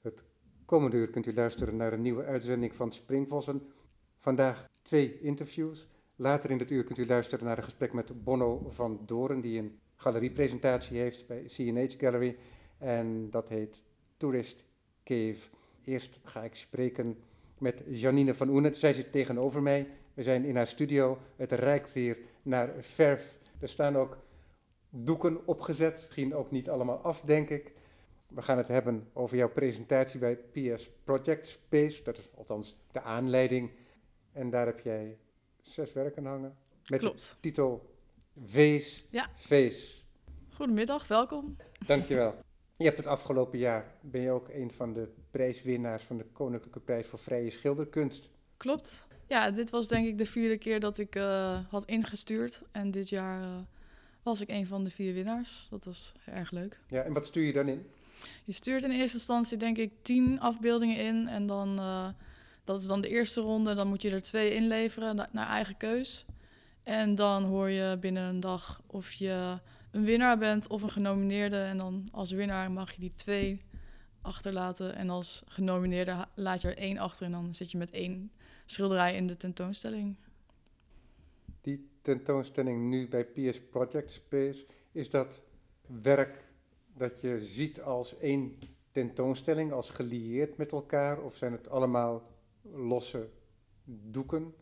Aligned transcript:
Het 0.00 0.24
komende 0.64 0.96
uur 0.96 1.08
kunt 1.10 1.26
u 1.26 1.34
luisteren 1.34 1.76
naar 1.76 1.92
een 1.92 2.02
nieuwe 2.02 2.24
uitzending 2.24 2.74
van 2.74 2.92
Springvossen. 2.92 3.72
Vandaag 4.18 4.68
twee 4.82 5.20
interviews. 5.20 5.88
Later 6.16 6.50
in 6.50 6.58
het 6.58 6.70
uur 6.70 6.84
kunt 6.84 6.98
u 6.98 7.06
luisteren 7.06 7.44
naar 7.44 7.58
een 7.58 7.64
gesprek 7.64 7.92
met 7.92 8.24
Bonno 8.24 8.66
van 8.70 9.00
Doren, 9.06 9.40
die 9.40 9.58
een 9.58 9.78
galeriepresentatie 9.94 10.98
heeft 10.98 11.26
bij 11.26 11.42
CNH 11.46 11.90
Gallery. 11.98 12.36
En 12.78 13.30
dat 13.30 13.48
heet 13.48 13.82
Tourist 14.16 14.64
Cave. 15.04 15.48
Eerst 15.84 16.20
ga 16.22 16.44
ik 16.44 16.54
spreken 16.54 17.18
met 17.58 17.82
Janine 17.86 18.34
van 18.34 18.48
Oenen. 18.48 18.74
Zij 18.74 18.92
zit 18.92 19.12
tegenover 19.12 19.62
mij. 19.62 19.88
We 20.14 20.22
zijn 20.22 20.44
in 20.44 20.56
haar 20.56 20.66
studio. 20.66 21.18
Het 21.36 21.52
rijkt 21.52 21.92
hier 21.92 22.18
naar 22.42 22.74
verf. 22.78 23.38
Er 23.58 23.68
staan 23.68 23.96
ook 23.96 24.18
doeken 24.90 25.46
opgezet. 25.46 25.92
Misschien 25.92 26.34
ook 26.34 26.50
niet 26.50 26.70
allemaal 26.70 26.98
af, 26.98 27.20
denk 27.20 27.50
ik. 27.50 27.72
We 28.30 28.42
gaan 28.42 28.56
het 28.58 28.68
hebben 28.68 29.08
over 29.12 29.36
jouw 29.36 29.48
presentatie 29.48 30.20
bij 30.20 30.36
PS 30.36 30.90
Project 31.04 31.46
Space. 31.46 32.02
Dat 32.02 32.18
is 32.18 32.28
althans 32.36 32.76
de 32.92 33.00
aanleiding. 33.00 33.70
En 34.32 34.50
daar 34.50 34.66
heb 34.66 34.80
jij 34.80 35.18
zes 35.62 35.92
werken 35.92 36.24
hangen. 36.24 36.56
Met 36.86 37.00
Klopt. 37.00 37.28
de 37.30 37.40
titel 37.40 37.94
Vees, 38.44 39.04
Ja. 39.10 39.26
Goedemiddag, 40.54 41.08
welkom. 41.08 41.56
Dankjewel. 41.86 42.34
Je 42.76 42.84
hebt 42.84 42.96
het 42.96 43.06
afgelopen 43.06 43.58
jaar, 43.58 43.94
ben 44.00 44.20
je 44.20 44.30
ook 44.30 44.48
een 44.48 44.70
van 44.70 44.92
de 44.92 45.08
prijswinnaars 45.30 46.02
van 46.02 46.16
de 46.16 46.24
Koninklijke 46.32 46.80
Prijs 46.80 47.06
voor 47.06 47.18
Vrije 47.18 47.50
Schilderkunst. 47.50 48.30
Klopt. 48.56 49.06
Ja, 49.26 49.50
dit 49.50 49.70
was 49.70 49.88
denk 49.88 50.06
ik 50.06 50.18
de 50.18 50.26
vierde 50.26 50.58
keer 50.58 50.80
dat 50.80 50.98
ik 50.98 51.14
eh, 51.16 51.58
had 51.68 51.84
ingestuurd. 51.84 52.62
En 52.72 52.90
dit 52.90 53.08
jaar 53.08 53.42
eh, 53.42 53.58
was 54.22 54.40
ik 54.40 54.48
een 54.48 54.66
van 54.66 54.84
de 54.84 54.90
vier 54.90 55.14
winnaars. 55.14 55.68
Dat 55.70 55.84
was 55.84 56.14
erg 56.24 56.50
leuk. 56.50 56.80
Ja, 56.88 57.02
en 57.02 57.12
wat 57.12 57.26
stuur 57.26 57.44
je 57.44 57.52
dan 57.52 57.68
in? 57.68 57.86
Je 58.44 58.52
stuurt 58.52 58.84
in 58.84 58.90
eerste 58.90 59.16
instantie 59.16 59.56
denk 59.56 59.78
ik 59.78 59.92
tien 60.02 60.40
afbeeldingen 60.40 60.96
in. 60.96 61.28
En 61.28 61.46
dan, 61.46 61.78
eh, 61.78 62.08
dat 62.64 62.80
is 62.80 62.86
dan 62.86 63.00
de 63.00 63.08
eerste 63.08 63.40
ronde. 63.40 63.74
Dan 63.74 63.88
moet 63.88 64.02
je 64.02 64.10
er 64.10 64.22
twee 64.22 64.54
inleveren 64.54 65.16
na- 65.16 65.28
naar 65.32 65.48
eigen 65.48 65.76
keus. 65.76 66.24
En 66.82 67.14
dan 67.14 67.44
hoor 67.44 67.68
je 67.70 67.96
binnen 68.00 68.22
een 68.22 68.40
dag 68.40 68.82
of 68.86 69.12
je 69.12 69.58
een 69.90 70.04
winnaar 70.04 70.38
bent 70.38 70.68
of 70.68 70.82
een 70.82 70.90
genomineerde. 70.90 71.56
En 71.58 71.76
dan 71.76 72.08
als 72.12 72.30
winnaar 72.30 72.70
mag 72.70 72.92
je 72.92 73.00
die 73.00 73.12
twee 73.14 73.60
achterlaten. 74.22 74.94
En 74.94 75.10
als 75.10 75.42
genomineerde 75.46 76.26
laat 76.34 76.60
je 76.60 76.68
er 76.68 76.76
één 76.78 76.98
achter. 76.98 77.26
En 77.26 77.32
dan 77.32 77.54
zit 77.54 77.70
je 77.70 77.78
met 77.78 77.90
één 77.90 78.32
schilderij 78.66 79.14
in 79.14 79.26
de 79.26 79.36
tentoonstelling. 79.36 80.16
Die 81.60 81.88
tentoonstelling 82.02 82.88
nu 82.88 83.08
bij 83.08 83.24
PS 83.24 83.60
Project 83.70 84.10
Space, 84.10 84.66
is 84.92 85.10
dat 85.10 85.42
werk 85.86 86.44
dat 86.96 87.20
je 87.20 87.44
ziet 87.44 87.80
als 87.82 88.18
één 88.18 88.58
tentoonstelling, 88.92 89.72
als 89.72 89.90
gelieerd 89.90 90.56
met 90.56 90.72
elkaar? 90.72 91.20
Of 91.20 91.36
zijn 91.36 91.52
het 91.52 91.68
allemaal 91.68 92.22
losse 92.62 93.28
doeken? 93.84 94.54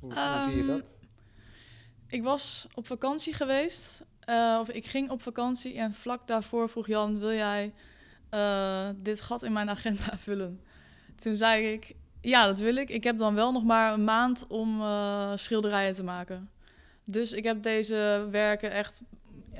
Hoe, 0.00 0.12
hoe 0.12 0.42
zie 0.48 0.56
je 0.56 0.62
Ehm, 0.62 0.66
dat? 0.66 0.96
Ik 2.06 2.22
was 2.22 2.66
op 2.74 2.86
vakantie 2.86 3.34
geweest. 3.34 4.02
eh, 4.20 4.58
of 4.60 4.70
ik 4.70 4.86
ging 4.86 5.10
op 5.10 5.22
vakantie 5.22 5.74
en 5.78 5.94
vlak 5.94 6.26
daarvoor 6.26 6.68
vroeg 6.68 6.86
Jan: 6.86 7.18
Wil 7.18 7.32
jij 7.32 7.72
eh, 8.30 8.88
dit 8.96 9.20
gat 9.20 9.42
in 9.42 9.52
mijn 9.52 9.70
agenda 9.70 10.18
vullen? 10.26 10.60
Toen 11.16 11.34
zei 11.36 11.66
ik: 11.72 11.94
Ja, 12.20 12.46
dat 12.46 12.58
wil 12.58 12.76
ik. 12.76 12.88
Ik 12.90 13.04
heb 13.04 13.18
dan 13.18 13.34
wel 13.34 13.52
nog 13.52 13.64
maar 13.64 13.92
een 13.92 14.04
maand 14.04 14.46
om 14.46 14.80
eh, 14.80 15.32
schilderijen 15.34 15.94
te 15.94 16.04
maken. 16.04 16.50
Dus 17.04 17.32
ik 17.32 17.44
heb 17.44 17.62
deze 17.62 18.28
werken 18.30 18.70
echt. 18.70 19.02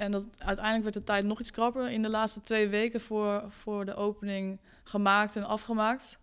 En 0.01 0.11
dat, 0.11 0.27
uiteindelijk 0.39 0.83
werd 0.83 0.95
de 0.95 1.13
tijd 1.13 1.25
nog 1.25 1.41
iets 1.41 1.51
krapper. 1.51 1.91
In 1.91 2.03
de 2.03 2.09
laatste 2.09 2.41
twee 2.41 2.69
weken 2.69 3.01
voor, 3.01 3.45
voor 3.49 3.85
de 3.85 3.95
opening 3.95 4.59
gemaakt 4.85 5.37
en 5.37 5.45
afgemaakt. 5.45 6.19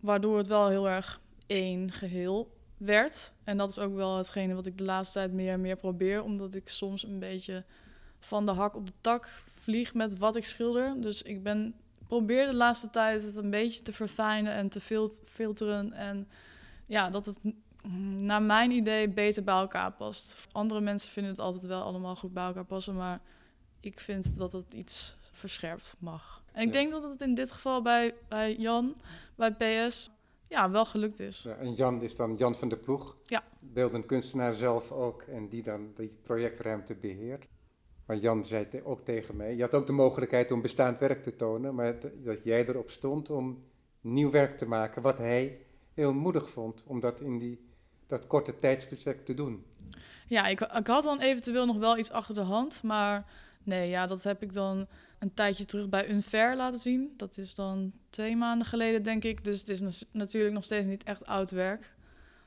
Waardoor 0.00 0.38
het 0.38 0.46
wel 0.46 0.68
heel 0.68 0.88
erg 0.88 1.20
één 1.46 1.92
geheel 1.92 2.56
werd. 2.76 3.32
En 3.44 3.56
dat 3.56 3.70
is 3.70 3.78
ook 3.78 3.94
wel 3.94 4.16
hetgene 4.16 4.54
wat 4.54 4.66
ik 4.66 4.78
de 4.78 4.84
laatste 4.84 5.18
tijd 5.18 5.32
meer 5.32 5.52
en 5.52 5.60
meer 5.60 5.76
probeer. 5.76 6.22
Omdat 6.22 6.54
ik 6.54 6.68
soms 6.68 7.04
een 7.04 7.18
beetje 7.18 7.64
van 8.20 8.46
de 8.46 8.52
hak 8.52 8.76
op 8.76 8.86
de 8.86 8.92
tak 9.00 9.28
vlieg 9.60 9.94
met 9.94 10.18
wat 10.18 10.36
ik 10.36 10.44
schilder. 10.44 11.00
Dus 11.00 11.22
ik 11.22 11.42
ben, 11.42 11.74
probeer 12.06 12.46
de 12.46 12.54
laatste 12.54 12.90
tijd 12.90 13.22
het 13.22 13.36
een 13.36 13.50
beetje 13.50 13.82
te 13.82 13.92
verfijnen 13.92 14.52
en 14.52 14.68
te 14.68 14.80
fil- 14.80 15.12
filteren. 15.24 15.92
En 15.92 16.28
ja, 16.86 17.10
dat 17.10 17.26
het 17.26 17.38
naar 18.18 18.42
mijn 18.42 18.70
idee 18.70 19.08
beter 19.08 19.44
bij 19.44 19.54
elkaar 19.54 19.92
past. 19.92 20.46
Andere 20.52 20.80
mensen 20.80 21.10
vinden 21.10 21.32
het 21.32 21.40
altijd 21.40 21.66
wel 21.66 21.82
allemaal 21.82 22.16
goed 22.16 22.32
bij 22.32 22.44
elkaar 22.44 22.64
passen. 22.64 22.94
Maar 22.96 23.20
ik 23.80 24.00
vind 24.00 24.36
dat 24.38 24.52
het 24.52 24.74
iets 24.74 25.16
verscherpt 25.30 25.94
mag. 25.98 26.42
En 26.52 26.60
ik 26.60 26.66
Ja. 26.66 26.72
denk 26.72 26.90
dat 26.90 27.02
het 27.02 27.22
in 27.22 27.34
dit 27.34 27.52
geval 27.52 27.82
bij, 27.82 28.14
bij 28.28 28.54
Jan, 28.56 28.96
bij 29.36 29.52
PS, 29.54 30.10
ja, 30.48 30.70
wel 30.70 30.84
gelukt 30.84 31.20
is. 31.20 31.42
Ja, 31.42 31.54
en 31.54 31.74
Jan 31.74 32.02
is 32.02 32.16
dan 32.16 32.34
Jan 32.36 32.54
van 32.54 32.68
der 32.68 32.78
Ploeg, 32.78 33.16
Ja. 33.22 33.42
beeldend 33.60 34.06
kunstenaar 34.06 34.54
zelf 34.54 34.92
ook, 34.92 35.22
en 35.22 35.48
die 35.48 35.62
dan 35.62 35.92
die 35.96 36.12
projectruimte 36.22 36.94
beheert. 36.94 37.46
Maar 38.06 38.16
Jan 38.16 38.44
zei 38.44 38.68
te- 38.68 38.84
ook 38.84 39.00
tegen 39.00 39.36
mij, 39.36 39.54
je 39.54 39.60
had 39.62 39.74
ook 39.74 39.86
de 39.86 39.92
mogelijkheid 39.92 40.50
om 40.50 40.60
bestaand 40.62 40.98
werk 40.98 41.22
te 41.22 41.36
tonen, 41.36 41.74
maar 41.74 42.00
dat- 42.00 42.24
dat 42.24 42.44
jij 42.44 42.66
erop 42.68 42.90
stond 42.90 43.30
om 43.30 43.62
nieuw 44.00 44.30
werk 44.30 44.58
te 44.58 44.66
maken, 44.66 45.02
wat 45.02 45.18
hij 45.18 45.58
heel 45.94 46.12
moedig 46.12 46.50
vond 46.50 46.82
om 46.86 47.00
dat 47.00 47.20
in 47.20 47.38
die, 47.38 47.70
dat 48.12 48.26
korte 48.26 48.58
tijdsbestek 48.58 49.24
te 49.24 49.34
doen. 49.34 49.64
Ja, 50.26 50.46
ik, 50.46 50.60
ik 50.60 50.86
had 50.86 51.04
dan 51.04 51.20
eventueel 51.20 51.66
nog 51.66 51.76
wel 51.76 51.98
iets 51.98 52.10
achter 52.10 52.34
de 52.34 52.40
hand. 52.40 52.82
Maar 52.82 53.24
nee, 53.62 53.88
ja, 53.88 54.06
dat 54.06 54.22
heb 54.22 54.42
ik 54.42 54.52
dan 54.52 54.86
een 55.18 55.34
tijdje 55.34 55.64
terug 55.64 55.88
bij 55.88 56.10
Unfair 56.10 56.56
laten 56.56 56.78
zien. 56.78 57.14
Dat 57.16 57.36
is 57.38 57.54
dan 57.54 57.92
twee 58.10 58.36
maanden 58.36 58.66
geleden, 58.66 59.02
denk 59.02 59.24
ik. 59.24 59.44
Dus 59.44 59.60
het 59.60 59.68
is 59.68 60.04
natuurlijk 60.12 60.54
nog 60.54 60.64
steeds 60.64 60.86
niet 60.86 61.04
echt 61.04 61.26
oud 61.26 61.50
werk. 61.50 61.94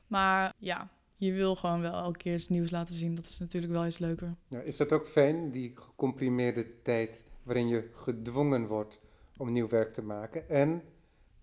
Maar 0.06 0.52
ja, 0.58 0.88
je 1.16 1.32
wil 1.32 1.56
gewoon 1.56 1.80
wel 1.80 1.92
elke 1.92 2.18
keer 2.18 2.34
iets 2.34 2.48
nieuws 2.48 2.70
laten 2.70 2.94
zien. 2.94 3.14
Dat 3.14 3.24
is 3.24 3.38
natuurlijk 3.38 3.72
wel 3.72 3.86
iets 3.86 3.98
leuker. 3.98 4.34
Ja, 4.48 4.60
is 4.60 4.76
dat 4.76 4.92
ook 4.92 5.08
fijn, 5.08 5.50
die 5.50 5.72
gecomprimeerde 5.74 6.82
tijd 6.82 7.22
waarin 7.42 7.68
je 7.68 7.88
gedwongen 7.92 8.66
wordt 8.66 8.98
om 9.36 9.52
nieuw 9.52 9.68
werk 9.68 9.94
te 9.94 10.02
maken? 10.02 10.48
En 10.48 10.82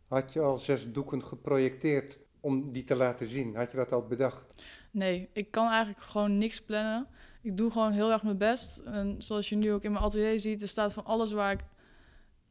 had 0.07 0.33
je 0.33 0.39
al 0.39 0.57
zes 0.57 0.91
doeken 0.91 1.23
geprojecteerd 1.23 2.19
om 2.43 2.71
die 2.71 2.83
te 2.83 2.95
laten 2.95 3.27
zien? 3.27 3.55
Had 3.55 3.71
je 3.71 3.77
dat 3.77 3.91
al 3.91 4.07
bedacht? 4.07 4.63
Nee, 4.91 5.29
ik 5.33 5.51
kan 5.51 5.67
eigenlijk 5.67 6.01
gewoon 6.01 6.37
niks 6.37 6.61
plannen. 6.61 7.07
Ik 7.41 7.57
doe 7.57 7.71
gewoon 7.71 7.91
heel 7.91 8.11
erg 8.11 8.23
mijn 8.23 8.37
best. 8.37 8.77
En 8.77 9.15
zoals 9.17 9.49
je 9.49 9.55
nu 9.55 9.73
ook 9.73 9.83
in 9.83 9.91
mijn 9.91 10.03
atelier 10.03 10.39
ziet, 10.39 10.61
er 10.61 10.67
staat 10.67 10.93
van 10.93 11.05
alles 11.05 11.31
waar 11.31 11.51
ik 11.51 11.63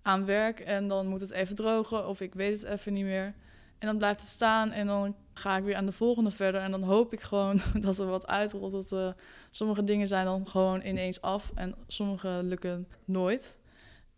aan 0.02 0.24
werk. 0.24 0.60
En 0.60 0.88
dan 0.88 1.06
moet 1.06 1.20
het 1.20 1.30
even 1.30 1.56
drogen 1.56 2.08
of 2.08 2.20
ik 2.20 2.34
weet 2.34 2.60
het 2.60 2.70
even 2.70 2.92
niet 2.92 3.04
meer. 3.04 3.34
En 3.78 3.86
dan 3.88 3.96
blijft 3.96 4.20
het 4.20 4.28
staan 4.28 4.70
en 4.70 4.86
dan 4.86 5.14
ga 5.34 5.56
ik 5.56 5.64
weer 5.64 5.76
aan 5.76 5.86
de 5.86 5.92
volgende 5.92 6.30
verder. 6.30 6.60
En 6.60 6.70
dan 6.70 6.82
hoop 6.82 7.12
ik 7.12 7.20
gewoon 7.20 7.60
dat 7.80 7.98
er 7.98 8.06
wat 8.06 8.26
uitrolt. 8.26 8.72
Dat, 8.72 8.92
eh, 8.92 9.12
sommige 9.50 9.84
dingen 9.84 10.06
zijn 10.06 10.24
dan 10.24 10.48
gewoon 10.48 10.82
ineens 10.82 11.20
af 11.20 11.52
en 11.54 11.74
sommige 11.86 12.40
lukken 12.42 12.88
nooit. 13.04 13.58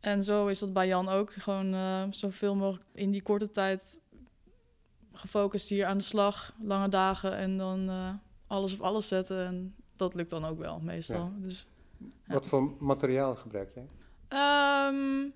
En 0.00 0.23
zo 0.25 0.47
is 0.47 0.59
dat 0.59 0.73
bij 0.73 0.87
Jan 0.87 1.09
ook. 1.09 1.32
Gewoon 1.32 1.75
eh, 1.75 2.03
zoveel 2.11 2.56
mogelijk 2.56 2.85
in 2.94 3.11
die 3.11 3.23
korte 3.23 3.50
tijd 3.50 4.00
gefocust 5.15 5.69
hier 5.69 5.87
aan 5.87 5.99
de 5.99 6.05
slag. 6.05 6.55
Lange 6.63 6.89
dagen 6.89 7.37
en 7.37 7.57
dan 7.59 7.89
eh, 7.89 8.09
alles 8.47 8.75
op 8.75 8.81
alles 8.81 9.09
zetten. 9.09 9.47
En 9.47 9.75
dat 9.97 10.15
lukt 10.15 10.31
dan 10.31 10.45
ook 10.45 10.59
wel 10.59 10.81
meestal. 10.81 11.33
Dus, 11.37 11.67
Ja. 12.27 12.35
Wat 12.35 12.47
voor 12.47 12.73
materiaal 12.79 13.37
gebruik 13.37 13.71
jij? 13.75 13.87
Ehm, 14.29 15.29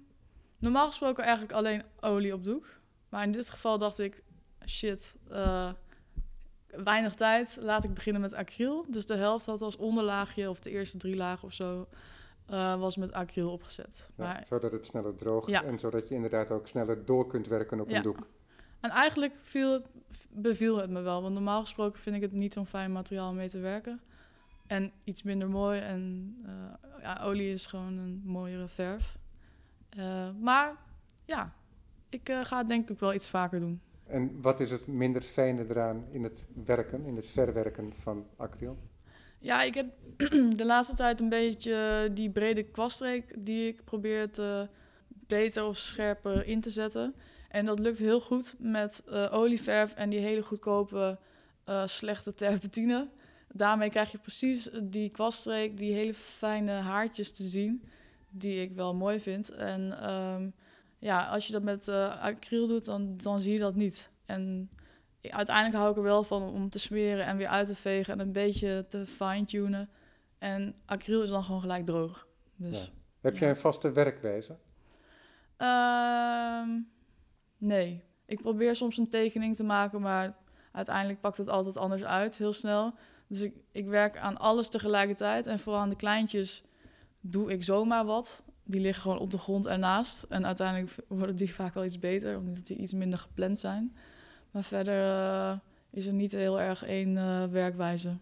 normaal 0.59 0.87
gesproken 0.87 1.23
eigenlijk 1.25 1.53
alleen 1.53 1.83
olie 2.01 2.33
op 2.35 2.45
doek. 2.45 2.67
Maar 3.09 3.23
in 3.23 3.33
dit 3.33 3.51
geval 3.51 3.79
dacht 3.79 3.99
ik, 3.99 4.23
shit, 4.67 5.15
eh, 5.31 5.71
weinig 6.67 7.15
tijd. 7.15 7.57
Laat 7.61 7.85
ik 7.85 7.95
beginnen 7.95 8.21
met 8.23 8.33
acryl. 8.33 8.85
Dus 8.89 9.07
de 9.07 9.17
helft 9.17 9.47
had 9.47 9.63
als 9.63 9.77
onderlaagje, 9.77 10.51
of 10.51 10.61
de 10.61 10.71
eerste 10.71 10.99
drie 10.99 11.17
lagen 11.17 11.45
of 11.49 11.53
zo, 11.55 11.89
eh, 12.47 12.81
was 12.81 12.97
met 12.97 13.13
acryl 13.13 13.51
opgezet. 13.53 14.09
Ja, 14.17 14.25
Maar, 14.25 14.45
zodat 14.49 14.73
het 14.73 14.87
sneller 14.87 15.15
droogt 15.17 15.49
Ja. 15.51 15.63
en 15.65 15.79
zodat 15.79 16.09
je 16.09 16.15
inderdaad 16.15 16.51
ook 16.51 16.69
sneller 16.69 17.05
door 17.05 17.27
kunt 17.27 17.47
werken 17.47 17.81
op 17.81 17.89
Ja. 17.91 17.97
een 17.97 18.03
doek. 18.03 18.27
En 18.81 18.91
eigenlijk 18.91 19.37
viel 19.43 19.73
het, 19.73 19.91
beviel 20.29 20.77
het 20.77 20.91
me 20.91 21.01
wel. 21.01 21.23
Want 21.23 21.35
normaal 21.35 21.61
gesproken 21.61 22.01
vind 22.01 22.17
ik 22.17 22.23
het 22.23 22.33
niet 22.33 22.53
zo'n 22.53 22.67
fijn 22.67 22.93
materiaal 22.93 23.29
om 23.29 23.37
mee 23.37 23.49
te 23.49 23.59
werken. 23.59 24.01
En 24.67 24.93
iets 25.05 25.23
minder 25.23 25.49
mooi. 25.49 25.81
En 25.81 26.35
eh, 26.45 27.03
ja, 27.03 27.21
olie 27.23 27.53
is 27.53 27.67
gewoon 27.67 27.99
een 27.99 28.23
mooiere 28.25 28.69
verf. 28.69 29.17
Eh, 29.89 30.29
maar 30.41 30.77
ja, 31.25 31.55
ik 32.09 32.29
eh, 32.29 32.45
ga 32.45 32.59
het 32.59 32.69
denk 32.69 32.91
ik 32.91 32.99
wel 32.99 33.15
iets 33.15 33.29
vaker 33.29 33.61
doen. 33.61 33.81
En 34.07 34.41
wat 34.41 34.61
is 34.61 34.71
het 34.71 34.87
minder 34.87 35.23
fijne 35.23 35.65
eraan 35.69 36.05
in 36.11 36.23
het 36.23 36.47
werken, 36.65 37.05
in 37.05 37.17
het 37.17 37.27
verwerken 37.27 37.93
van 38.01 38.27
acryl? 38.37 38.79
Ja, 39.39 39.63
ik 39.63 39.75
heb 39.75 39.87
de 40.57 40.65
laatste 40.65 40.97
tijd 40.97 41.21
een 41.21 41.29
beetje 41.29 42.09
die 42.13 42.31
brede 42.31 42.63
kwaststreek 42.63 43.35
die 43.39 43.69
ik 43.69 43.85
probeer 43.85 44.31
te 44.31 44.69
beter 45.09 45.65
of 45.65 45.77
scherper 45.77 46.47
in 46.47 46.61
te 46.61 46.71
zetten. 46.71 47.15
En 47.49 47.67
dat 47.67 47.79
lukt 47.79 47.99
heel 47.99 48.21
goed 48.21 48.55
met 48.59 49.03
eh, 49.07 49.33
olieverf 49.33 49.95
en 49.95 50.11
die 50.11 50.21
hele 50.21 50.43
goedkope 50.43 51.19
eh, 51.65 51.87
slechte 51.87 52.35
terpentine. 52.35 53.09
Daarmee 53.53 53.91
krijg 53.91 54.11
je 54.11 54.19
precies 54.19 54.71
die 54.83 55.11
kwaststreek, 55.11 55.77
die 55.77 55.93
hele 55.93 56.15
fijne 56.15 56.73
haartjes 56.73 57.33
te 57.33 57.43
zien, 57.43 57.89
die 58.31 58.63
ik 58.63 58.73
wel 58.73 58.95
mooi 58.95 59.21
vind. 59.21 59.51
En 59.51 60.01
ehm, 60.01 60.51
ja, 60.99 61.27
als 61.27 61.47
je 61.47 61.53
dat 61.53 61.63
met 61.63 61.89
uh, 61.89 62.23
acryl 62.23 62.67
doet, 62.67 62.85
dan, 62.85 63.17
dan 63.17 63.41
zie 63.41 63.53
je 63.53 63.59
dat 63.59 63.75
niet. 63.75 64.11
En 64.27 64.71
uiteindelijk 65.21 65.77
hou 65.77 65.91
ik 65.91 65.97
er 65.97 66.03
wel 66.03 66.25
van 66.25 66.43
om 66.43 66.71
te 66.71 66.79
smeren 66.79 67.25
en 67.25 67.37
weer 67.37 67.47
uit 67.47 67.67
te 67.67 67.75
vegen 67.75 68.13
en 68.13 68.21
een 68.21 68.33
beetje 68.33 68.87
te 68.89 69.07
fine-tunen. 69.07 69.91
En 70.39 70.75
acryl 70.85 71.23
is 71.23 71.29
dan 71.29 71.45
gewoon 71.45 71.61
gelijk 71.61 71.87
droog. 71.87 72.27
Dus, 72.57 72.93
Heb 73.21 73.37
jij 73.37 73.49
een 73.49 73.57
vaste 73.57 73.93
werkwijze? 73.93 74.57
Ehm, 75.57 76.69
nee. 77.59 78.03
Ik 78.27 78.43
probeer 78.43 78.75
soms 78.75 78.99
een 78.99 79.09
tekening 79.09 79.57
te 79.57 79.65
maken, 79.65 80.01
maar 80.01 80.37
uiteindelijk 80.73 81.21
pakt 81.21 81.37
het 81.37 81.49
altijd 81.49 81.77
anders 81.77 82.05
uit, 82.05 82.39
heel 82.39 82.53
snel. 82.53 82.95
Dus 83.27 83.41
ik, 83.41 83.55
ik 83.73 83.87
werk 83.87 84.17
aan 84.17 84.39
alles 84.39 84.69
tegelijkertijd. 84.69 85.47
En 85.47 85.59
vooral 85.59 85.81
aan 85.81 85.89
de 85.89 85.97
kleintjes 85.97 86.65
doe 87.21 87.53
ik 87.53 87.65
zomaar 87.65 88.05
wat. 88.05 88.45
Die 88.65 88.81
liggen 88.81 89.03
gewoon 89.03 89.19
op 89.19 89.31
de 89.31 89.39
grond 89.39 89.67
ernaast. 89.67 90.23
En 90.23 90.47
uiteindelijk 90.47 90.95
worden 91.09 91.37
die 91.37 91.55
vaak 91.55 91.75
wel 91.75 91.85
iets 91.85 91.99
beter, 91.99 92.39
omdat 92.39 92.67
die 92.67 92.77
iets 92.77 92.93
minder 92.93 93.19
gepland 93.19 93.59
zijn. 93.59 93.97
Maar 94.51 94.63
verder 94.65 95.03
uh, 95.03 95.59
is 95.91 96.07
er 96.07 96.13
niet 96.13 96.33
heel 96.33 96.61
erg 96.61 96.85
één 96.85 97.17
uh, 97.17 97.45
werkwijze. 97.45 98.17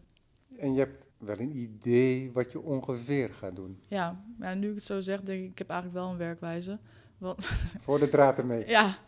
En 0.59 0.73
je 0.73 0.79
hebt 0.79 1.05
wel 1.19 1.39
een 1.39 1.57
idee 1.57 2.33
wat 2.33 2.53
je 2.53 2.61
ongeveer 2.61 3.31
gaat 3.31 3.57
doen? 3.57 3.81
Ja, 3.87 4.25
maar 4.39 4.57
nu 4.57 4.69
ik 4.69 4.75
het 4.75 4.85
zo 4.85 5.01
zeg, 5.01 5.21
denk 5.23 5.45
ik, 5.45 5.51
ik 5.51 5.59
heb 5.59 5.71
eigenlijk 5.71 6.01
wel 6.01 6.11
een 6.11 6.19
werkwijze. 6.19 6.79
Wat... 7.19 7.45
Voor 7.81 7.99
de 7.99 8.09
draad 8.09 8.39
ermee. 8.39 8.69
ja, 8.77 8.99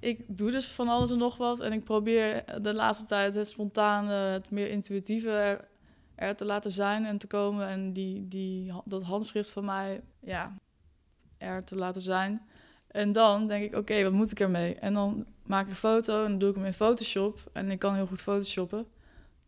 ik 0.00 0.24
doe 0.28 0.50
dus 0.50 0.66
van 0.66 0.88
alles 0.88 1.10
en 1.10 1.18
nog 1.18 1.36
wat. 1.36 1.60
En 1.60 1.72
ik 1.72 1.84
probeer 1.84 2.44
de 2.62 2.74
laatste 2.74 3.04
tijd 3.04 3.34
het 3.34 3.48
spontane, 3.48 4.12
het 4.12 4.50
meer 4.50 4.70
intuïtieve 4.70 5.60
er, 6.14 6.36
te 6.36 6.44
laten 6.44 6.70
zijn 6.70 7.04
en 7.04 7.18
te 7.18 7.26
komen. 7.26 7.68
En 7.68 7.92
die, 7.92 8.28
die, 8.28 8.72
dat 8.84 9.02
handschrift 9.02 9.50
van 9.50 9.64
mij, 9.64 10.00
ja, 10.20 10.56
er 11.38 11.64
te 11.64 11.76
laten 11.76 12.02
zijn. 12.02 12.42
En 12.86 13.12
dan 13.12 13.46
denk 13.46 13.64
ik, 13.64 13.76
oké, 13.76 14.02
wat 14.02 14.12
moet 14.12 14.30
ik 14.30 14.40
ermee? 14.40 14.74
En 14.74 14.94
dan 14.94 15.26
maak 15.42 15.64
ik 15.64 15.70
een 15.70 15.76
foto 15.76 16.24
en 16.24 16.30
dan 16.30 16.38
doe 16.38 16.48
ik 16.48 16.54
hem 16.54 16.64
in 16.64 16.74
Photoshop. 16.74 17.50
En 17.52 17.70
ik 17.70 17.78
kan 17.78 17.94
heel 17.94 18.06
goed 18.06 18.22
photoshoppen. 18.22 18.86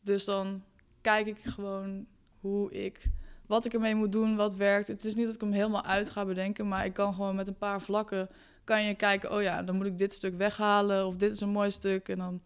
Dus 0.01 0.25
dan 0.25 0.63
kijk 1.01 1.27
ik 1.27 1.39
gewoon 1.43 2.07
hoe 2.41 2.73
ik, 2.73 3.11
wat 3.47 3.65
ik 3.65 3.75
ermee 3.75 3.95
moet 3.95 4.13
doen, 4.13 4.37
wat 4.37 4.55
werkt. 4.55 4.89
Het 4.89 5.05
is 5.05 5.15
niet 5.15 5.27
dat 5.27 5.35
ik 5.35 5.41
hem 5.41 5.53
helemaal 5.53 5.85
uit 5.85 6.11
ga 6.11 6.25
bedenken, 6.25 6.69
maar 6.69 6.85
ik 6.85 6.93
kan 6.93 7.15
gewoon 7.15 7.35
met 7.35 7.49
een 7.49 7.59
paar 7.59 7.83
vlakken 7.83 8.29
kan 8.67 8.85
je 8.85 8.95
kijken, 8.95 9.33
oh 9.33 9.43
ja, 9.43 9.63
dan 9.63 9.77
moet 9.77 9.87
ik 9.87 9.99
dit 9.99 10.13
stuk 10.13 10.37
weghalen 10.37 11.07
of 11.07 11.17
dit 11.17 11.33
is 11.33 11.41
een 11.41 11.49
mooi 11.49 11.71
stuk. 11.71 12.09
En 12.09 12.19
dan, 12.19 12.41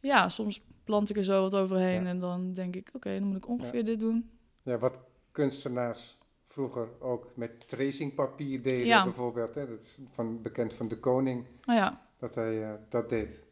ja, 0.00 0.28
soms 0.28 0.62
plant 0.84 1.10
ik 1.10 1.16
er 1.16 1.24
zo 1.24 1.40
wat 1.42 1.54
overheen 1.54 2.06
en 2.06 2.18
dan 2.18 2.52
denk 2.54 2.76
ik, 2.76 2.90
oké, 2.92 3.18
dan 3.18 3.28
moet 3.28 3.36
ik 3.36 3.48
ongeveer 3.48 3.84
dit 3.84 4.00
doen. 4.00 4.30
Ja, 4.62 4.78
wat 4.78 4.98
kunstenaars 5.30 6.18
vroeger 6.46 6.88
ook 6.98 7.30
met 7.34 7.68
tracingpapier 7.68 8.62
deden 8.62 9.04
bijvoorbeeld. 9.04 9.54
Hè? 9.54 9.68
Dat 9.68 9.80
is 9.80 9.98
van, 10.10 10.42
bekend 10.42 10.72
van 10.72 10.88
de 10.88 10.98
koning, 10.98 11.46
oh 11.64 11.74
ja. 11.74 12.06
dat 12.18 12.34
hij 12.34 12.54
uh, 12.54 12.70
dat 12.88 13.08
deed. 13.08 13.46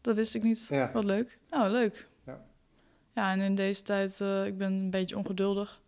Dat 0.00 0.14
wist 0.14 0.34
ik 0.34 0.42
niet. 0.42 0.68
Wat 0.92 1.04
leuk. 1.04 1.38
Nou, 1.50 1.70
leuk. 1.70 2.08
Ja, 2.26 2.44
ja 3.14 3.32
en 3.32 3.40
in 3.40 3.54
deze 3.54 3.82
tijd, 3.82 4.20
uh, 4.20 4.46
ik 4.46 4.58
ben 4.58 4.72
een 4.72 4.90
beetje 4.90 5.16
ongeduldig. 5.16 5.80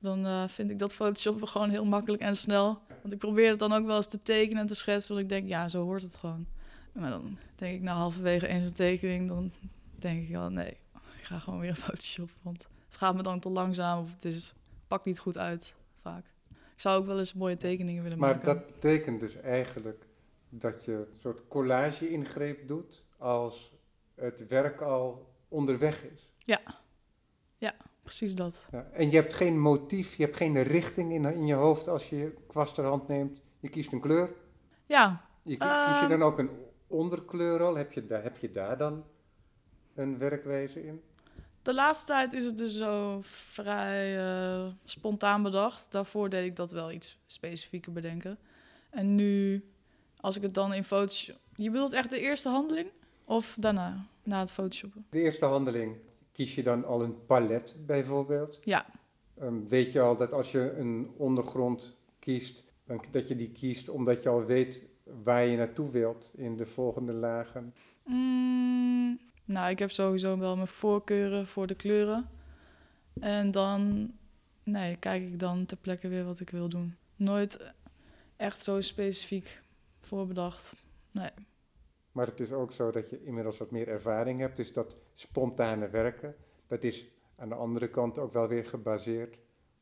Dan 0.00 0.26
uh, 0.26 0.48
vind 0.48 0.70
ik 0.70 0.78
dat 0.78 0.94
Photoshop 0.94 1.42
gewoon 1.42 1.70
heel 1.70 1.84
makkelijk 1.84 2.22
en 2.22 2.36
snel. 2.36 2.82
Want 3.00 3.12
ik 3.12 3.18
probeer 3.18 3.50
het 3.50 3.58
dan 3.58 3.72
ook 3.72 3.86
wel 3.86 3.96
eens 3.96 4.06
te 4.06 4.22
tekenen 4.22 4.60
en 4.60 4.66
te 4.66 4.74
schetsen. 4.74 5.14
Want 5.14 5.26
ik 5.26 5.32
denk, 5.32 5.48
ja, 5.48 5.68
zo 5.68 5.84
hoort 5.84 6.02
het 6.02 6.16
gewoon. 6.16 6.46
Maar 6.92 7.10
dan 7.10 7.38
denk 7.54 7.74
ik, 7.74 7.82
nou, 7.82 7.98
halverwege 7.98 8.46
eens 8.46 8.66
een 8.66 8.74
tekening, 8.74 9.28
dan 9.28 9.52
denk 9.98 10.28
ik 10.28 10.36
al, 10.36 10.50
nee, 10.50 10.76
ik 11.18 11.24
ga 11.24 11.38
gewoon 11.38 11.60
weer 11.60 11.70
een 11.70 11.76
Photoshop. 11.86 12.30
Want 12.42 12.66
het 12.86 12.96
gaat 12.96 13.14
me 13.14 13.22
dan 13.22 13.40
te 13.40 13.48
langzaam 13.48 14.02
of 14.02 14.12
het 14.12 14.24
is, 14.24 14.54
pakt 14.88 15.04
niet 15.04 15.18
goed 15.18 15.38
uit, 15.38 15.74
vaak. 16.00 16.24
Ik 16.50 16.84
zou 16.84 17.00
ook 17.00 17.06
wel 17.06 17.18
eens 17.18 17.34
mooie 17.34 17.56
tekeningen 17.56 18.02
willen 18.02 18.18
maar 18.18 18.30
maken. 18.30 18.46
Maar 18.46 18.54
dat 18.54 18.66
betekent 18.66 19.20
dus 19.20 19.36
eigenlijk 19.36 20.06
dat 20.48 20.84
je 20.84 20.92
een 20.92 21.18
soort 21.18 21.48
collage-ingreep 21.48 22.68
doet 22.68 23.04
als 23.16 23.72
het 24.14 24.46
werk 24.46 24.80
al 24.80 25.34
onderweg 25.48 26.04
is. 26.04 26.32
Ja, 26.38 26.60
ja 27.56 27.74
precies 28.08 28.34
dat. 28.34 28.66
Ja, 28.72 28.86
en 28.92 29.10
je 29.10 29.16
hebt 29.16 29.34
geen 29.34 29.60
motief, 29.60 30.14
je 30.14 30.24
hebt 30.24 30.36
geen 30.36 30.62
richting 30.62 31.12
in, 31.12 31.24
in 31.24 31.46
je 31.46 31.54
hoofd 31.54 31.88
als 31.88 32.08
je 32.08 32.34
kwast 32.46 32.74
ter 32.74 32.84
hand 32.84 33.08
neemt. 33.08 33.40
Je 33.60 33.68
kiest 33.68 33.92
een 33.92 34.00
kleur. 34.00 34.30
Ja. 34.86 35.24
Je, 35.42 35.56
kies 35.56 35.68
je 35.68 35.74
ehm, 35.74 36.08
dan 36.08 36.22
ook 36.22 36.38
een 36.38 36.50
onderkleur 36.86 37.62
al? 37.62 37.74
Heb 37.74 37.92
je, 37.92 38.06
daar, 38.06 38.22
heb 38.22 38.36
je 38.36 38.52
daar 38.52 38.78
dan 38.78 39.04
een 39.94 40.18
werkwijze 40.18 40.86
in? 40.86 41.02
De 41.62 41.74
laatste 41.74 42.06
tijd 42.06 42.32
is 42.32 42.44
het 42.44 42.56
dus 42.56 42.76
zo 42.76 43.18
vrij 43.22 44.16
uh, 44.18 44.66
spontaan 44.84 45.42
bedacht. 45.42 45.86
Daarvoor 45.90 46.28
deed 46.28 46.44
ik 46.44 46.56
dat 46.56 46.70
wel 46.70 46.92
iets 46.92 47.18
specifieker 47.26 47.92
bedenken. 47.92 48.38
En 48.90 49.14
nu, 49.14 49.64
als 50.20 50.36
ik 50.36 50.42
het 50.42 50.54
dan 50.54 50.74
in 50.74 50.84
Photoshop... 50.84 51.38
Je 51.56 51.70
bedoelt 51.70 51.92
echt 51.92 52.10
de 52.10 52.20
eerste 52.20 52.48
handeling? 52.48 52.90
Of 53.24 53.56
daarna, 53.60 54.06
na 54.22 54.40
het 54.40 54.52
photoshoppen? 54.52 55.06
De 55.10 55.20
eerste 55.20 55.44
handeling. 55.44 55.96
Kies 56.38 56.54
je 56.54 56.62
dan 56.62 56.84
al 56.84 57.02
een 57.02 57.24
palet 57.26 57.76
bijvoorbeeld? 57.86 58.58
Ja. 58.64 58.86
Um, 59.42 59.68
weet 59.68 59.92
je 59.92 60.00
al 60.00 60.16
dat 60.16 60.32
als 60.32 60.52
je 60.52 60.72
een 60.72 61.10
ondergrond 61.16 61.98
kiest, 62.18 62.64
dan, 62.84 63.04
dat 63.10 63.28
je 63.28 63.36
die 63.36 63.52
kiest 63.52 63.88
omdat 63.88 64.22
je 64.22 64.28
al 64.28 64.44
weet 64.44 64.82
waar 65.22 65.44
je 65.44 65.56
naartoe 65.56 65.90
wilt 65.90 66.32
in 66.36 66.56
de 66.56 66.66
volgende 66.66 67.12
lagen? 67.12 67.74
Mm, 68.04 69.18
nou, 69.44 69.70
ik 69.70 69.78
heb 69.78 69.90
sowieso 69.90 70.38
wel 70.38 70.56
mijn 70.56 70.68
voorkeuren 70.68 71.46
voor 71.46 71.66
de 71.66 71.74
kleuren. 71.74 72.28
En 73.20 73.50
dan 73.50 74.10
nee, 74.62 74.96
kijk 74.96 75.22
ik 75.22 75.38
dan 75.38 75.66
ter 75.66 75.76
plekke 75.76 76.08
weer 76.08 76.24
wat 76.24 76.40
ik 76.40 76.50
wil 76.50 76.68
doen. 76.68 76.96
Nooit 77.16 77.72
echt 78.36 78.62
zo 78.62 78.80
specifiek 78.80 79.62
voorbedacht. 80.00 80.74
Nee. 81.10 81.30
Maar 82.12 82.26
het 82.26 82.40
is 82.40 82.52
ook 82.52 82.72
zo 82.72 82.90
dat 82.90 83.10
je 83.10 83.24
inmiddels 83.24 83.58
wat 83.58 83.70
meer 83.70 83.88
ervaring 83.88 84.40
hebt. 84.40 84.56
Dus 84.56 84.72
dat 84.72 84.96
spontane 85.20 85.88
werken, 85.88 86.36
dat 86.66 86.82
is 86.82 87.08
aan 87.36 87.48
de 87.48 87.54
andere 87.54 87.90
kant 87.90 88.18
ook 88.18 88.32
wel 88.32 88.48
weer 88.48 88.64
gebaseerd 88.64 89.38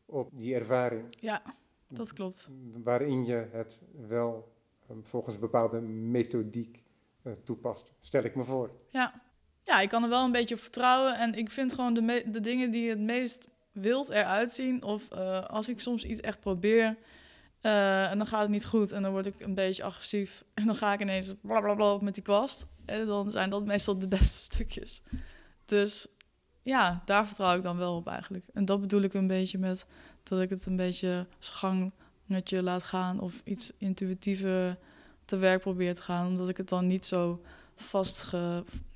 op 0.06 0.30
die 0.32 0.54
ervaring. 0.54 1.16
Ja, 1.20 1.42
dat 1.88 2.12
klopt. 2.12 2.48
Waarin 2.84 3.24
je 3.24 3.48
het 3.50 3.82
wel 4.08 4.52
um, 4.90 5.04
volgens 5.04 5.34
een 5.34 5.40
bepaalde 5.40 5.80
methodiek 5.80 6.82
uh, 7.22 7.32
toepast, 7.44 7.92
stel 8.00 8.22
ik 8.22 8.34
me 8.34 8.44
voor. 8.44 8.70
Ja. 8.88 9.22
ja, 9.62 9.80
ik 9.80 9.88
kan 9.88 10.02
er 10.02 10.08
wel 10.08 10.24
een 10.24 10.32
beetje 10.32 10.54
op 10.54 10.60
vertrouwen. 10.60 11.18
En 11.18 11.34
ik 11.34 11.50
vind 11.50 11.72
gewoon 11.72 11.94
de, 11.94 12.24
de 12.26 12.40
dingen 12.40 12.70
die 12.70 12.88
het 12.88 13.00
meest 13.00 13.48
wild 13.72 14.08
eruit 14.08 14.50
zien, 14.50 14.82
of 14.82 15.08
uh, 15.12 15.40
als 15.40 15.68
ik 15.68 15.80
soms 15.80 16.04
iets 16.04 16.20
echt 16.20 16.40
probeer 16.40 16.96
uh, 17.62 18.10
en 18.10 18.18
dan 18.18 18.26
gaat 18.26 18.40
het 18.40 18.50
niet 18.50 18.66
goed 18.66 18.92
en 18.92 19.02
dan 19.02 19.12
word 19.12 19.26
ik 19.26 19.40
een 19.40 19.54
beetje 19.54 19.82
agressief. 19.82 20.44
En 20.54 20.66
dan 20.66 20.74
ga 20.74 20.92
ik 20.92 21.00
ineens 21.00 21.34
blablabla 21.40 21.98
met 22.00 22.14
die 22.14 22.22
kwast. 22.22 22.66
En 22.86 23.06
dan 23.06 23.30
zijn 23.30 23.50
dat 23.50 23.66
meestal 23.66 23.98
de 23.98 24.08
beste 24.08 24.36
stukjes. 24.36 25.02
Dus 25.64 26.08
ja, 26.62 27.02
daar 27.04 27.26
vertrouw 27.26 27.56
ik 27.56 27.62
dan 27.62 27.76
wel 27.76 27.96
op 27.96 28.06
eigenlijk. 28.06 28.44
En 28.52 28.64
dat 28.64 28.80
bedoel 28.80 29.02
ik 29.02 29.14
een 29.14 29.26
beetje 29.26 29.58
met 29.58 29.86
dat 30.22 30.40
ik 30.40 30.50
het 30.50 30.66
een 30.66 30.76
beetje 30.76 31.26
gangetje 31.38 32.62
laat 32.62 32.82
gaan 32.82 33.20
of 33.20 33.40
iets 33.44 33.72
intuïtiever 33.78 34.78
te 35.24 35.36
werk 35.36 35.60
probeer 35.60 35.94
te 35.94 36.02
gaan. 36.02 36.26
Omdat 36.26 36.48
ik 36.48 36.56
het 36.56 36.68
dan 36.68 36.86
niet 36.86 37.06
zo 37.06 37.40
vast, 37.74 38.32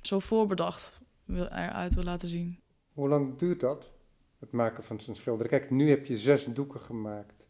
zo 0.01 0.19
voorbedacht 0.19 0.99
wil, 1.25 1.45
eruit 1.45 1.93
wil 1.93 2.03
laten 2.03 2.27
zien. 2.27 2.59
Hoe 2.93 3.09
lang 3.09 3.37
duurt 3.37 3.59
dat, 3.59 3.91
het 4.39 4.51
maken 4.51 4.83
van 4.83 4.99
zo'n 4.99 5.15
schilder? 5.15 5.47
Kijk, 5.47 5.69
nu 5.69 5.89
heb 5.89 6.05
je 6.05 6.17
zes 6.17 6.45
doeken 6.45 6.79
gemaakt 6.79 7.47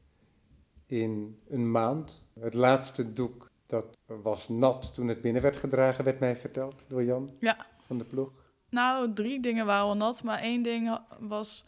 in 0.86 1.40
een 1.50 1.72
maand. 1.72 2.24
Het 2.40 2.54
laatste 2.54 3.14
doek, 3.14 3.51
dat 3.72 3.98
was 4.06 4.50
nat 4.50 4.94
toen 4.94 5.08
het 5.08 5.22
binnen 5.22 5.42
werd 5.42 5.56
gedragen, 5.56 6.04
werd 6.04 6.20
mij 6.20 6.36
verteld 6.36 6.84
door 6.88 7.04
Jan 7.04 7.30
ja. 7.40 7.66
van 7.86 7.98
de 7.98 8.04
ploeg. 8.04 8.32
Nou, 8.70 9.14
drie 9.14 9.40
dingen 9.40 9.66
waren 9.66 9.86
wel 9.86 9.98
nat, 9.98 10.24
maar 10.24 10.40
één 10.40 10.62
ding 10.62 11.00
was 11.20 11.66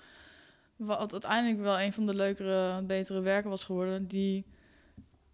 wat 0.75 1.11
uiteindelijk 1.11 1.61
wel 1.61 1.79
een 1.79 1.93
van 1.93 2.05
de 2.05 2.15
leukere, 2.15 2.81
betere 2.81 3.21
werken 3.21 3.49
was 3.49 3.63
geworden. 3.63 4.07
Die 4.07 4.45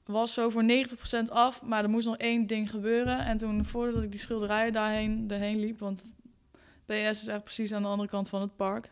was 0.05 0.33
zo 0.33 0.49
voor 0.49 0.63
90% 0.63 1.31
af, 1.31 1.63
maar 1.63 1.83
er 1.83 1.89
moest 1.89 2.07
nog 2.07 2.17
één 2.17 2.47
ding 2.47 2.69
gebeuren. 2.69 3.19
En 3.19 3.38
toen, 3.38 3.65
voordat 3.65 4.03
ik 4.03 4.11
die 4.11 4.19
schilderijen 4.19 4.73
daarheen 4.73 5.25
erheen 5.27 5.59
liep, 5.59 5.79
want 5.79 6.03
PS 6.85 7.21
is 7.21 7.27
echt 7.27 7.43
precies 7.43 7.73
aan 7.73 7.81
de 7.81 7.88
andere 7.88 8.09
kant 8.09 8.29
van 8.29 8.41
het 8.41 8.55
park, 8.55 8.91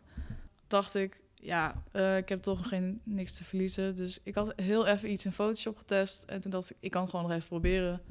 dacht 0.67 0.96
ik, 0.96 1.22
ja, 1.48 1.84
uh, 1.94 2.18
ik 2.18 2.30
heb 2.30 2.42
toch 2.42 2.68
geen, 2.68 3.01
niks 3.04 3.38
te 3.38 3.44
verliezen. 3.44 3.96
Dus 3.96 4.20
ik 4.24 4.36
had 4.36 4.54
heel 4.56 4.86
even 4.86 5.12
iets 5.12 5.25
in 5.25 5.32
Photoshop 5.32 5.77
getest. 5.77 6.24
En 6.24 6.39
toen 6.39 6.51
dacht 6.51 6.70
ik, 6.70 6.77
ik 6.80 6.92
kan 6.92 7.10
gewoon 7.10 7.25
nog 7.25 7.32
even 7.32 7.48
proberen. 7.48 8.01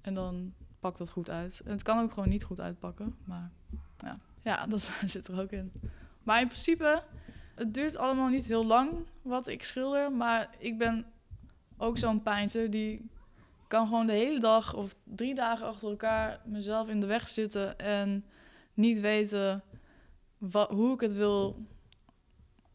En 0.00 0.14
dan 0.14 0.54
pakt 0.80 0.98
dat 0.98 1.10
goed 1.10 1.30
uit. 1.30 1.60
En 1.64 1.70
het 1.70 1.82
kan 1.82 2.02
ook 2.02 2.12
gewoon 2.12 2.28
niet 2.28 2.44
goed 2.44 2.60
uitpakken. 2.60 3.16
Maar 3.24 3.50
ja, 3.98 4.18
ja 4.42 4.66
dat 4.72 4.90
zit 5.06 5.28
er 5.28 5.40
ook 5.40 5.50
in. 5.50 5.72
Maar 6.22 6.40
in 6.40 6.46
principe, 6.46 7.02
het 7.54 7.74
duurt 7.74 7.96
allemaal 7.96 8.28
niet 8.28 8.46
heel 8.46 8.66
lang 8.66 8.90
wat 9.22 9.48
ik 9.48 9.64
schilder. 9.64 10.12
Maar 10.12 10.54
ik 10.58 10.78
ben 10.78 11.06
ook 11.76 11.98
zo'n 11.98 12.22
pijnzer 12.22 12.70
die 12.70 13.10
kan 13.66 13.86
gewoon 13.86 14.06
de 14.06 14.12
hele 14.12 14.40
dag 14.40 14.74
of 14.74 14.94
drie 15.04 15.34
dagen 15.34 15.66
achter 15.66 15.88
elkaar 15.88 16.40
mezelf 16.44 16.88
in 16.88 17.00
de 17.00 17.06
weg 17.06 17.28
zitten. 17.28 17.78
En 17.78 18.24
niet 18.74 19.00
weten 19.00 19.62
wat, 20.38 20.70
hoe 20.70 20.94
ik 20.94 21.00
het 21.00 21.12
wil 21.12 21.66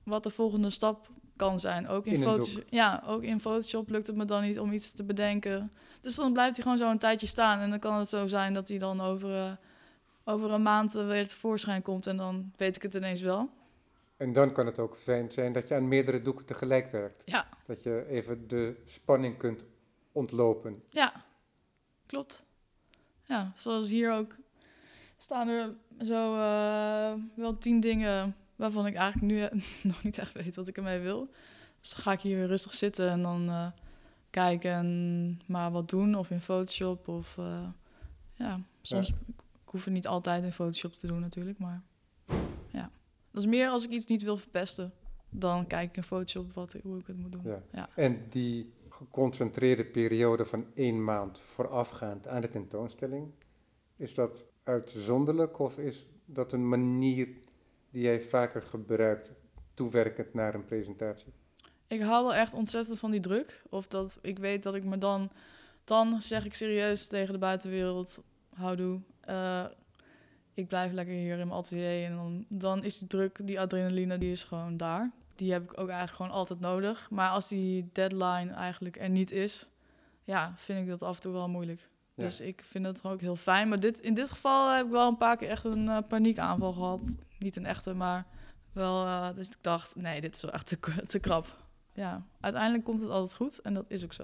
wat 0.03 0.24
de 0.24 0.29
volgende 0.29 0.69
stap 0.69 1.10
kan 1.36 1.60
zijn. 1.60 1.88
Ook 1.88 2.05
in, 2.05 2.13
In 2.13 2.22
Photoshop. 2.22 2.63
Ja, 2.69 3.03
ook 3.05 3.24
in 3.24 3.39
Photoshop 3.39 3.89
lukt 3.89 4.07
het 4.07 4.15
me 4.15 4.25
dan 4.25 4.41
niet 4.41 4.60
om 4.60 4.72
iets 4.72 4.91
te 4.91 5.03
bedenken. 5.03 5.72
Dus 6.01 6.15
dan 6.15 6.33
blijft 6.33 6.55
hij 6.55 6.63
gewoon 6.63 6.77
zo 6.77 6.89
een 6.89 7.00
tijdje 7.00 7.27
staan. 7.27 7.60
En 7.60 7.69
dan 7.69 7.79
kan 7.79 7.93
het 7.93 8.10
zo 8.10 8.27
zijn 8.27 8.53
dat 8.53 8.67
hij 8.67 8.77
dan 8.77 9.01
over, 9.01 9.36
eh, 9.36 9.51
over 10.24 10.51
een 10.51 10.62
maand 10.62 10.91
weer 10.91 11.27
tevoorschijn 11.27 11.81
komt. 11.81 12.07
En 12.07 12.17
dan 12.17 12.51
weet 12.57 12.75
ik 12.75 12.81
het 12.81 12.93
ineens 12.93 13.22
wel. 13.22 13.50
En 14.17 14.33
dan 14.33 14.51
kan 14.51 14.65
het 14.65 14.79
ook 14.79 14.98
fijn 14.98 15.31
zijn 15.31 15.51
dat 15.51 15.67
je 15.67 15.75
aan 15.75 15.88
meerdere 15.88 16.22
doeken 16.22 16.45
tegelijk 16.45 16.91
werkt. 16.91 17.24
Ja. 17.25 17.48
Dat 17.65 17.83
je 17.83 18.05
even 18.10 18.48
de 18.48 18.81
spanning 18.86 19.38
kunt 19.38 19.63
ontlopen. 20.12 20.83
Ja, 20.89 21.25
klopt. 22.05 22.45
Ja, 23.25 23.51
zoals 23.55 23.89
hier 23.89 24.13
ook 24.13 24.36
staan 25.17 25.48
er 25.48 25.74
zo 26.01 26.36
eh, 26.36 27.13
wel 27.36 27.57
tien 27.57 27.79
dingen 27.79 28.36
waarvan 28.55 28.86
ik 28.86 28.95
eigenlijk 28.95 29.33
nu 29.33 29.41
eh, 29.41 29.62
nog 29.91 30.03
niet 30.03 30.17
echt 30.17 30.33
weet 30.33 30.55
wat 30.55 30.67
ik 30.67 30.77
ermee 30.77 31.00
wil. 31.00 31.29
Dus 31.79 31.93
dan 31.93 32.03
ga 32.03 32.12
ik 32.12 32.19
hier 32.19 32.38
weer 32.38 32.48
rustig 32.48 32.74
zitten 32.74 33.10
en 33.10 33.22
dan 33.22 33.50
eh, 33.50 33.67
kijken 34.29 34.72
en 34.72 35.41
maar 35.45 35.72
wat 35.72 35.89
doen. 35.89 36.15
Of 36.15 36.29
in 36.29 36.41
Photoshop 36.41 37.07
of 37.07 37.38
eh, 37.38 37.69
ja, 38.33 38.62
soms... 38.81 39.10
Ik 39.65 39.79
hoef 39.79 39.83
het 39.83 39.93
niet 39.93 40.07
altijd 40.07 40.43
in 40.43 40.51
Photoshop 40.51 40.95
te 40.95 41.07
doen 41.07 41.19
natuurlijk, 41.19 41.60
maar 41.60 41.81
ja. 42.72 42.91
Dat 43.31 43.43
is 43.43 43.50
meer 43.50 43.69
als 43.69 43.86
ik 43.86 43.89
iets 43.89 44.05
niet 44.05 44.24
wil 44.24 44.38
verpesten. 44.38 44.93
Dan 45.29 45.67
kijk 45.67 45.89
ik 45.89 45.98
in 45.98 46.03
Photoshop 46.03 46.53
wat, 46.53 46.75
hoe 46.83 47.00
ik 47.00 47.07
het 47.07 47.17
moet 47.17 47.31
doen. 47.31 47.41
Ja. 47.43 47.62
Ja. 47.72 47.89
En 47.95 48.25
die 48.29 48.74
geconcentreerde 48.89 49.86
periode 49.86 50.45
van 50.45 50.65
één 50.74 51.03
maand 51.03 51.39
voorafgaand 51.39 52.27
aan 52.27 52.41
de 52.41 52.50
tentoonstelling, 52.50 53.31
is 53.95 54.13
dat 54.13 54.45
uitzonderlijk 54.63 55.60
of 55.60 55.77
is 55.77 56.05
dat 56.25 56.53
een 56.53 56.69
manier 56.69 57.27
die 57.93 58.03
jij 58.03 58.21
vaker 58.21 58.62
gebruikt, 58.62 59.31
toewerkend 59.73 60.33
naar 60.33 60.53
een 60.53 60.65
presentatie? 60.65 61.33
Ik 61.88 62.01
hou 62.01 62.23
wel 62.23 62.33
echt 62.33 62.53
ontzettend 62.53 63.00
van 63.00 63.12
die 63.12 63.19
druk. 63.19 63.63
Of 63.69 63.88
dat 63.88 64.19
ik 64.21 64.39
weet 64.39 64.63
dat 64.63 64.75
ik 64.75 64.83
me 64.83 64.97
dan... 64.97 65.31
Dan 65.83 66.21
zeg 66.21 66.45
ik 66.45 66.53
serieus 66.53 67.07
tegen 67.07 67.33
de 67.33 67.39
buitenwereld... 67.39 68.23
Houdoe, 68.53 69.00
eh 69.21 69.65
ik 70.53 70.67
blijf 70.67 70.91
lekker 70.91 71.13
hier 71.13 71.39
in 71.39 71.47
mijn 71.47 71.59
atelier. 71.59 72.05
En 72.05 72.15
dan, 72.15 72.45
dan 72.50 72.83
is 72.83 73.00
die 73.00 73.07
druk, 73.07 73.39
die 73.43 73.59
adrenaline, 73.59 74.17
die 74.17 74.31
is 74.31 74.43
gewoon 74.43 74.77
daar. 74.77 75.12
Die 75.35 75.51
heb 75.51 75.63
ik 75.63 75.71
ook 75.71 75.89
eigenlijk 75.89 76.17
gewoon 76.17 76.31
altijd 76.31 76.59
nodig. 76.59 77.09
Maar 77.09 77.29
als 77.29 77.47
die 77.47 77.89
deadline 77.91 78.51
eigenlijk 78.51 78.97
er 78.97 79.09
niet 79.09 79.31
is... 79.31 79.67
Ja, 80.23 80.53
vind 80.55 80.79
ik 80.79 80.88
dat 80.88 81.03
af 81.03 81.15
en 81.15 81.21
toe 81.21 81.33
wel 81.33 81.50
moeilijk. 81.50 81.89
Ja. 82.13 82.23
Dus 82.23 82.41
ik 82.41 82.62
vind 82.65 82.85
het 82.85 83.03
ook 83.03 83.21
heel 83.21 83.35
fijn. 83.35 83.69
Maar 83.69 83.79
dit, 83.79 84.00
in 84.00 84.13
dit 84.13 84.29
geval 84.29 84.75
heb 84.75 84.85
ik 84.85 84.91
wel 84.91 85.07
een 85.07 85.17
paar 85.17 85.38
keer 85.38 85.50
echt 85.50 85.63
een 85.63 85.88
eh, 85.88 85.97
paniekaanval 86.07 86.73
gehad. 86.73 87.15
Niet 87.43 87.55
een 87.55 87.65
echte, 87.65 87.93
maar 87.93 88.25
wel... 88.71 89.05
eh 89.05 89.35
dus 89.35 89.47
ik 89.47 89.57
dacht, 89.62 89.95
nee, 89.95 90.21
dit 90.21 90.35
is 90.35 90.41
wel 90.41 90.51
echt 90.51 90.67
te, 90.67 91.05
te 91.05 91.19
krap 91.19 91.62
ja, 91.93 92.27
uiteindelijk 92.39 92.83
komt 92.83 93.01
het 93.01 93.09
altijd 93.09 93.33
goed 93.33 93.62
en 93.62 93.73
dat 93.73 93.85
is 93.88 94.03
ook 94.03 94.13
zo. 94.13 94.23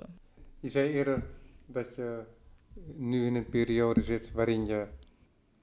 Je 0.60 0.70
zei 0.70 0.92
eerder 0.92 1.24
dat 1.66 1.96
je 1.96 2.24
nu 2.96 3.26
in 3.26 3.36
een 3.36 3.50
periode 3.50 4.04
zit 4.04 4.32
waarin 4.32 4.66
je 4.66 4.88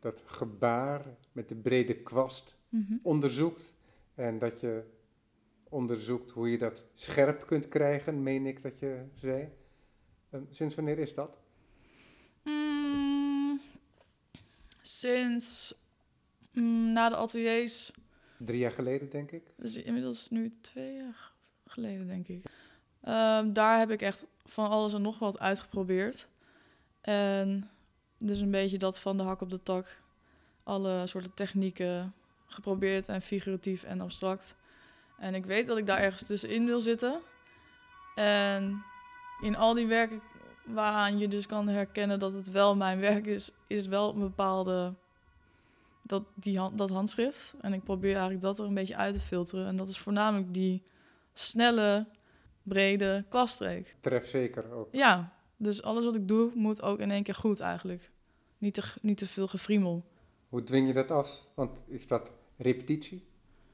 dat 0.01 0.23
gebaar 0.27 1.05
met 1.33 1.49
de 1.49 1.55
brede 1.55 2.03
kwast 2.03 2.57
onderzoekt 3.03 3.75
en 4.15 4.39
dat 4.39 4.61
je 4.61 4.85
onderzoekt 5.69 6.31
hoe 6.31 6.51
je 6.51 6.59
dat 6.59 6.85
scherp 6.95 7.47
kunt 7.47 7.69
krijgen, 7.69 8.23
meen 8.23 8.47
ik 8.47 8.63
dat 8.63 8.79
je 8.79 9.05
zei. 9.15 9.49
En 10.31 10.49
sinds 10.51 10.75
wanneer 10.75 10.99
is 10.99 11.15
dat? 11.15 11.39
Mm, 12.43 13.61
sinds 14.81 15.75
na 16.63 17.09
de 17.09 17.17
ateliers, 17.17 17.93
Drie 18.39 18.59
jaar 18.59 18.73
geleden, 18.73 19.11
denk 19.11 19.31
ik. 19.31 19.43
dus 19.57 19.77
inmiddels 19.77 20.31
nu 20.31 20.57
twee 20.61 20.95
jaar 20.95 21.33
geleden 21.67 22.07
denk 22.07 22.29
ik. 22.29 22.45
Ehm, 23.03 23.53
daar 23.53 23.79
heb 23.79 23.91
ik 23.91 24.03
echt 24.03 24.27
van 24.45 24.71
alles 24.71 24.93
en 24.93 25.03
nog 25.03 25.19
wat 25.19 25.39
uitgeprobeerd. 25.39 26.29
En 27.01 27.71
dus 28.19 28.41
een 28.41 28.51
beetje 28.51 28.79
dat 28.79 29.01
van 29.01 29.17
de 29.17 29.23
hak 29.23 29.41
op 29.41 29.51
de 29.51 29.63
tak. 29.63 30.01
Alle 30.63 31.07
soorten 31.07 31.35
technieken 31.35 32.15
geprobeerd 32.47 33.09
en 33.09 33.23
figuratief 33.23 33.83
en 33.83 34.01
abstract. 34.01 34.55
En 35.19 35.35
ik 35.35 35.47
weet 35.47 35.67
dat 35.67 35.79
ik 35.79 35.87
daar 35.87 35.99
ergens 35.99 36.23
tussenin 36.23 36.67
wil 36.67 36.81
zitten. 36.81 37.21
En 38.15 38.83
in 39.41 39.57
al 39.57 39.75
die 39.75 39.87
werken 39.87 40.23
waaraan 40.65 41.19
je 41.19 41.29
dus 41.29 41.47
kan 41.47 41.69
herkennen 41.69 42.19
dat 42.19 42.33
het 42.33 42.51
wel 42.51 42.77
mijn 42.77 43.01
werk 43.01 43.27
is, 43.27 43.53
is 43.67 43.87
wel 43.87 44.13
een 44.13 44.21
bepaalde 44.21 44.95
dat, 46.07 46.25
die 46.35 46.61
dat 46.75 46.91
handschrift. 46.91 47.55
En 47.61 47.73
ik 47.73 47.85
probeer 47.85 48.13
eigenlijk 48.13 48.43
dat 48.43 48.59
er 48.59 48.65
een 48.65 48.75
beetje 48.75 48.97
uit 48.97 49.15
te 49.15 49.21
filteren. 49.21 49.67
En 49.67 49.77
dat 49.77 49.89
is 49.89 49.99
voornamelijk 49.99 50.55
die 50.55 50.83
snelle, 51.33 52.07
brede 52.63 53.25
kwaststreek. 53.29 53.97
Tref 54.01 54.29
zeker 54.29 54.73
ook. 54.73 54.89
Ja, 54.93 55.33
dus 55.57 55.83
alles 55.83 56.05
wat 56.05 56.15
ik 56.15 56.29
doe 56.29 56.51
moet 56.55 56.83
ook 56.83 56.99
in 56.99 57.11
één 57.11 57.23
keer 57.23 57.35
goed 57.35 57.61
eigenlijk. 57.61 58.11
Niet 58.59 58.75
te, 58.75 58.83
niet 59.01 59.19
te 59.19 59.27
veel 59.27 59.47
gefriemel. 59.47 60.05
Hoe 60.49 60.63
dwing 60.63 60.87
je 60.87 60.93
dat 60.93 61.11
af? 61.11 61.47
Want 61.55 61.83
is 61.87 62.07
dat 62.07 62.33
repetitie? 62.57 63.27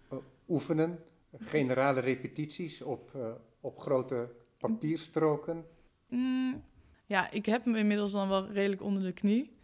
Eh, 0.08 0.18
oefenen? 0.48 0.98
Generale 1.38 2.00
repetities 2.00 2.82
op, 2.82 3.14
eh, 3.14 3.30
op 3.60 3.78
grote 3.78 4.30
papierstroken? 4.58 5.64
Mm, 6.08 6.64
ja, 7.06 7.30
ik 7.30 7.46
heb 7.46 7.64
hem 7.64 7.74
inmiddels 7.74 8.12
dan 8.12 8.28
wel 8.28 8.46
redelijk 8.46 8.82
onder 8.82 9.02
de 9.02 9.12
knie. 9.12 9.56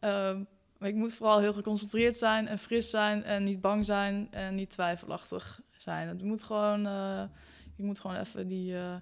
Ehm, 0.00 0.44
maar 0.82 0.90
ik 0.90 0.96
moet 0.96 1.14
vooral 1.14 1.40
heel 1.40 1.52
geconcentreerd 1.52 2.16
zijn 2.16 2.48
en 2.48 2.58
fris 2.58 2.90
zijn 2.90 3.24
en 3.24 3.42
niet 3.42 3.60
bang 3.60 3.84
zijn 3.84 4.28
en 4.30 4.54
niet 4.54 4.70
twijfelachtig 4.70 5.60
zijn. 5.70 6.08
Het 6.08 6.22
moet 6.22 6.42
gewoon, 6.42 6.86
eh, 6.86 7.22
ik 7.76 7.84
moet 7.84 8.00
gewoon 8.00 8.16
even 8.16 8.46
die, 8.46 8.76
eh, 8.76 8.96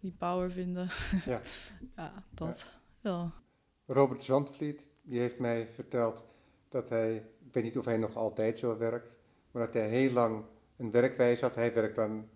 die 0.00 0.14
power 0.18 0.50
vinden. 0.50 0.88
Ja. 1.24 1.40
ja, 1.96 2.24
dat. 2.30 2.72
Ja. 3.00 3.32
Robert 3.86 4.22
Zandvliet 4.22 4.90
die 5.02 5.18
heeft 5.18 5.38
mij 5.38 5.68
verteld 5.68 6.26
dat 6.68 6.88
hij, 6.88 7.16
ik 7.46 7.52
weet 7.52 7.64
niet 7.64 7.78
of 7.78 7.84
hij 7.84 7.96
nog 7.96 8.16
altijd 8.16 8.58
zo 8.58 8.76
werkt, 8.76 9.16
maar 9.50 9.64
dat 9.64 9.74
hij 9.74 9.88
heel 9.88 10.10
lang 10.10 10.44
een 10.76 10.90
werkwijze 10.90 11.44
had. 11.44 11.54
Hij 11.54 11.74
werkt 11.74 11.96
dan 11.96 12.28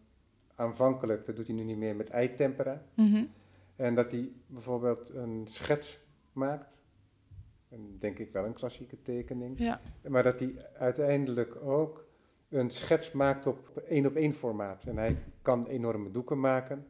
aanvankelijk, 0.54 1.26
dat 1.26 1.36
doet 1.36 1.46
hij 1.46 1.56
nu 1.56 1.62
niet 1.62 1.76
meer, 1.76 1.96
met 1.96 2.08
eitempera. 2.10 2.82
Mhm. 2.94 3.24
En 3.76 3.94
dat 3.94 4.10
hij 4.12 4.32
bijvoorbeeld 4.46 5.10
een 5.10 5.46
schets 5.50 5.98
maakt, 6.32 6.77
en 7.68 7.96
denk 7.98 8.18
ik 8.18 8.32
wel 8.32 8.44
een 8.44 8.52
klassieke 8.52 9.02
tekening, 9.02 9.58
ja. 9.58 9.80
maar 10.08 10.22
dat 10.22 10.38
hij 10.38 10.66
uiteindelijk 10.74 11.56
ook 11.62 12.06
een 12.48 12.70
schets 12.70 13.12
maakt 13.12 13.46
op 13.46 13.76
één 13.76 14.06
op 14.06 14.14
één 14.16 14.32
formaat. 14.32 14.84
En 14.84 14.96
hij 14.96 15.16
kan 15.42 15.66
enorme 15.66 16.10
doeken 16.10 16.40
maken. 16.40 16.86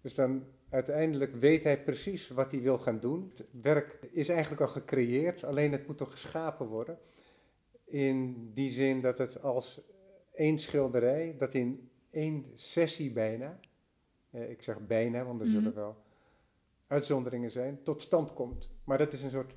Dus 0.00 0.14
dan 0.14 0.44
uiteindelijk 0.68 1.34
weet 1.34 1.64
hij 1.64 1.82
precies 1.82 2.28
wat 2.28 2.52
hij 2.52 2.60
wil 2.60 2.78
gaan 2.78 3.00
doen. 3.00 3.32
Het 3.34 3.46
werk 3.62 3.98
is 4.10 4.28
eigenlijk 4.28 4.60
al 4.60 4.68
gecreëerd, 4.68 5.44
alleen 5.44 5.72
het 5.72 5.86
moet 5.86 5.98
toch 5.98 6.10
geschapen 6.10 6.66
worden. 6.66 6.98
In 7.84 8.50
die 8.54 8.70
zin 8.70 9.00
dat 9.00 9.18
het 9.18 9.42
als 9.42 9.80
één 10.32 10.58
schilderij, 10.58 11.34
dat 11.38 11.54
in 11.54 11.90
één 12.10 12.46
sessie 12.54 13.12
bijna, 13.12 13.58
eh, 14.30 14.50
ik 14.50 14.62
zeg 14.62 14.86
bijna, 14.86 15.24
want 15.24 15.40
er 15.40 15.46
Mhm. 15.46 15.54
zullen 15.56 15.74
wel 15.74 15.96
uitzonderingen 16.86 17.50
zijn, 17.50 17.82
tot 17.82 18.02
stand 18.02 18.32
komt. 18.34 18.70
Maar 18.84 18.98
dat 18.98 19.12
is 19.12 19.22
een 19.22 19.30
soort 19.30 19.54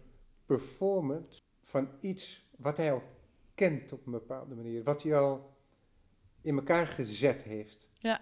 performance 0.50 1.42
van 1.64 1.90
iets 2.00 2.46
wat 2.58 2.78
hij 2.78 2.92
al 2.92 3.04
kent 3.56 3.92
op 3.92 4.06
een 4.06 4.12
bepaalde 4.12 4.56
manier, 4.56 4.84
wat 4.84 5.04
hij 5.04 5.18
al 5.18 5.56
in 6.42 6.56
elkaar 6.56 6.88
gezet 6.88 7.44
heeft. 7.44 7.90
Ja. 7.94 8.22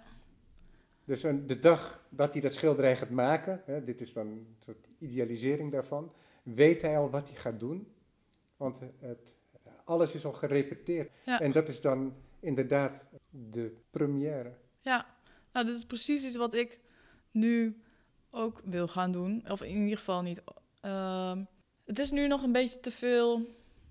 Dus 1.05 1.23
een, 1.23 1.47
de 1.47 1.59
dag 1.59 2.07
dat 2.09 2.31
hij 2.33 2.41
dat 2.41 2.53
schilderij 2.53 2.97
gaat 2.97 3.09
maken, 3.09 3.61
hè, 3.65 3.83
dit 3.83 4.01
is 4.01 4.13
dan 4.13 4.27
een 4.27 4.55
soort 4.59 4.87
idealisering 4.97 5.71
daarvan, 5.71 6.13
weet 6.43 6.81
hij 6.81 6.97
al 6.97 7.09
wat 7.09 7.27
hij 7.27 7.37
gaat 7.37 7.59
doen. 7.59 7.87
Want 8.57 8.79
het, 8.99 9.35
alles 9.83 10.13
is 10.13 10.25
al 10.25 10.33
gerepeteerd. 10.33 11.17
Ja. 11.25 11.39
En 11.39 11.51
dat 11.51 11.67
is 11.67 11.81
dan 11.81 12.15
inderdaad 12.39 13.03
de 13.29 13.75
première. 13.89 14.53
Ja, 14.81 15.05
nou, 15.51 15.65
dit 15.65 15.75
is 15.75 15.85
precies 15.85 16.25
iets 16.25 16.35
wat 16.35 16.53
ik 16.53 16.79
nu 17.31 17.81
ook 18.29 18.61
wil 18.65 18.87
gaan 18.87 19.11
doen. 19.11 19.43
Of 19.49 19.61
in 19.63 19.77
ieder 19.77 19.97
geval 19.97 20.21
niet. 20.21 20.41
Ehm, 20.81 21.43
het 21.87 21.99
is 21.99 22.11
nu 22.11 22.27
nog 22.27 22.43
een 22.43 22.51
beetje 22.51 22.79
te 22.79 22.91
veel 22.91 23.45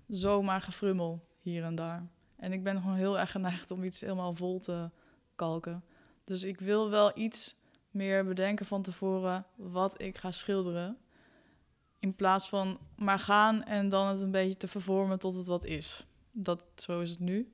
zomaar 0.07 0.61
gefrummel 0.61 1.27
hier 1.39 1.63
en 1.63 1.75
daar. 1.75 2.07
En 2.35 2.53
ik 2.53 2.63
ben 2.63 2.81
gewoon 2.81 2.95
heel 2.95 3.19
erg 3.19 3.31
geneigd 3.31 3.71
om 3.71 3.83
iets 3.83 4.01
helemaal 4.01 4.33
vol 4.33 4.59
te 4.59 4.89
kalken. 5.35 5.83
Dus 6.23 6.43
ik 6.43 6.59
wil 6.59 6.89
wel 6.89 7.11
iets 7.17 7.55
meer 7.91 8.25
bedenken 8.25 8.65
van 8.65 8.81
tevoren 8.81 9.45
wat 9.55 10.01
ik 10.01 10.17
ga 10.17 10.31
schilderen. 10.31 10.97
In 11.99 12.15
plaats 12.15 12.49
van 12.49 12.79
maar 12.95 13.19
gaan 13.19 13.63
en 13.63 13.89
dan 13.89 14.07
het 14.07 14.21
een 14.21 14.31
beetje 14.31 14.57
te 14.57 14.67
vervormen 14.67 15.19
tot 15.19 15.35
het 15.35 15.47
wat 15.47 15.65
is. 15.65 16.05
Dat, 16.31 16.63
zo 16.75 16.99
is 17.01 17.09
het 17.09 17.19
nu. 17.19 17.51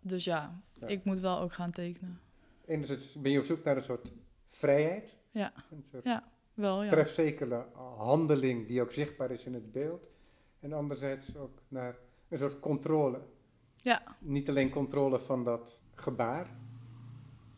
Dus 0.00 0.24
ja, 0.24 0.62
Ja. 0.80 0.86
ik 0.86 1.04
moet 1.04 1.18
wel 1.20 1.38
ook 1.38 1.52
gaan 1.52 1.70
tekenen. 1.72 2.20
Enerzijds 2.66 3.12
ben 3.12 3.32
je 3.32 3.38
op 3.38 3.44
zoek 3.44 3.64
naar 3.64 3.76
een 3.76 3.82
soort 3.82 4.12
vrijheid. 4.48 5.16
Ja. 5.30 5.52
Een 5.70 5.84
soort 5.90 6.04
Ja, 6.04 6.31
wel 6.54 6.82
ja. 6.82 6.90
trefzekere 6.90 7.64
handeling 7.96 8.66
die 8.66 8.82
ook 8.82 8.92
zichtbaar 8.92 9.30
is 9.30 9.44
in 9.44 9.54
het 9.54 9.72
beeld. 9.72 10.10
En 10.60 10.72
anderzijds 10.72 11.36
ook 11.36 11.58
naar 11.68 11.96
een 12.28 12.38
soort 12.38 12.60
controle. 12.60 13.20
Ja. 13.76 14.02
Niet 14.18 14.48
alleen 14.48 14.70
controle 14.70 15.18
van 15.18 15.44
dat 15.44 15.80
gebaar, 15.94 16.50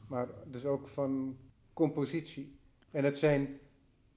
maar 0.06 0.28
dus 0.46 0.64
ook 0.64 0.88
van 0.88 1.36
compositie. 1.72 2.58
En 2.90 3.04
het 3.04 3.18
zijn, 3.18 3.58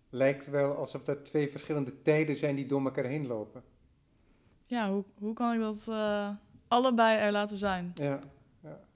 lijkt 0.10 0.50
wel 0.50 0.76
alsof 0.76 1.04
dat 1.04 1.26
twee 1.26 1.50
verschillende 1.50 2.02
tijden 2.02 2.36
zijn 2.36 2.56
die 2.56 2.66
door 2.66 2.82
elkaar 2.84 3.06
heen 3.06 3.28
lopen. 3.28 3.64
Ja, 4.66 4.92
hoe, 4.92 5.04
hoe 5.20 5.34
kan 5.34 5.54
ik 5.54 5.60
dat 5.60 5.88
eh, 5.88 6.30
allebei 6.68 7.18
er 7.18 7.32
laten 7.32 7.58
zijn? 7.58 7.92
Ja, 7.94 8.20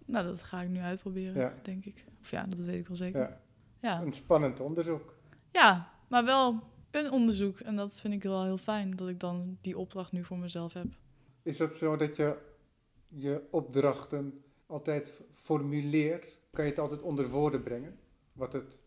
Nou, 0.05 0.25
dat 0.25 0.43
ga 0.43 0.61
ik 0.61 0.69
nu 0.69 0.79
uitproberen, 0.79 1.35
Ja. 1.41 1.53
denk 1.61 1.85
ik. 1.85 2.05
Of 2.21 2.31
ja, 2.31 2.43
dat 2.45 2.59
weet 2.65 2.79
ik 2.79 2.87
wel 2.87 2.97
zeker. 2.97 3.19
ja. 3.19 3.39
Ja. 3.79 4.01
een 4.01 4.13
spannend 4.13 4.59
onderzoek. 4.59 5.13
Ja, 5.51 5.91
maar 6.07 6.25
wel 6.25 6.59
een 6.91 7.11
onderzoek. 7.11 7.59
En 7.59 7.75
dat 7.75 8.01
vind 8.01 8.13
ik 8.13 8.23
wel 8.23 8.43
heel 8.43 8.57
fijn, 8.57 8.95
dat 8.95 9.07
ik 9.07 9.19
dan 9.19 9.57
die 9.61 9.77
opdracht 9.77 10.11
nu 10.11 10.23
voor 10.23 10.37
mezelf 10.37 10.73
heb. 10.73 10.85
Is 11.43 11.59
het 11.59 11.75
zo 11.75 11.95
dat 11.95 12.15
je 12.15 12.37
je 13.07 13.41
opdrachten 13.51 14.43
altijd 14.65 15.13
formuleert? 15.33 16.37
Kan 16.51 16.63
je 16.63 16.69
het 16.69 16.79
altijd 16.79 17.01
onder 17.01 17.29
woorden 17.29 17.63
brengen? 17.63 17.99
Wat 18.33 18.53
het 18.53 18.79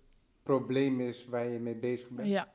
probleem 0.42 1.00
is 1.00 1.26
waar 1.26 1.48
je 1.48 1.58
mee 1.58 1.76
bezig 1.76 2.08
bent? 2.08 2.28
Ja. 2.28 2.52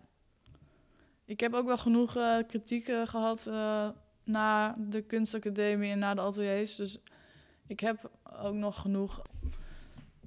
Ik 1.25 1.39
heb 1.39 1.53
ook 1.53 1.65
wel 1.65 1.77
genoeg 1.77 2.15
eh, 2.15 2.37
kritiek 2.47 2.87
eh, 2.87 3.07
gehad 3.07 3.47
eh, 3.47 3.89
na 4.23 4.75
de 4.77 5.01
kunstacademie 5.01 5.91
en 5.91 5.99
na 5.99 6.13
de 6.13 6.21
ateliers. 6.21 6.75
Dus 6.75 7.03
ik 7.67 7.79
heb 7.79 8.11
ook 8.41 8.53
nog 8.53 8.79
genoeg 8.81 9.21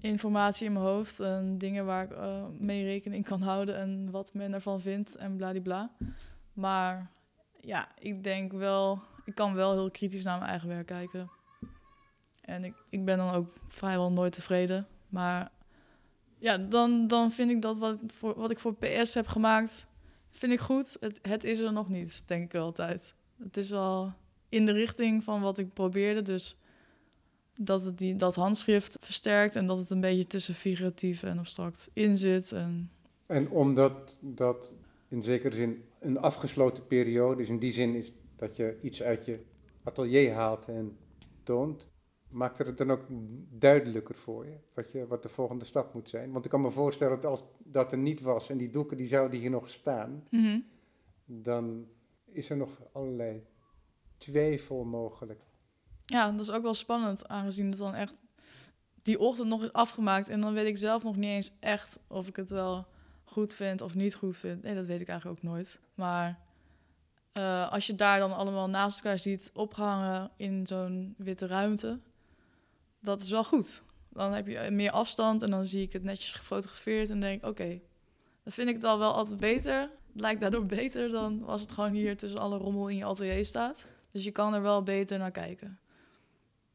informatie 0.03 0.67
in 0.67 0.73
mijn 0.73 0.85
hoofd 0.85 1.21
en 1.21 1.59
dingen 1.59 1.87
waar 1.87 2.05
ik 2.05 2.11
eh, 2.11 2.45
mee 2.59 2.85
rekening 2.85 3.25
kan 3.25 3.43
houden 3.43 3.77
en 3.77 4.11
wat 4.11 4.35
men 4.35 4.53
ervan 4.53 4.81
vindt 4.81 5.17
en 5.17 5.37
bladibla. 5.37 5.91
Maar 6.53 7.11
ja, 7.61 7.89
ik 7.99 8.23
denk 8.23 8.53
wel, 8.53 9.03
ik 9.25 9.35
kan 9.35 9.55
wel 9.55 9.73
heel 9.73 9.91
kritisch 9.91 10.25
naar 10.25 10.39
mijn 10.39 10.51
eigen 10.51 10.69
werk 10.69 10.87
kijken. 10.87 11.31
En 12.41 12.65
ik, 12.65 12.75
ik 12.91 13.05
ben 13.05 13.17
dan 13.17 13.35
ook 13.35 13.49
vrijwel 13.67 14.13
nooit 14.13 14.33
tevreden. 14.33 14.87
Maar 15.09 15.51
ja, 16.39 16.59
dan, 16.59 17.07
dan 17.07 17.31
vind 17.31 17.51
ik 17.51 17.63
dat 17.63 17.79
wat, 17.79 17.99
voor, 18.07 18.35
wat 18.37 18.51
ik 18.51 18.59
voor 18.59 18.75
PS 18.75 19.15
heb 19.15 19.27
gemaakt, 19.27 19.87
vind 20.31 20.53
ik 20.53 20.61
goed. 20.61 20.97
Het, 21.01 21.19
het 21.23 21.45
is 21.45 21.61
er 21.61 21.73
nog 21.73 21.89
niet, 21.89 22.23
denk 22.27 22.45
ik 22.55 22.61
altijd. 22.61 23.15
Het 23.43 23.57
is 23.57 23.71
wel 23.71 24.13
in 24.49 24.67
de 24.67 24.73
richting 24.73 25.25
van 25.25 25.41
wat 25.41 25.59
ik 25.59 25.73
probeerde. 25.73 26.23
Dus 26.23 26.57
dat 27.57 27.85
het 27.85 27.99
die, 27.99 28.17
dat 28.17 28.35
handschrift 28.35 28.97
versterkt 29.01 29.57
en 29.57 29.67
dat 29.67 29.79
het 29.79 29.91
een 29.91 30.01
beetje 30.01 30.27
tussen 30.27 30.55
figuratief 30.55 31.23
en 31.23 31.39
abstract 31.39 31.91
in 31.93 32.17
zit. 32.17 32.53
En 32.53 32.91
En 33.27 33.51
omdat 33.51 34.19
dat 34.21 34.75
in 35.09 35.23
zekere 35.23 35.55
zin 35.55 35.85
een 36.01 36.19
afgesloten 36.19 36.87
periode 36.87 37.43
is, 37.43 37.49
in 37.49 37.59
die 37.59 37.73
zin 37.73 37.95
is 37.95 38.13
dat 38.37 38.57
je 38.57 38.79
iets 38.81 39.03
uit 39.03 39.25
je 39.25 39.39
atelier 39.83 40.33
haalt 40.35 40.69
en 40.69 40.97
toont, 41.43 41.89
maakt 42.29 42.59
het 42.59 42.79
dan 42.79 42.91
ook 42.91 43.05
duidelijker 43.51 44.15
voor 44.15 44.47
je 44.47 44.57
wat, 44.75 44.93
je 44.93 45.07
wat 45.07 45.23
de 45.23 45.29
volgende 45.29 45.65
stap 45.65 45.95
moet 45.95 46.09
zijn. 46.09 46.33
Want 46.33 46.45
ik 46.45 46.51
kan 46.51 46.61
me 46.61 46.71
voorstellen 46.71 47.21
dat 47.21 47.31
als 47.31 47.45
dat 47.59 47.93
er 47.93 47.99
niet 47.99 48.21
was 48.21 48.51
en 48.51 48.57
die 48.59 48.71
doeken 48.71 48.97
die 48.97 49.07
zouden 49.07 49.41
hier 49.41 49.51
nog 49.51 49.71
staan, 49.71 50.27
Mhm. 50.31 50.59
dan 51.25 51.87
is 52.25 52.51
er 52.51 52.57
nog 52.57 52.71
allerlei 52.93 53.43
twijfel 54.19 54.85
mogelijk. 54.85 55.41
Ja, 56.13 56.31
dat 56.31 56.41
is 56.41 56.51
ook 56.51 56.63
wel 56.63 56.75
spannend, 56.75 57.29
aangezien 57.29 57.69
het 57.69 57.79
dan 57.79 57.95
echt 57.95 58.13
die 59.03 59.19
ochtend 59.19 59.49
nog 59.49 59.63
is 59.63 59.73
afgemaakt. 59.73 60.29
En 60.29 60.41
dan 60.41 60.53
weet 60.53 60.67
ik 60.67 60.77
zelf 60.77 61.03
nog 61.03 61.17
niet 61.17 61.31
eens 61.31 61.53
echt 61.61 61.99
of 62.07 62.29
ik 62.29 62.37
het 62.37 62.51
wel 62.51 62.87
goed 63.25 63.55
vind 63.55 63.81
of 63.81 63.95
niet 63.95 64.15
goed 64.15 64.37
vind. 64.37 64.63
Nee, 64.63 64.75
dat 64.75 64.87
weet 64.87 65.01
ik 65.01 65.09
eigenlijk 65.09 65.39
ook 65.39 65.51
nooit. 65.53 65.79
Maar 65.95 66.39
eh, 67.33 67.71
als 67.73 67.87
je 67.87 67.95
daar 67.95 68.19
dan 68.19 68.37
allemaal 68.37 68.69
naast 68.69 68.97
elkaar 69.05 69.19
ziet 69.19 69.51
opgehangen 69.55 70.31
in 70.37 70.67
zo'n 70.67 71.15
witte 71.17 71.47
ruimte, 71.47 72.01
dat 73.01 73.23
is 73.23 73.31
wel 73.31 73.45
goed. 73.45 73.83
Dan 74.09 74.33
heb 74.33 74.47
je 74.47 74.71
meer 74.71 74.91
afstand 74.91 75.43
en 75.43 75.51
dan 75.51 75.67
zie 75.67 75.83
ik 75.83 75.93
het 75.93 76.03
netjes 76.03 76.33
gefotografeerd 76.33 77.11
en 77.11 77.21
denk 77.21 77.47
oké, 77.47 77.81
dan 78.43 78.53
vind 78.53 78.69
ik 78.69 78.75
het 78.75 78.85
al 78.85 78.99
wel 78.99 79.13
altijd 79.13 79.41
beter. 79.41 79.81
Het 80.13 80.21
lijkt 80.21 80.41
daardoor 80.41 80.67
beter 80.67 81.09
dan 81.09 81.45
als 81.45 81.61
het 81.61 81.73
gewoon 81.73 81.93
hier 81.93 82.17
tussen 82.17 82.41
alle 82.41 82.57
rommel 82.57 82.89
in 82.89 82.97
je 82.97 83.05
atelier 83.05 83.45
staat. 83.45 83.87
Dus 84.11 84.25
je 84.25 84.31
kan 84.31 84.55
er 84.55 84.63
wel 84.63 84.83
beter 84.83 85.19
naar 85.19 85.31
kijken. 85.31 85.79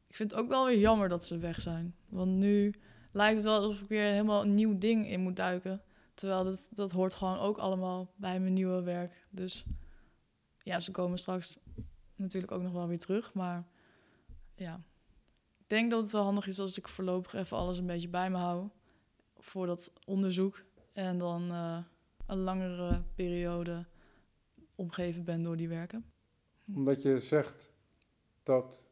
Ik 0.08 0.16
vind 0.16 0.30
het 0.30 0.40
ook 0.40 0.48
wel 0.48 0.66
weer 0.66 0.78
jammer 0.78 1.08
dat 1.08 1.24
ze 1.24 1.38
weg 1.38 1.60
zijn. 1.60 1.94
Want 2.08 2.30
nu 2.30 2.74
lijkt 3.12 3.36
het 3.36 3.44
wel 3.44 3.58
alsof 3.58 3.80
ik 3.80 3.88
weer 3.88 4.02
helemaal 4.02 4.42
een 4.42 4.54
nieuw 4.54 4.78
ding 4.78 5.08
in 5.08 5.20
moet 5.20 5.36
duiken. 5.36 5.82
Terwijl 6.14 6.44
dat, 6.44 6.68
dat 6.70 6.92
hoort 6.92 7.14
gewoon 7.14 7.38
ook 7.38 7.58
allemaal 7.58 8.12
bij 8.16 8.40
mijn 8.40 8.52
nieuwe 8.52 8.82
werk. 8.82 9.26
Dus 9.30 9.66
ja, 10.62 10.80
ze 10.80 10.90
komen 10.90 11.18
straks 11.18 11.58
natuurlijk 12.14 12.52
ook 12.52 12.62
nog 12.62 12.72
wel 12.72 12.88
weer 12.88 12.98
terug. 12.98 13.34
Maar 13.34 13.66
ja, 14.54 14.82
ik 15.58 15.68
denk 15.68 15.90
dat 15.90 16.02
het 16.02 16.12
wel 16.12 16.22
handig 16.22 16.46
is 16.46 16.58
als 16.58 16.78
ik 16.78 16.88
voorlopig 16.88 17.34
even 17.34 17.56
alles 17.56 17.78
een 17.78 17.86
beetje 17.86 18.08
bij 18.08 18.30
me 18.30 18.36
hou. 18.36 18.68
Voor 19.38 19.66
dat 19.66 19.92
onderzoek. 20.06 20.64
En 20.92 21.18
dan 21.18 21.50
eh, 21.50 21.78
een 22.26 22.38
langere 22.38 23.02
periode 23.14 23.86
omgeven 24.74 25.24
ben 25.24 25.42
door 25.42 25.56
die 25.56 25.68
werken. 25.68 26.04
Omdat 26.74 27.02
je 27.02 27.20
zegt 27.20 27.70
dat 28.42 28.87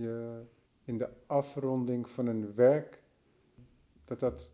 je 0.00 0.42
in 0.84 0.98
de 0.98 1.08
afronding 1.26 2.10
van 2.10 2.26
een 2.26 2.54
werk, 2.54 3.02
dat 4.04 4.20
dat 4.20 4.50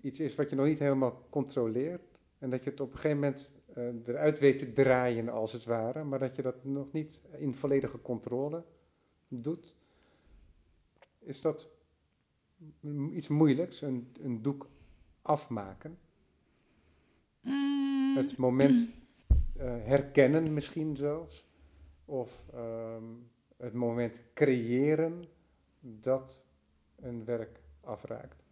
iets 0.00 0.20
is 0.20 0.34
wat 0.34 0.50
je 0.50 0.56
nog 0.56 0.66
niet 0.66 0.78
helemaal 0.78 1.26
controleert. 1.30 2.02
En 2.38 2.50
dat 2.50 2.64
je 2.64 2.70
het 2.70 2.80
op 2.80 2.92
een 2.92 2.98
gegeven 2.98 3.18
moment 3.20 3.50
eh, 3.74 4.08
eruit 4.08 4.38
weet 4.38 4.58
te 4.58 4.72
draaien, 4.72 5.28
als 5.28 5.52
het 5.52 5.64
ware. 5.64 6.04
Maar 6.04 6.18
dat 6.18 6.36
je 6.36 6.42
dat 6.42 6.64
nog 6.64 6.92
niet 6.92 7.20
in 7.38 7.54
volledige 7.54 8.02
controle 8.02 8.64
doet. 9.28 9.74
Is 11.18 11.40
dat 11.40 11.68
iets 13.12 13.28
moeilijks, 13.28 13.80
een, 13.80 14.12
een 14.22 14.42
doek 14.42 14.68
afmaken? 15.22 15.98
Mm, 17.40 18.16
Het 18.16 18.36
moment 18.36 18.88
eh, 19.56 19.64
herkennen 19.66 20.54
misschien 20.54 20.96
zelfs. 20.96 21.46
Of 22.04 22.44
ehm, 22.52 23.04
het 23.56 23.72
moment 23.72 24.20
creëren 24.34 25.24
dat 25.80 26.42
een 26.96 27.24
werk 27.24 27.60
afraakt. 27.80 28.42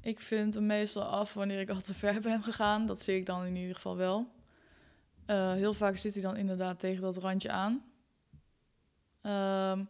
Ik 0.00 0.20
vind 0.20 0.54
hem 0.54 0.66
meestal 0.66 1.02
af 1.02 1.34
wanneer 1.34 1.60
ik 1.60 1.70
al 1.70 1.80
te 1.80 1.94
ver 1.94 2.20
ben 2.20 2.42
gegaan. 2.42 2.86
Dat 2.86 3.02
zie 3.02 3.16
ik 3.16 3.26
dan 3.26 3.44
in 3.44 3.56
ieder 3.56 3.74
geval 3.74 3.96
wel. 3.96 4.30
Eh, 5.24 5.52
heel 5.52 5.74
vaak 5.74 5.96
zit 5.96 6.12
hij 6.12 6.22
dan 6.22 6.36
inderdaad 6.36 6.80
tegen 6.80 7.00
dat 7.00 7.16
randje 7.16 7.50
aan. 7.50 7.84
Ehm, 9.20 9.84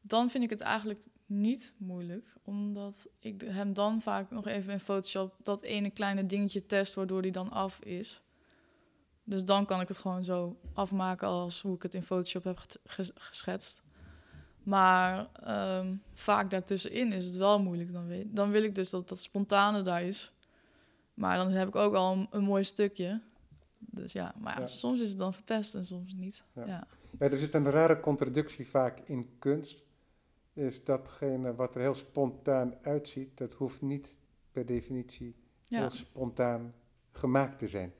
dan 0.00 0.30
vind 0.30 0.44
ik 0.44 0.50
het 0.50 0.60
eigenlijk 0.60 1.04
niet 1.26 1.74
moeilijk, 1.76 2.34
omdat 2.42 3.08
ik 3.18 3.40
hem 3.40 3.72
dan 3.72 4.02
vaak 4.02 4.30
nog 4.30 4.46
even 4.46 4.72
in 4.72 4.80
Photoshop 4.80 5.34
dat 5.42 5.62
ene 5.62 5.90
kleine 5.90 6.26
dingetje 6.26 6.66
test, 6.66 6.94
waardoor 6.94 7.20
hij 7.20 7.30
dan 7.30 7.50
af 7.50 7.80
is. 7.80 8.22
Dus 9.24 9.44
dan 9.44 9.66
kan 9.66 9.80
ik 9.80 9.88
het 9.88 9.98
gewoon 9.98 10.24
zo 10.24 10.56
afmaken 10.72 11.28
als 11.28 11.62
hoe 11.62 11.74
ik 11.74 11.82
het 11.82 11.94
in 11.94 12.02
Photoshop 12.02 12.44
heb 12.44 12.60
geschetst. 13.14 13.82
Maar 14.62 15.28
ehm, 15.32 15.94
vaak 16.14 16.50
daartussenin 16.50 17.12
is 17.12 17.24
het 17.24 17.36
wel 17.36 17.62
moeilijk. 17.62 17.92
Dan, 17.92 18.06
weet, 18.06 18.36
dan 18.36 18.50
wil 18.50 18.62
ik 18.62 18.74
dus 18.74 18.90
dat 18.90 19.08
dat 19.08 19.20
spontane 19.20 19.82
daar 19.82 20.02
is. 20.02 20.32
Maar 21.14 21.36
dan 21.36 21.48
heb 21.48 21.68
ik 21.68 21.76
ook 21.76 21.94
al 21.94 22.12
een, 22.12 22.26
een 22.30 22.42
mooi 22.44 22.64
stukje. 22.64 23.20
Dus 23.78 24.12
ja, 24.12 24.34
maar 24.38 24.54
ja, 24.54 24.60
Ja. 24.60 24.66
soms 24.66 25.00
is 25.00 25.08
het 25.08 25.18
dan 25.18 25.34
verpest 25.34 25.74
en 25.74 25.84
soms 25.84 26.12
niet. 26.12 26.42
Ja. 26.64 26.86
Er 27.18 27.36
zit 27.36 27.54
een 27.54 27.70
rare 27.70 28.00
contradictie 28.00 28.68
vaak 28.68 29.00
in 29.04 29.36
kunst. 29.38 29.82
Is 30.52 30.84
datgene 30.84 31.54
wat 31.54 31.74
er 31.74 31.80
heel 31.80 31.94
spontaan 31.94 32.74
uitziet, 32.82 33.38
dat 33.38 33.52
hoeft 33.52 33.82
niet 33.82 34.16
per 34.52 34.66
definitie 34.66 35.36
heel 35.66 35.90
spontaan 35.90 36.74
gemaakt 37.12 37.58
te 37.58 37.68
zijn. 37.68 37.92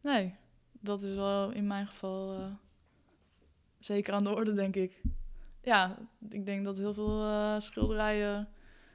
Nee, 0.00 0.34
dat 0.84 1.02
is 1.02 1.14
wel 1.14 1.50
in 1.50 1.66
mijn 1.66 1.86
geval 1.86 2.34
eh, 2.34 2.46
zeker 3.78 4.12
aan 4.14 4.24
de 4.24 4.34
orde, 4.34 4.52
denk 4.52 4.76
ik. 4.76 5.00
Ja, 5.62 5.98
ik 6.30 6.46
denk 6.46 6.64
dat 6.64 6.78
heel 6.78 6.94
veel 6.94 7.22
eh, 7.22 7.54
schilderijen 7.58 8.48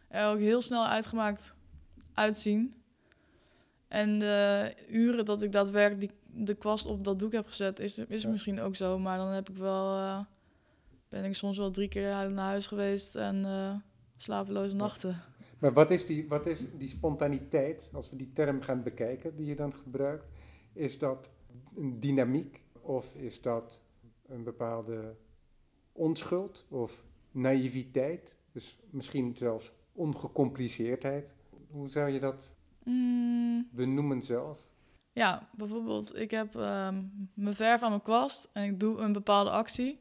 er 0.07 0.27
ook 0.31 0.39
heel 0.39 0.61
snel 0.61 0.85
uitgemaakt 0.87 1.55
uitzien. 2.13 2.73
En 3.87 4.19
de 4.19 4.73
uren 4.89 5.25
dat 5.25 5.41
ik 5.41 5.51
daadwerkelijk 5.51 5.99
die, 5.99 6.43
de 6.45 6.53
kwast 6.55 6.85
op 6.85 7.03
dat 7.03 7.19
doek 7.19 7.31
heb 7.31 7.47
gezet, 7.47 7.79
is, 7.79 7.97
is 7.97 8.21
Ja. 8.21 8.29
misschien 8.29 8.59
ook 8.59 8.75
zo. 8.75 8.99
Maar 8.99 9.17
dan 9.17 9.27
heb 9.29 9.49
ik 9.49 9.55
wel, 9.57 9.97
eh, 9.97 10.19
ben 11.09 11.23
ik 11.25 11.35
soms 11.35 11.57
wel 11.57 11.71
drie 11.71 11.87
keer 11.87 12.31
naar 12.31 12.45
huis 12.45 12.67
geweest 12.67 13.15
en 13.15 13.45
slapeloze 14.17 14.75
nachten. 14.75 15.21
Maar 15.59 15.73
wat 15.73 15.91
is, 15.91 16.05
die, 16.05 16.27
wat 16.27 16.45
is 16.45 16.59
die 16.77 16.87
spontaniteit, 16.87 17.89
als 17.93 18.09
we 18.09 18.15
die 18.15 18.31
term 18.33 18.61
gaan 18.61 18.83
bekijken 18.83 19.35
die 19.35 19.45
je 19.45 19.55
dan 19.55 19.73
gebruikt? 19.75 20.25
Is 20.73 20.99
dat 20.99 21.29
een 21.75 21.99
dynamiek 21.99 22.63
of 22.81 23.15
is 23.15 23.41
dat 23.41 23.81
een 24.25 24.43
bepaalde 24.43 25.15
onschuld 25.91 26.65
of 26.69 27.03
naïviteit? 27.31 28.35
Dus 28.51 28.79
misschien 28.89 29.35
zelfs 29.35 29.71
ongecompliceerdheid. 29.91 31.33
Hoe 31.69 31.89
zou 31.89 32.09
je 32.09 32.19
dat 32.19 32.53
Mm, 32.83 33.67
benoemen 33.71 34.21
zelf? 34.21 34.59
Ja, 35.13 35.49
bijvoorbeeld, 35.55 36.19
ik 36.19 36.31
heb 36.31 36.55
ehm, 36.55 37.03
mijn 37.33 37.55
verf 37.55 37.81
aan 37.81 37.89
mijn 37.89 38.01
kwast 38.01 38.49
en 38.53 38.63
ik 38.63 38.79
doe 38.79 38.97
een 38.97 39.13
bepaalde 39.13 39.49
actie. 39.49 39.99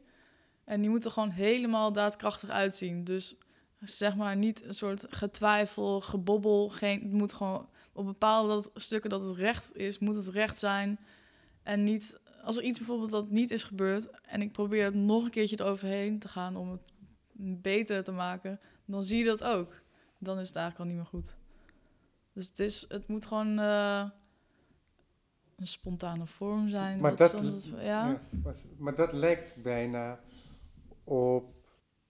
En 0.65 0.81
die 0.81 0.91
moet 0.91 1.05
er 1.05 1.11
gewoon 1.11 1.31
helemaal 1.31 1.93
daadkrachtig 1.93 2.49
uitzien. 2.49 3.05
Dus 3.05 3.39
zeg 3.81 4.17
maar 4.17 4.37
niet 4.37 4.65
een 4.65 4.75
soort 4.75 5.07
getwijfel, 5.11 6.01
gebobbel. 6.01 6.69
Geen, 6.69 7.03
het 7.03 7.13
moet 7.13 7.33
gewoon 7.33 7.69
op 7.93 8.05
bepaalde 8.05 8.71
stukken 8.75 9.11
dat 9.11 9.25
het 9.25 9.37
recht 9.37 9.77
is, 9.77 9.99
moet 9.99 10.17
het 10.17 10.29
recht 10.29 10.59
zijn. 10.59 10.99
En 11.69 11.85
niet, 11.85 12.19
als 12.43 12.57
er 12.57 12.63
iets 12.63 12.79
bijvoorbeeld 12.79 13.11
dat 13.11 13.31
niet 13.31 13.51
is 13.51 13.65
gebeurd 13.65 14.11
en 14.27 14.43
ik 14.43 14.53
probeer 14.53 14.85
het 14.85 14.95
nog 14.95 15.25
een 15.25 15.31
keertje 15.31 15.61
eroverheen 15.61 16.19
te 16.19 16.29
gaan 16.29 16.57
om 16.57 16.71
het 16.71 16.81
beter 17.63 18.05
te 18.05 18.13
maken, 18.13 18.61
dan 18.85 19.03
zie 19.03 19.19
je 19.19 19.25
dat 19.25 19.45
ook. 19.45 19.81
Dan 20.19 20.39
is 20.39 20.47
het 20.49 20.57
eigenlijk 20.57 20.79
al 20.79 20.97
niet 20.97 21.03
meer 21.03 21.21
goed. 21.23 21.35
Dus 22.33 22.49
het, 22.49 22.59
is, 22.59 22.85
het 22.89 23.09
moet 23.09 23.27
gewoon 23.27 23.59
eh, 23.59 24.05
een 25.57 25.67
spontane 25.67 26.27
vorm 26.27 26.69
zijn. 26.69 27.01
Maar 27.01 27.17
dat- 27.17 27.71
ja? 27.77 27.81
Ja, 27.81 28.21
was- 28.43 28.65
maar 28.79 28.95
dat 28.95 29.13
lijkt 29.13 29.63
bijna 29.63 30.21
op 31.05 31.55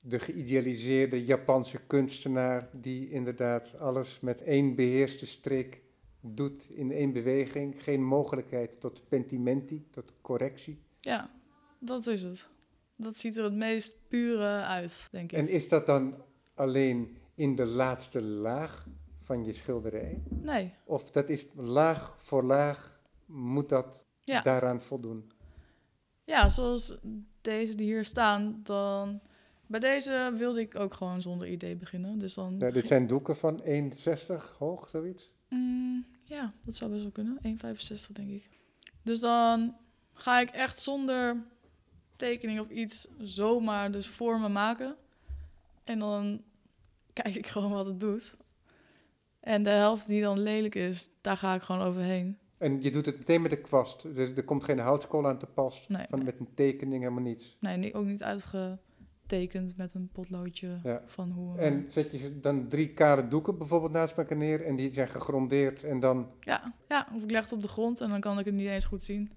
de 0.01 0.19
geïdealiseerde 0.19 1.25
Japanse 1.25 1.79
kunstenaar 1.87 2.69
die 2.73 3.11
inderdaad 3.11 3.79
alles 3.79 4.21
met 4.21 4.43
één 4.43 4.75
beheerste 4.75 5.27
streek 5.27 5.81
doet 6.21 6.71
in 6.71 6.93
één 6.93 7.13
beweging. 7.13 7.83
Geen 7.83 8.05
mogelijkheid 8.05 8.81
tot 8.81 9.09
pentimenti, 9.09 9.87
tot 9.91 10.13
correctie. 10.21 10.83
ja, 10.97 11.31
dat 11.79 12.07
is 12.07 12.23
het. 12.23 12.49
Dat 12.97 13.17
ziet 13.17 13.37
er 13.37 13.45
het 13.45 13.55
meest 13.55 14.09
pure 14.09 14.63
uit, 14.63 15.09
denk 15.11 15.33
ik. 15.33 15.39
En 15.39 15.49
is 15.49 15.69
dat 15.69 15.87
dan 15.87 16.15
alleen 16.55 17.17
in 17.35 17.55
de 17.55 17.67
laatste 17.67 18.23
laag 18.23 18.87
van 19.23 19.45
je 19.45 19.53
schilderij? 19.53 20.23
Nee, 20.29 20.73
Of 20.85 21.11
dat 21.11 21.29
is 21.29 21.47
laag 21.55 22.17
voor 22.19 22.45
laag, 22.45 23.01
moet 23.27 23.69
dat 23.69 24.05
ja. 24.25 24.43
daaraan 24.43 24.81
voldoen? 24.81 25.31
Ja, 26.25 26.49
zoals 26.49 26.99
deze 27.41 27.75
die 27.75 27.87
hier 27.87 28.05
staan, 28.05 28.61
dan... 28.63 29.21
Bij 29.67 29.81
deze 29.81 30.35
wilde 30.37 30.61
ik 30.61 30.79
ook 30.79 30.95
gewoon 30.95 31.23
zonder 31.23 31.49
idee 31.49 31.77
beginnen. 31.77 32.19
Dus 32.19 32.35
dan... 32.35 32.57
Nou, 32.57 32.73
dit 32.73 32.87
zijn 32.87 33.07
doeken 33.07 33.37
van 33.37 33.63
1,60 33.63 33.65
hoog, 34.59 34.89
zoiets. 34.89 35.33
Mm, 35.49 36.07
ja, 36.23 36.53
dat 36.65 36.75
zou 36.75 36.91
best 36.91 37.03
wel 37.03 37.13
kunnen. 37.13 37.39
1,65 37.43 38.13
denk 38.13 38.31
ik. 38.31 38.49
Dus 39.03 39.21
dan 39.21 39.77
ga 40.13 40.41
ik 40.41 40.51
echt 40.51 40.81
zonder 40.81 41.37
tekening 42.17 42.61
of 42.61 42.69
iets 42.71 43.09
zomaar 43.19 43.93
dus 43.93 44.09
vormen 44.09 44.53
maken. 44.53 44.97
En 45.85 45.99
dan 45.99 46.43
kijk 47.23 47.35
ik 47.35 47.47
gewoon 47.47 47.71
wat 47.73 47.87
het 47.87 48.01
doet. 48.01 48.37
En 49.41 49.63
de 49.63 49.71
helft 49.71 50.07
die 50.07 50.21
dan 50.21 50.41
lelijk 50.41 50.75
is, 50.75 51.11
daar 51.21 51.37
ga 51.37 51.55
ik 51.55 51.63
gewoon 51.63 51.87
overheen. 51.87 52.39
En 52.59 52.83
je 52.83 52.91
doet 52.91 53.07
het 53.07 53.19
meteen 53.19 53.43
met 53.43 53.51
de 53.51 53.61
kwast. 53.61 54.05
Er, 54.05 54.37
er 54.37 54.45
komt 54.45 54.65
geen 54.65 54.79
houtskool 54.79 55.27
aan 55.27 55.39
te 55.39 55.47
pas. 55.47 55.89
Nee, 55.89 56.07
Van, 56.09 56.19
nee. 56.19 56.27
Met 56.27 56.41
een 56.41 56.55
tekening, 56.55 57.03
helemaal 57.03 57.23
niets. 57.23 57.57
Nee, 57.61 57.95
ook 57.95 58.05
niet 58.05 58.23
uitgetekend 59.33 59.77
met 59.77 59.95
een 59.95 60.09
potloodje 60.13 60.79
Ja. 60.83 61.03
van 61.07 61.31
hoe... 61.31 61.59
En 61.59 61.85
zet 61.89 62.11
je 62.11 62.41
dan 62.41 62.69
drie 62.69 62.89
kale 62.89 63.29
doeken 63.29 63.59
bijvoorbeeld 63.59 63.93
naast 63.93 64.17
elkaar 64.17 64.37
neer 64.37 64.65
en 64.65 64.77
die 64.77 64.93
zijn 64.93 65.09
gegrondeerd 65.09 65.83
en 65.85 66.01
dan... 66.01 66.29
Ja, 66.41 66.75
ja, 66.89 67.09
of 67.15 67.23
ik 67.23 67.31
leg 67.31 67.43
het 67.43 67.53
op 67.53 67.63
de 67.63 67.69
grond 67.69 68.01
en 68.01 68.09
dan 68.09 68.21
kan 68.21 68.39
ik 68.39 68.45
het 68.45 68.55
niet 68.55 68.69
eens 68.69 68.85
goed 68.85 69.03
zien. 69.03 69.31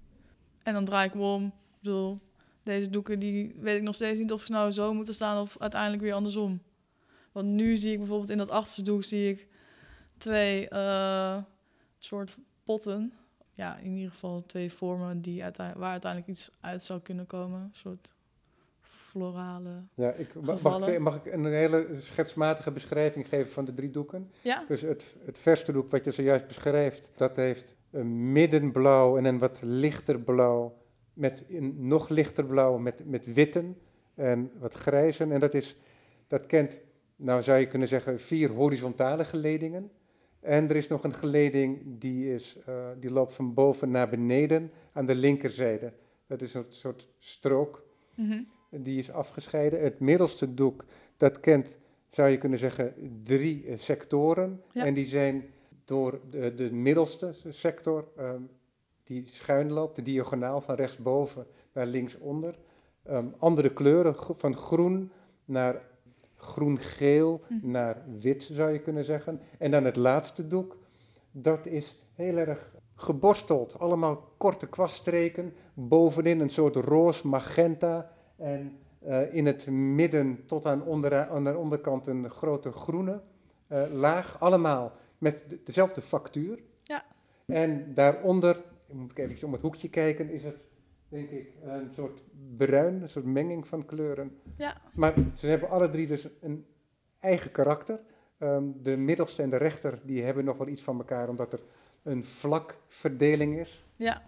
En 0.62 0.74
dan 0.74 0.84
draai 0.84 1.08
ik 1.08 1.14
om. 1.14 1.44
Ik 1.44 1.52
bedoel, 1.80 2.18
deze 2.62 2.90
doeken 2.90 3.18
die 3.18 3.54
weet 3.60 3.76
ik 3.76 3.82
nog 3.82 3.94
steeds 3.94 4.18
niet 4.18 4.32
of 4.32 4.42
ze 4.42 4.52
nou 4.52 4.70
zo 4.70 4.94
moeten 4.94 5.14
staan 5.14 5.40
of 5.40 5.56
uiteindelijk 5.58 6.02
weer 6.02 6.14
andersom. 6.14 6.62
Want 7.32 7.46
nu 7.46 7.76
zie 7.76 7.92
ik 7.92 7.98
bijvoorbeeld 7.98 8.30
in 8.30 8.38
dat 8.38 8.50
achterste 8.50 8.82
doek 8.82 9.04
zie 9.04 9.30
ik 9.30 9.48
twee 10.16 10.68
eh, 10.68 11.38
soort 11.98 12.36
potten. 12.64 13.12
Ja, 13.54 13.76
in 13.78 13.92
ieder 13.96 14.10
geval 14.10 14.46
twee 14.46 14.72
vormen 14.72 15.20
die 15.20 15.42
uitei- 15.42 15.74
waar 15.76 15.90
uiteindelijk 15.90 16.30
iets 16.30 16.50
uit 16.60 16.82
zou 16.82 17.00
kunnen 17.00 17.26
komen. 17.26 17.60
Een 17.60 17.68
soort 17.72 18.14
florale. 19.12 19.82
Ja, 19.94 20.10
ik, 20.12 20.34
mag, 20.34 20.44
mag, 20.44 20.54
ik, 20.54 20.60
Gevallen. 20.60 20.82
zeggen- 20.82 21.02
mag 21.02 21.16
ik 21.24 21.32
een 21.32 21.44
hele 21.44 21.86
schetsmatige 21.98 22.70
beschrijving 22.70 23.28
geven 23.28 23.52
van 23.52 23.64
de 23.64 23.74
drie 23.74 23.90
doeken? 23.90 24.30
Ja, 24.40 24.64
Dus 24.68 24.80
het, 24.80 25.04
het 25.24 25.38
verste 25.38 25.72
doek 25.72 25.90
wat 25.90 26.04
je 26.04 26.10
zojuist 26.10 26.46
beschrijft, 26.46 27.10
dat 27.16 27.36
heeft 27.36 27.76
een 27.90 28.32
middenblauw 28.32 29.16
en 29.16 29.24
een 29.24 29.38
wat 29.38 29.58
lichter 29.62 30.20
blauw 30.20 30.76
met 31.12 31.44
een 31.48 31.86
nog 31.86 32.08
lichter 32.08 32.44
blauw 32.44 32.78
met, 32.78 33.02
met 33.06 33.34
witten 33.34 33.76
en 34.14 34.50
wat 34.58 34.74
grijzen. 34.74 35.32
En 35.32 35.40
dat, 35.40 35.54
is, 35.54 35.76
dat 36.26 36.46
kent, 36.46 36.76
nou 37.16 37.42
zou 37.42 37.58
je 37.58 37.66
kunnen 37.66 37.88
zeggen, 37.88 38.20
vier 38.20 38.50
horizontale 38.50 39.24
geledingen. 39.24 39.90
En 40.40 40.68
er 40.68 40.76
is 40.76 40.88
nog 40.88 41.04
een 41.04 41.14
geleding 41.14 41.80
die, 42.00 42.34
is, 42.34 42.56
eh, 42.66 42.74
die 43.00 43.10
loopt 43.12 43.32
van 43.32 43.54
boven 43.54 43.90
naar 43.90 44.08
beneden 44.08 44.70
aan 44.92 45.06
de 45.06 45.14
linkerzijde. 45.14 45.92
Dat 46.26 46.42
is 46.42 46.54
een 46.54 46.64
soort 46.68 47.08
strook. 47.18 47.84
mhm, 48.14 48.42
Die 48.76 48.98
is 48.98 49.10
afgescheiden. 49.10 49.82
Het 49.82 50.00
middelste 50.00 50.54
doek, 50.54 50.84
dat 51.16 51.40
kent, 51.40 51.78
zou 52.08 52.28
je 52.28 52.38
kunnen 52.38 52.58
zeggen, 52.58 52.94
drie 53.24 53.66
eh, 53.66 53.78
sectoren. 53.78 54.62
Ja. 54.72 54.84
En 54.84 54.94
die 54.94 55.04
zijn 55.04 55.44
door 55.84 56.20
de, 56.30 56.54
de 56.54 56.72
middelste 56.72 57.34
sector, 57.48 58.08
ehm, 58.16 58.40
die 59.04 59.22
schuin 59.26 59.72
loopt, 59.72 59.96
de 59.96 60.02
diagonaal 60.02 60.60
van 60.60 60.74
rechtsboven 60.74 61.46
naar 61.72 61.86
linksonder. 61.86 62.58
Ehm, 63.02 63.26
andere 63.38 63.72
kleuren, 63.72 64.14
van 64.16 64.56
groen 64.56 65.10
naar 65.44 65.82
groen-geel 66.36 67.40
Hm. 67.46 67.70
naar 67.70 68.02
wit, 68.20 68.48
zou 68.52 68.72
je 68.72 68.78
kunnen 68.78 69.04
zeggen. 69.04 69.40
En 69.58 69.70
dan 69.70 69.84
het 69.84 69.96
laatste 69.96 70.48
doek, 70.48 70.76
dat 71.30 71.66
is 71.66 71.98
heel 72.14 72.36
erg 72.36 72.72
geborsteld. 72.94 73.78
Allemaal 73.78 74.28
korte 74.36 74.68
kwaststreken, 74.68 75.54
bovenin 75.74 76.40
een 76.40 76.50
soort 76.50 76.76
roze 76.76 77.26
magenta 77.26 78.12
en 78.36 78.78
eh, 78.98 79.34
in 79.34 79.46
het 79.46 79.66
midden 79.70 80.46
tot 80.46 80.66
aan, 80.66 80.82
onder, 80.82 81.28
aan 81.28 81.44
de 81.44 81.56
onderkant 81.56 82.06
een 82.06 82.30
grote 82.30 82.72
groene 82.72 83.20
eh, 83.66 83.82
laag. 83.92 84.40
Allemaal 84.40 84.92
met 85.18 85.44
de- 85.48 85.60
dezelfde 85.64 86.00
factuur. 86.02 86.58
Ja. 86.82 87.04
En 87.46 87.94
daaronder, 87.94 88.62
moet 88.90 89.10
ik 89.10 89.18
even 89.18 89.46
om 89.46 89.52
het 89.52 89.62
hoekje 89.62 89.88
kijken, 89.90 90.30
is 90.30 90.44
het 90.44 90.56
denk 91.08 91.30
ik 91.30 91.52
een 91.62 91.92
soort 91.92 92.22
bruin, 92.56 93.02
een 93.02 93.08
soort 93.08 93.24
menging 93.24 93.66
van 93.66 93.84
kleuren. 93.84 94.38
Ja. 94.56 94.76
Maar 94.94 95.14
ze 95.34 95.46
hebben 95.46 95.68
alle 95.70 95.88
drie 95.88 96.06
dus 96.06 96.28
een 96.40 96.66
eigen 97.20 97.50
karakter. 97.50 98.00
Ehm, 98.38 98.64
de 98.82 98.96
middelste 98.96 99.42
en 99.42 99.48
de 99.50 99.56
rechter 99.56 100.00
die 100.04 100.22
hebben 100.22 100.44
nog 100.44 100.56
wel 100.56 100.68
iets 100.68 100.82
van 100.82 100.98
elkaar, 100.98 101.28
omdat 101.28 101.52
er 101.52 101.60
een 102.02 102.24
vlakverdeling 102.24 103.58
is. 103.58 103.84
Ja. 103.96 104.22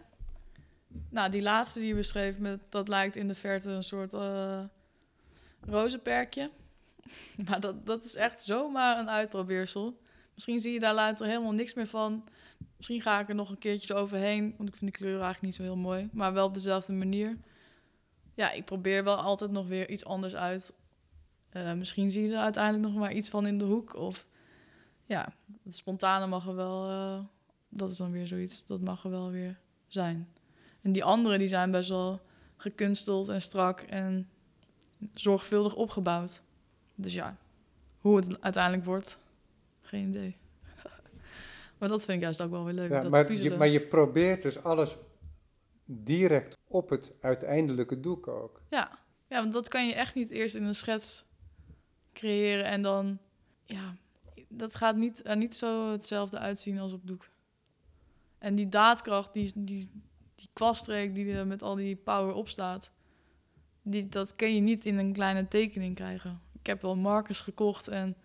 Nou, 1.09 1.31
die 1.31 1.43
laatste 1.43 1.79
die 1.79 1.89
je 1.89 1.95
beschreef, 1.95 2.39
met, 2.39 2.61
dat 2.69 2.89
lijkt 2.89 3.17
in 3.17 3.29
de 3.29 3.35
verte 3.35 3.71
een 3.71 3.83
soort 3.83 4.13
eh 4.15 4.63
rozenperkje. 5.61 6.51
Maar 7.47 7.61
dat, 7.61 7.87
dat 7.87 8.05
is 8.05 8.15
echt 8.15 8.43
zomaar 8.43 8.99
een 8.99 9.11
uitprobeersel. 9.11 10.01
Misschien 10.35 10.61
zie 10.61 10.73
je 10.73 10.79
daar 10.81 10.95
later 10.95 11.27
helemaal 11.27 11.53
niks 11.53 11.75
meer 11.75 11.87
van. 11.87 12.25
Misschien 12.77 13.03
ga 13.03 13.21
ik 13.21 13.29
er 13.29 13.35
nog 13.35 13.51
een 13.51 13.59
keertje 13.59 13.95
overheen, 13.95 14.55
want 14.57 14.69
ik 14.69 14.77
vind 14.77 14.91
die 14.91 15.01
kleuren 15.01 15.23
eigenlijk 15.25 15.43
niet 15.43 15.55
zo 15.55 15.63
heel 15.63 15.83
mooi. 15.83 16.09
Maar 16.13 16.33
wel 16.33 16.47
op 16.47 16.55
dezelfde 16.55 16.93
manier. 16.93 17.37
Ja, 18.35 18.51
ik 18.51 18.65
probeer 18.65 19.05
wel 19.05 19.17
altijd 19.17 19.51
nog 19.51 19.67
weer 19.67 19.91
iets 19.91 20.05
anders 20.05 20.37
uit. 20.37 20.73
Eh, 21.49 21.73
misschien 21.73 22.11
zie 22.11 22.27
je 22.29 22.35
er 22.35 22.43
uiteindelijk 22.43 22.85
nog 22.85 22.95
maar 22.95 23.13
iets 23.13 23.29
van 23.29 23.47
in 23.47 23.59
de 23.59 23.65
hoek. 23.65 23.97
Of 23.97 24.27
ja, 25.05 25.33
het 25.65 25.77
spontane 25.77 26.27
mag 26.27 26.47
er 26.47 26.55
wel... 26.55 26.89
eh, 26.89 27.19
dat 27.69 27.91
is 27.91 27.97
dan 27.97 28.11
weer 28.11 28.27
zoiets, 28.27 28.67
dat 28.67 28.81
mag 28.81 29.05
er 29.05 29.11
wel 29.11 29.31
weer 29.31 29.59
zijn. 29.87 30.34
En 30.85 30.93
die 30.93 31.05
andere 31.05 31.39
die 31.39 31.49
zijn 31.49 31.71
best 31.71 31.89
wel 31.89 32.21
gekunsteld 32.57 33.29
en 33.29 33.43
strak 33.43 33.81
en 33.81 34.29
zorgvuldig 35.15 35.75
opgebouwd. 35.75 36.43
Dus 36.95 37.15
ja, 37.15 37.37
hoe 37.99 38.17
het 38.17 38.43
uiteindelijk 38.43 38.85
wordt, 38.85 39.19
geen 39.81 40.09
idee. 40.09 40.37
maar 41.79 41.89
dat 41.89 42.05
vind 42.05 42.17
ik 42.17 42.23
juist 42.23 42.43
ook 42.43 42.51
wel 42.51 42.65
weer 42.65 42.75
leuk, 42.75 42.91
Ja, 42.91 43.01
dat 43.01 43.11
maar, 43.11 43.33
je, 43.33 43.57
maar 43.57 43.69
je 43.69 43.81
probeert 43.81 44.43
dus 44.43 44.63
alles 44.63 44.97
direct 45.85 46.59
op 46.69 46.91
het 46.91 47.13
uiteindelijke 47.21 48.01
doek 48.01 48.29
ook. 48.29 48.61
Ja. 48.71 48.99
ja, 49.29 49.41
want 49.41 49.53
dat 49.53 49.69
kan 49.69 49.87
je 49.87 49.95
echt 49.95 50.15
niet 50.15 50.31
eerst 50.31 50.55
in 50.55 50.65
een 50.65 50.75
schets 50.75 51.25
creëren 52.13 52.65
en 52.65 52.83
dan... 52.83 53.19
Ja, 53.65 53.97
dat 54.49 54.75
gaat 54.75 54.97
niet, 54.97 55.27
er 55.27 55.37
niet 55.37 55.55
zo 55.55 55.91
hetzelfde 55.91 56.39
uitzien 56.39 56.79
als 56.79 56.93
op 56.93 57.07
doek. 57.07 57.29
En 58.39 58.55
die 58.55 58.69
daadkracht, 58.69 59.33
die, 59.33 59.53
die, 59.55 59.91
die 60.45 60.53
kwaststreek 60.53 61.15
die 61.15 61.33
er 61.33 61.47
met 61.47 61.63
al 61.63 61.75
die 61.75 61.97
power 61.97 62.35
op 62.35 62.49
staat... 62.49 62.91
Die, 63.87 64.09
dat 64.09 64.37
kun 64.37 64.55
je 64.55 64.61
niet 64.61 64.85
in 64.85 64.99
een 64.99 65.13
kleine 65.13 65.49
tekening 65.49 65.95
krijgen. 65.95 66.41
Ik 66.59 66.67
heb 66.67 66.83
wel 66.83 66.97
markers 66.97 67.41
gekocht 67.41 67.89
en 67.89 68.17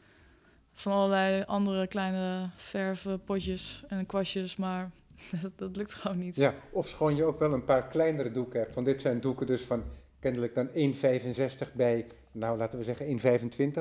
van 0.73 0.91
allerlei 0.91 1.43
andere 1.43 1.88
kleine 1.88 2.49
verven, 2.55 3.23
potjes 3.23 3.84
en 3.88 4.05
kwastjes, 4.05 4.55
maar 4.55 4.91
dat, 5.41 5.51
dat 5.55 5.75
lukt 5.75 5.93
gewoon 5.93 6.17
niet. 6.17 6.36
Ja, 6.36 6.53
of 6.71 6.88
schoon 6.88 7.15
je 7.15 7.23
ook 7.23 7.39
wel 7.39 7.53
een 7.53 7.63
paar 7.63 7.88
kleinere 7.88 8.32
doeken 8.32 8.60
hebt. 8.60 8.75
Want 8.75 8.86
dit 8.86 9.01
zijn 9.01 9.21
doeken 9.21 9.47
dus 9.47 9.62
van 9.62 9.84
kennelijk 10.19 10.55
dan 10.55 10.67
1,65 10.67 11.73
bij, 11.73 12.08
nou 12.32 12.58
laten 12.58 12.77
we 12.77 12.84
zeggen 12.84 13.19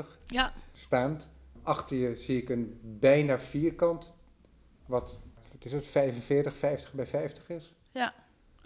1,25 0.03 0.07
Ja, 0.27 0.53
staand. 0.73 1.29
Achter 1.63 1.97
je 1.97 2.17
zie 2.17 2.43
ik 2.43 2.49
een 2.49 2.81
bijna 2.83 3.39
vierkant, 3.39 4.15
wat, 4.87 5.21
is 5.59 5.73
het, 5.73 5.87
45, 5.87 6.57
50 6.57 6.93
bij 6.93 7.07
50 7.07 7.49
is. 7.49 7.75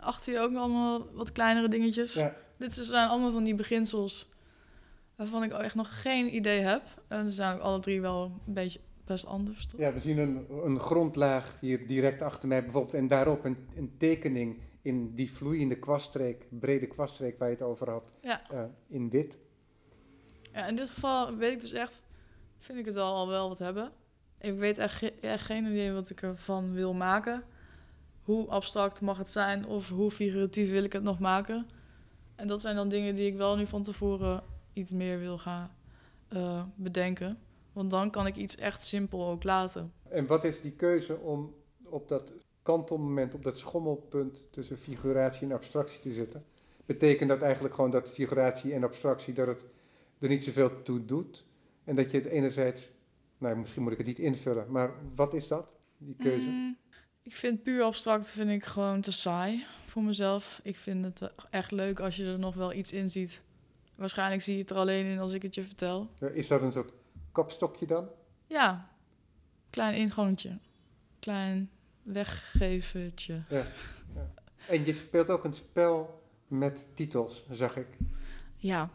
Achter 0.03 0.33
je 0.33 0.38
ook 0.41 0.51
nog 0.51 0.62
allemaal 0.62 1.07
wat 1.12 1.33
kleinere 1.33 1.69
dingetjes. 1.69 2.15
Ja, 2.15 2.35
Dit 2.57 2.75
zijn 2.75 3.09
allemaal 3.09 3.33
van 3.33 3.45
die 3.45 3.55
beginsels 3.55 4.31
waarvan 5.17 5.43
ik 5.43 5.53
echt 5.53 5.75
nog 5.75 6.01
geen 6.03 6.35
idee 6.35 6.61
heb. 6.61 6.83
En 7.09 7.29
ze 7.29 7.35
zijn 7.35 7.55
ook 7.55 7.61
alle 7.61 7.81
drie 7.81 8.01
wel 8.01 8.23
een 8.47 8.55
beetje 8.55 8.81
best 9.05 9.27
anders. 9.27 9.67
Toch? 9.67 9.81
Ja, 9.81 9.93
we 9.93 10.01
zien 10.01 10.19
een, 10.19 10.47
een 10.65 10.81
grondlaag 10.81 11.57
hier 11.61 11.87
direct 11.87 12.23
achter 12.23 12.49
mij 12.49 12.62
bijvoorbeeld. 12.62 12.95
En 12.95 13.09
daarop 13.09 13.45
een, 13.45 13.57
een 13.77 13.95
tekening 13.99 14.61
in 14.83 15.15
die 15.15 15.33
vloeiende 15.33 15.79
kwaststreek, 15.79 16.47
brede 16.49 16.87
kwaststreek 16.87 17.38
waar 17.38 17.49
je 17.49 17.55
het 17.55 17.65
over 17.65 17.91
had, 17.91 18.12
Ja. 18.23 18.51
eh, 18.51 18.62
in 18.88 19.11
wit. 19.11 19.38
ja, 20.53 20.67
in 20.67 20.77
dit 20.77 20.91
geval 20.91 21.37
weet 21.37 21.53
ik 21.53 21.61
dus 21.61 21.73
echt, 21.73 22.05
vind 22.59 22.79
ik 22.79 22.85
het 22.85 22.95
wel 22.95 23.12
al 23.15 23.29
wel 23.29 23.49
wat 23.49 23.59
hebben. 23.59 23.93
Ik 24.41 24.59
weet 24.59 24.79
echt, 24.79 25.21
echt 25.21 25.45
geen 25.45 25.67
idee 25.67 25.93
wat 25.93 26.11
ik 26.11 26.23
ervan 26.23 26.73
wil 26.73 26.95
maken. 26.95 27.45
Hoe 28.23 28.49
abstract 28.49 29.01
mag 29.01 29.19
het 29.19 29.31
zijn 29.31 29.67
of 29.67 29.89
hoe 29.89 30.11
figuratief 30.11 30.71
wil 30.71 30.85
ik 30.85 30.93
het 30.93 31.03
nog 31.03 31.19
maken. 31.19 31.67
En 32.35 32.47
dat 32.47 32.61
zijn 32.61 32.77
dan 32.77 32.89
dingen 32.89 33.15
die 33.15 33.27
ik 33.27 33.37
wel 33.37 33.57
nu 33.57 33.67
van 33.67 33.83
tevoren 33.83 34.43
iets 34.73 34.93
meer 34.93 35.19
wil 35.19 35.39
gaan 35.39 35.71
eh, 36.29 36.63
bedenken. 36.75 37.39
Want 37.73 37.91
dan 37.91 38.11
kan 38.11 38.27
ik 38.27 38.37
iets 38.37 38.57
echt 38.57 38.85
simpel 38.85 39.27
ook 39.27 39.45
laten. 39.45 39.93
En 40.09 40.27
wat 40.27 40.45
is 40.45 40.61
die 40.61 40.73
keuze 40.73 41.17
om 41.17 41.55
op 41.85 42.09
dat 42.09 42.33
kantelmoment, 42.63 43.35
op 43.35 43.45
dat 43.45 43.59
schommelpunt 43.59 44.49
tussen 44.51 44.79
figuratie 44.79 45.47
en 45.47 45.53
abstractie 45.53 46.01
te 46.01 46.13
zitten? 46.13 46.45
Betekent 46.87 47.29
dat 47.29 47.43
eigenlijk 47.43 47.75
gewoon 47.75 47.91
dat 47.91 48.09
figuratie 48.09 48.73
en 48.73 48.85
abstractie, 48.85 49.35
dat 49.35 49.47
het 49.47 49.65
er 50.19 50.29
niet 50.29 50.45
zoveel 50.45 50.83
toe 50.83 51.05
doet? 51.05 51.45
En 51.85 51.97
dat 51.97 52.11
je 52.11 52.17
het 52.17 52.27
enerzijds, 52.27 52.91
nou 53.39 53.57
misschien 53.57 53.83
moet 53.83 53.93
ik 53.93 53.99
het 53.99 54.07
niet 54.07 54.19
invullen, 54.19 54.67
maar 54.69 54.95
wat 55.15 55.35
is 55.35 55.49
dat, 55.49 55.67
die 55.99 56.17
keuze? 56.19 56.49
Mm, 56.49 56.77
ik 57.23 57.37
vind 57.37 57.63
puur 57.63 57.83
abstract 57.83 58.31
vind 58.31 58.51
ik 58.51 58.65
gewoon 58.65 59.01
te 59.01 59.13
saai 59.13 59.67
voor 59.87 60.03
mezelf. 60.03 60.61
Ik 60.63 60.77
vind 60.77 61.05
het 61.05 61.33
echt 61.51 61.71
leuk 61.71 62.01
als 62.01 62.17
je 62.17 62.25
er 62.25 62.39
nog 62.39 62.55
wel 62.55 62.73
iets 62.73 62.93
in 62.93 63.11
ziet. 63.11 63.43
Waarschijnlijk 63.95 64.43
zie 64.43 64.55
je 64.55 64.61
het 64.61 64.71
er 64.71 64.77
alleen 64.77 65.07
in 65.07 65.19
als 65.19 65.33
ik 65.33 65.43
het 65.43 65.55
je 65.55 65.63
vertel. 65.63 66.11
Is 66.33 66.49
dat 66.49 66.63
een 66.63 66.73
soort 66.73 66.93
kapstokje 67.33 67.87
dan? 67.87 68.09
Ja, 68.47 68.89
klein 69.71 69.95
ingangetje. 69.95 70.59
Klein 71.19 71.71
weggevertje. 72.03 73.43
En 74.69 74.85
je 74.85 74.93
speelt 74.93 75.31
ook 75.31 75.45
een 75.45 75.55
spel 75.55 76.23
met 76.47 76.87
titels, 76.95 77.47
zag 77.51 77.77
ik. 77.77 77.87
Ja, 78.57 78.91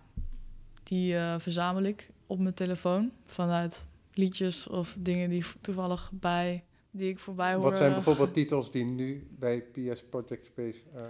die 0.84 1.18
eh, 1.18 1.36
verzamel 1.40 1.84
ik 1.84 2.10
op 2.28 2.40
mijn 2.40 2.54
telefoon 2.54 3.12
vanuit 3.24 3.86
liedjes 4.14 4.68
of 4.68 4.96
dingen 5.00 5.30
die 5.30 5.46
toevallig 5.62 6.12
bij, 6.14 6.64
die 6.92 7.10
ik 7.10 7.20
voorbij 7.20 7.54
hoor. 7.54 7.64
Wat 7.64 7.78
zijn 7.78 7.94
bijvoorbeeld 7.94 8.34
titels 8.40 8.72
die 8.72 8.86
nu 8.86 9.28
bij 9.32 9.62
PS 9.62 10.04
Project 10.04 10.46
Space... 10.46 10.84
eh, 10.94 11.04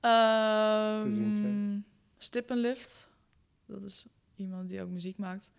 Ehm, 0.00 1.02
te 1.08 1.14
zien 1.14 1.36
zijn? 1.36 1.84
Stippenlift. 2.18 3.08
Dat 3.66 3.82
is 3.82 4.06
iemand 4.36 4.68
die 4.68 4.82
ook 4.82 4.88
muziek 4.88 5.18
maakt. 5.18 5.50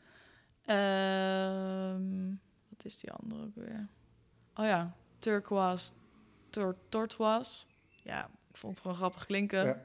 Ehm, 0.65 2.28
wat 2.69 2.86
is 2.86 2.99
die 2.99 3.12
andere 3.12 3.43
ook 3.43 3.56
weer? 3.56 3.88
Oh 4.56 4.65
ja, 4.65 4.95
Turquoise 5.19 5.91
Tor 6.49 6.75
Tortoise. 6.89 7.65
Ja, 8.04 8.30
ik 8.49 8.58
vond 8.58 8.73
het 8.73 8.82
gewoon 8.82 8.97
grappig 8.97 9.25
klinken. 9.25 9.65
Ja. 9.65 9.82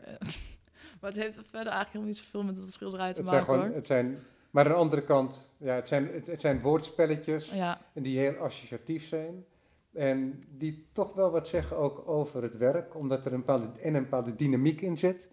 maar 1.01 1.11
het 1.11 1.17
heeft 1.17 1.35
verder 1.35 1.53
eigenlijk 1.53 1.87
helemaal 1.87 2.07
niet 2.07 2.17
zoveel 2.17 2.43
met 2.43 2.57
dat 2.57 2.73
schilderij 2.73 3.13
te 3.13 3.21
het 3.21 3.29
zijn 3.31 3.41
maken 3.41 3.55
gewoon, 3.55 3.67
hoor. 3.69 3.77
het 3.77 3.87
zijn, 3.87 4.19
maar 4.51 4.65
aan 4.65 4.71
de 4.71 4.77
andere 4.77 5.03
kant, 5.05 5.55
ja, 5.59 5.75
het, 5.75 5.89
zijn, 5.89 6.07
het, 6.13 6.27
het 6.27 6.41
zijn 6.41 6.61
woordspelletjes 6.61 7.51
Ja, 7.51 7.81
en 7.93 8.03
die 8.03 8.19
heel 8.19 8.37
associatief 8.37 9.07
zijn. 9.09 9.45
En 9.93 10.43
die 10.59 10.87
toch 10.93 11.15
wel 11.15 11.31
wat 11.31 11.49
zeggen 11.49 11.77
ook 11.77 12.09
over 12.09 12.43
het 12.43 12.57
werk, 12.57 12.95
omdat 12.95 13.27
er 13.27 13.33
een 13.33 13.39
bepaalde, 13.39 13.67
en 13.81 13.95
een 13.95 14.03
bepaalde 14.03 14.35
dynamiek 14.35 14.81
in 14.81 14.99
zit. 14.99 15.29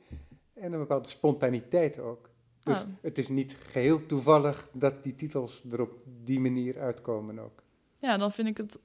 En 0.54 0.74
een 0.74 0.80
bepaalde 0.80 1.08
spontaniteit 1.10 2.00
ook. 2.00 2.30
Dus 2.64 2.78
Ah. 2.78 2.88
het 3.02 3.18
is 3.18 3.28
niet 3.28 3.56
geheel 3.60 4.06
toevallig 4.06 4.70
dat 4.74 5.04
die 5.04 5.16
titels 5.16 5.64
er 5.72 5.82
op 5.82 5.92
die 6.24 6.40
manier 6.40 6.80
uitkomen 6.80 7.40
ook. 7.40 7.64
ja, 8.00 8.18
dan 8.18 8.32
vind 8.32 8.48
ik 8.48 8.58
het, 8.58 8.80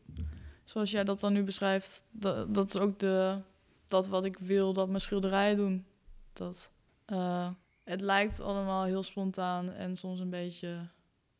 zoals 0.65 0.91
jij 0.91 1.05
dat 1.05 1.21
dan 1.21 1.33
nu 1.33 1.43
beschrijft, 1.43 2.05
dat, 2.11 2.55
dat 2.55 2.69
is 2.75 2.79
ook 2.81 2.99
de, 2.99 3.39
dat 3.87 4.09
wat 4.09 4.25
ik 4.25 4.39
wil 4.39 4.73
dat 4.73 4.89
mijn 4.89 5.01
schilderijen 5.01 5.57
doen. 5.57 5.85
Dat, 6.33 6.71
eh, 7.05 7.49
het 7.85 8.01
lijkt 8.01 8.41
allemaal 8.41 8.85
heel 8.85 9.03
spontaan 9.03 9.71
en 9.71 9.97
soms 9.97 10.21
een 10.21 10.31
beetje 10.31 10.89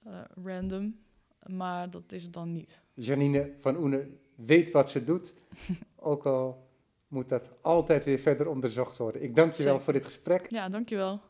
eh, 0.05 0.21
random, 0.45 0.99
maar 1.47 1.91
dat 1.91 2.13
is 2.13 2.23
het 2.23 2.33
dan 2.33 2.53
niet. 2.53 2.81
Janine 2.95 3.53
van 3.59 3.77
Oene 3.77 4.09
weet 4.35 4.71
wat 4.71 4.91
ze 4.91 5.05
doet, 5.05 5.35
ook 5.97 6.27
al 6.27 6.71
moet 7.09 7.29
dat 7.29 7.51
altijd 7.61 8.05
weer 8.05 8.19
verder 8.19 8.49
onderzocht 8.49 8.97
worden. 8.97 9.23
Ik 9.23 9.35
dank 9.35 9.53
je 9.53 9.65
wel 9.65 9.81
voor 9.81 9.93
dit 9.93 10.07
gesprek. 10.07 10.51
Ja, 10.51 10.69
dankjewel. 10.69 11.21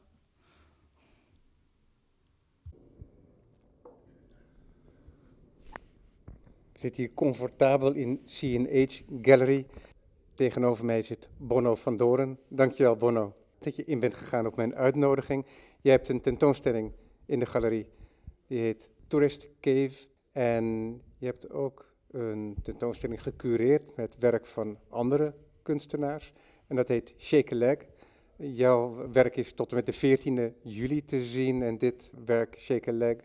Ik 6.72 6.78
zit 6.78 6.96
hier 6.96 7.12
comfortabel 7.12 7.92
in 7.92 8.20
C&H 8.24 9.02
Gallery. 9.22 9.66
Tegenover 10.34 10.84
mij 10.84 11.02
zit 11.02 11.28
Bonno 11.36 11.74
van 11.74 11.96
Doren. 11.96 12.38
Dankjewel 12.48 12.96
Bonno 12.96 13.34
dat 13.62 13.76
je 13.76 13.84
in 13.84 14.00
bent 14.00 14.14
gegaan 14.14 14.46
op 14.46 14.56
mijn 14.56 14.74
uitnodiging. 14.74 15.46
Je 15.80 15.90
hebt 15.90 16.08
een 16.08 16.20
tentoonstelling 16.20 16.92
in 17.26 17.38
de 17.38 17.46
galerie. 17.46 17.88
Die 18.46 18.58
heet 18.58 18.90
Tourist 19.06 19.48
Cave. 19.60 20.06
En 20.32 20.64
je 21.18 21.26
hebt 21.26 21.50
ook 21.50 21.91
een 22.12 22.56
tentoonstelling 22.62 23.22
gecureerd 23.22 23.96
met 23.96 24.16
werk 24.18 24.46
van 24.46 24.78
andere 24.88 25.34
kunstenaars. 25.62 26.32
En 26.66 26.76
dat 26.76 26.88
heet 26.88 27.14
Shake 27.18 27.54
Leg. 27.54 27.78
Jouw 28.36 29.10
werk 29.12 29.36
is 29.36 29.52
tot 29.52 29.70
en 29.70 29.76
met 29.76 29.86
de 29.86 30.18
14e 30.18 30.62
juli 30.62 31.04
te 31.04 31.24
zien. 31.24 31.62
En 31.62 31.78
dit 31.78 32.12
werk, 32.24 32.56
Shake 32.58 32.92
Leg, 32.92 33.16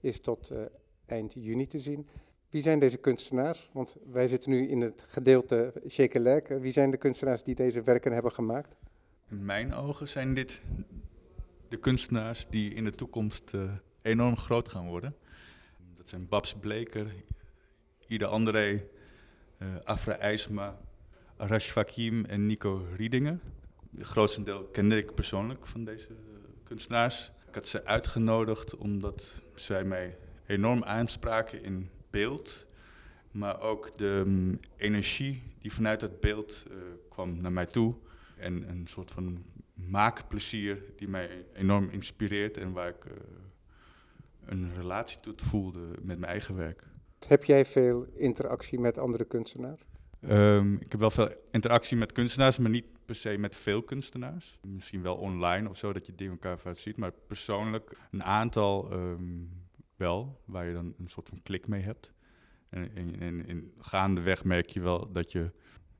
is 0.00 0.20
tot 0.20 0.50
eh, 0.50 0.58
eind 1.06 1.32
juni 1.34 1.66
te 1.66 1.80
zien. 1.80 2.08
Wie 2.50 2.62
zijn 2.62 2.78
deze 2.78 2.96
kunstenaars? 2.96 3.70
Want 3.72 3.96
wij 4.12 4.28
zitten 4.28 4.50
nu 4.50 4.68
in 4.68 4.80
het 4.80 5.04
gedeelte 5.08 5.72
Shake 5.88 6.20
Leg. 6.20 6.48
Wie 6.48 6.72
zijn 6.72 6.90
de 6.90 6.96
kunstenaars 6.96 7.42
die 7.42 7.54
deze 7.54 7.82
werken 7.82 8.12
hebben 8.12 8.32
gemaakt? 8.32 8.76
In 9.30 9.44
mijn 9.44 9.74
ogen 9.74 10.08
zijn 10.08 10.34
dit 10.34 10.60
de 11.68 11.76
kunstenaars 11.76 12.46
die 12.50 12.74
in 12.74 12.84
de 12.84 12.90
toekomst 12.90 13.54
eh, 13.54 13.72
enorm 14.02 14.36
groot 14.36 14.68
gaan 14.68 14.86
worden. 14.86 15.14
Dat 15.96 16.08
zijn 16.08 16.28
Babs 16.28 16.54
Bleker, 16.54 17.14
Ida 18.06 18.26
André, 18.26 18.88
eh 19.58 19.66
Afra 19.84 20.18
IJsma, 20.18 20.78
Arash 21.36 21.70
Fakim 21.70 22.24
en 22.24 22.46
Nico 22.46 22.86
Riedingen. 22.96 23.40
Het 23.98 24.70
kende 24.72 24.96
ik 24.96 25.14
persoonlijk 25.14 25.66
van 25.66 25.84
deze 25.84 26.06
eh, 26.06 26.14
kunstenaars. 26.62 27.30
Ik 27.48 27.54
had 27.54 27.68
ze 27.68 27.84
uitgenodigd 27.84 28.76
omdat 28.76 29.42
zij 29.54 29.84
mij 29.84 30.18
enorm 30.46 30.84
aanspraken 30.84 31.62
in 31.62 31.90
beeld. 32.10 32.66
Maar 33.30 33.60
ook 33.60 33.98
de 33.98 34.22
mm, 34.26 34.60
energie 34.76 35.42
die 35.58 35.72
vanuit 35.72 36.00
dat 36.00 36.20
beeld 36.20 36.64
eh, 36.70 36.76
kwam 37.08 37.40
naar 37.40 37.52
mij 37.52 37.66
toe. 37.66 37.94
En 38.36 38.68
een 38.68 38.86
soort 38.86 39.10
van 39.10 39.44
maakplezier 39.74 40.82
die 40.96 41.08
mij 41.08 41.44
enorm 41.54 41.88
inspireert 41.90 42.56
en 42.56 42.72
waar 42.72 42.88
ik 42.88 43.04
een 44.44 44.74
relatie 44.76 45.20
toe 45.20 45.34
voelde 45.36 45.80
met 45.80 46.18
mijn 46.18 46.32
eigen 46.32 46.56
werk. 46.56 46.82
Heb 47.26 47.44
jij 47.44 47.64
veel 47.64 48.06
interactie 48.14 48.80
met 48.80 48.98
andere 48.98 49.24
kunstenaars? 49.24 49.80
Ehm, 50.20 50.74
ik 50.74 50.90
heb 50.90 51.00
wel 51.00 51.10
veel 51.10 51.28
interactie 51.50 51.96
met 51.96 52.12
kunstenaars, 52.12 52.58
maar 52.58 52.70
niet 52.70 52.92
per 53.04 53.14
se 53.14 53.38
met 53.38 53.56
veel 53.56 53.82
kunstenaars. 53.82 54.58
Misschien 54.66 55.02
wel 55.02 55.16
online 55.16 55.68
of 55.68 55.76
zo, 55.76 55.92
dat 55.92 56.06
je 56.06 56.14
dingen 56.14 56.32
elkaar 56.32 56.58
vaak 56.58 56.76
ziet. 56.76 56.96
Maar 56.96 57.12
persoonlijk 57.26 57.96
een 58.10 58.22
aantal 58.22 58.90
ehm, 58.92 59.44
wel, 59.96 60.40
waar 60.44 60.66
je 60.66 60.72
dan 60.72 60.94
een 60.98 61.08
soort 61.08 61.28
van 61.28 61.42
klik 61.42 61.68
mee 61.68 61.82
hebt. 61.82 62.12
En, 62.68 62.90
en, 62.94 63.20
en, 63.20 63.46
en 63.46 63.72
gaandeweg 63.78 64.44
merk 64.44 64.70
je 64.70 64.80
wel 64.80 65.12
dat 65.12 65.32
je 65.32 65.50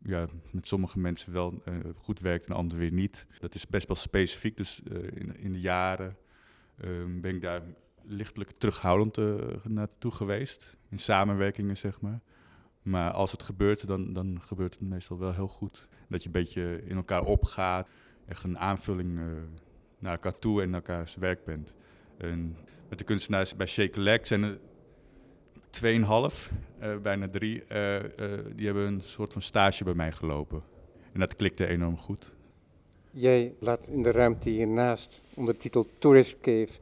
ja, 0.02 0.26
met 0.50 0.66
sommige 0.66 0.98
mensen 0.98 1.33
wel 1.33 1.62
eh, 1.64 1.74
goed 1.94 2.20
werkt 2.20 2.46
en 2.46 2.55
anderen 2.55 2.81
weer 2.81 2.92
niet. 2.92 3.26
Dat 3.38 3.55
is 3.55 3.66
best 3.66 3.87
wel 3.87 3.96
specifiek, 3.96 4.57
dus 4.57 4.83
eh, 4.92 4.98
in, 5.38 5.52
de 5.52 5.61
jaren 5.61 6.16
ehm, 6.76 7.20
ben 7.20 7.35
ik 7.35 7.42
daar 7.42 7.62
lichtelijk 8.02 8.50
terughoudend 8.50 9.18
eh, 9.18 9.35
naartoe 9.64 10.11
geweest. 10.11 10.75
In 10.88 10.99
samenwerkingen, 10.99 11.77
zeg 11.77 12.01
maar. 12.01 12.20
Maar 12.83 13.11
als 13.11 13.33
het 13.33 13.42
gebeurt, 13.42 13.87
dan, 13.87 14.12
dan 14.12 14.38
gebeurt 14.40 14.75
het 14.75 14.88
meestal 14.88 15.18
wel 15.18 15.35
heel 15.35 15.49
goed. 15.49 15.88
Dat 16.09 16.20
je 16.20 16.27
een 16.27 16.33
beetje 16.33 16.83
in 16.85 16.96
elkaar 16.96 17.22
opgaat, 17.22 17.88
echt 18.27 18.44
een 18.44 18.59
aanvulling 18.59 19.18
eh, 19.18 19.25
naar 19.99 20.12
elkaar 20.12 20.38
toe 20.38 20.62
en 20.62 20.70
naar 20.70 20.81
elkaars 20.81 21.16
werk 21.16 21.44
bent. 21.44 21.75
En 22.16 22.57
met 22.88 22.99
de 22.99 23.05
kunstenaars 23.05 23.57
bij 23.57 23.66
Shake 23.66 24.01
Leg 24.01 24.27
zijn 24.27 24.42
er 24.42 24.59
tweeënhalf, 25.70 26.53
eh 26.79 26.96
bijna 26.96 27.29
drie, 27.29 27.64
eh, 27.64 28.05
die 28.55 28.66
hebben 28.66 28.87
een 28.87 29.01
soort 29.01 29.33
van 29.33 29.42
stage 29.42 29.85
bij 29.85 29.94
mij 29.94 30.12
gelopen. 30.12 30.62
En 31.12 31.20
dat 31.20 31.35
klikte 31.35 31.66
enorm 31.66 31.96
goed. 31.96 32.35
Jij 33.11 33.55
laat 33.59 33.88
in 33.88 34.03
de 34.03 34.11
ruimte 34.11 34.49
hiernaast 34.49 35.22
onder 35.35 35.55
de 35.55 35.61
titel 35.61 35.87
Tourist 35.99 36.40
Cave 36.40 36.79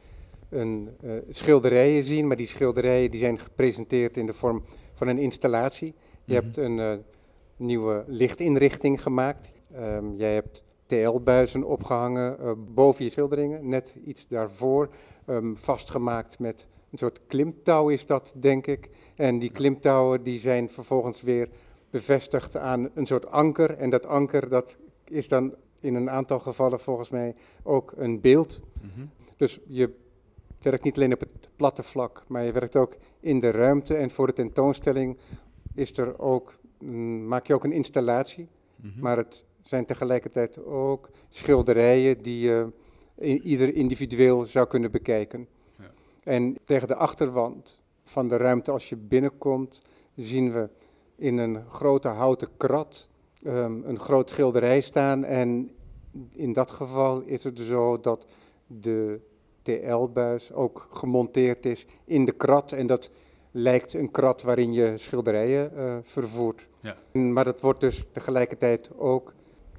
een 0.49 0.89
eh, 1.01 1.11
schilderijen 1.31 2.03
zien, 2.05 2.27
maar 2.27 2.37
die 2.37 2.47
schilderijen 2.47 3.11
die 3.11 3.21
zijn 3.21 3.39
gepresenteerd 3.39 4.17
in 4.17 4.27
de 4.27 4.33
vorm 4.33 4.63
van 4.95 5.09
een 5.09 5.19
installatie. 5.19 5.95
Je 6.25 6.35
Mhm. 6.35 6.45
hebt 6.45 6.57
een 6.57 6.79
eh, 6.79 6.93
nieuwe 7.57 8.05
lichtinrichting 8.07 9.03
gemaakt. 9.03 9.53
Ehm, 9.75 10.15
jij 10.17 10.35
hebt 10.35 10.63
TL-buizen 10.87 11.65
opgehangen 11.65 12.37
uh, 12.41 12.51
boven 12.75 13.05
je 13.05 13.11
schilderingen, 13.11 13.69
net 13.69 13.97
iets 14.05 14.27
daarvoor, 14.29 14.89
um, 15.27 15.57
vastgemaakt 15.57 16.39
met 16.39 16.67
een 16.91 16.99
soort 16.99 17.21
klimtouw 17.27 17.89
is 17.89 18.07
dat, 18.07 18.35
denk 18.37 18.67
ik. 18.67 18.91
En 19.17 19.39
die 19.39 19.51
klimtouwen 19.51 20.23
die 20.23 20.39
zijn 20.39 20.69
vervolgens 20.69 21.23
weer 21.23 21.49
bevestigd 21.91 22.57
aan 22.57 22.91
een 22.95 23.07
soort 23.07 23.31
anker. 23.31 23.79
En 23.79 23.91
dat 23.91 24.07
anker 24.07 24.49
dat 24.49 24.77
is 25.05 25.29
dan 25.29 25.55
in 25.81 25.95
een 25.95 26.11
aantal 26.11 26.39
gevallen 26.39 26.81
volgens 26.81 27.11
mij 27.11 27.35
ook 27.63 27.93
een 27.97 28.21
beeld. 28.21 28.61
Mhm. 28.81 29.07
Dus 29.37 29.61
je 29.67 29.91
werkt 30.65 30.85
niet 30.85 30.97
alleen 30.97 31.13
op 31.13 31.21
het 31.21 31.49
platte 31.57 31.83
vlak, 31.83 32.25
maar 32.27 32.45
je 32.45 32.53
werkt 32.53 32.77
ook 32.77 32.97
in 33.21 33.41
de 33.41 33.51
ruimte. 33.51 33.95
En 33.95 34.11
voor 34.11 34.27
de 34.27 34.33
tentoonstelling 34.33 35.17
is 35.75 35.97
er 35.97 36.19
ook, 36.19 36.59
maak 37.27 37.47
je 37.47 37.55
ook 37.55 37.65
een 37.65 37.73
installatie. 37.73 38.49
Mhm. 38.77 39.01
Maar 39.01 39.17
het 39.17 39.45
zijn 39.63 39.85
tegelijkertijd 39.85 40.65
ook 40.65 41.11
schilderijen 41.29 42.23
die 42.23 42.41
je 42.41 42.73
ieder 43.43 43.75
individueel 43.75 44.45
zou 44.45 44.67
kunnen 44.67 44.91
bekijken. 44.91 45.49
Ja. 45.79 45.91
En 46.25 46.57
tegen 46.65 46.89
de 46.89 46.95
achterwand 46.95 47.83
van 48.05 48.29
de 48.29 48.37
ruimte 48.37 48.71
als 48.71 48.89
je 48.89 48.97
binnenkomt, 48.97 49.83
zien 50.15 50.53
we 50.53 50.69
in 51.17 51.39
een 51.39 51.65
grote 51.71 52.09
houten 52.09 52.49
krat 52.57 53.09
um, 53.47 53.83
een 53.85 53.99
groot 53.99 54.31
schilderij 54.31 54.81
staan. 54.81 55.25
En 55.25 55.71
in 56.33 56.53
dat 56.53 56.71
geval 56.71 57.21
is 57.21 57.45
het 57.45 57.59
zo 57.59 58.01
dat 58.01 58.27
de 58.67 59.21
TL-buis 59.65 60.53
ook 60.53 60.89
gemonteerd 60.91 61.67
is 61.67 61.87
in 62.05 62.25
de 62.25 62.33
krat. 62.33 62.73
En 62.73 62.87
dat 62.87 63.11
lijkt 63.51 63.95
een 63.95 64.11
krat 64.11 64.43
waarin 64.43 64.73
je 64.73 64.93
schilderijen 64.97 65.73
uh, 65.77 65.97
vervoert. 66.03 66.69
Ja. 66.81 66.97
Maar 67.13 67.45
dat 67.45 67.61
wordt 67.61 67.81
dus 67.81 68.05
tegelijkertijd 68.13 68.91
ook, 68.97 69.33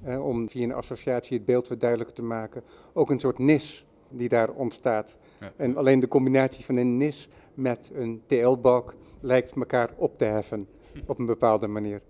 uh, 0.05 0.25
om 0.25 0.49
via 0.49 0.63
een 0.63 0.73
associatie 0.73 1.37
het 1.37 1.45
beeld 1.45 1.67
wat 1.67 1.79
duidelijker 1.79 2.15
te 2.15 2.23
maken, 2.23 2.63
ook 2.93 3.09
een 3.09 3.19
soort 3.19 3.37
nis 3.39 3.85
die 4.09 4.29
daar 4.29 4.49
ontstaat. 4.49 5.17
Ja. 5.39 5.53
En 5.55 5.77
alleen 5.77 5.99
de 5.99 6.07
combinatie 6.07 6.65
van 6.65 6.75
een 6.75 6.97
nis 6.97 7.29
met 7.53 7.91
een 7.93 8.21
TL-balk 8.25 8.93
lijkt 9.19 9.51
elkaar 9.55 9.89
op 9.95 10.17
te 10.17 10.25
heffen 10.25 10.67
op 11.05 11.19
een 11.19 11.25
bepaalde 11.25 11.67
manier. 11.67 12.01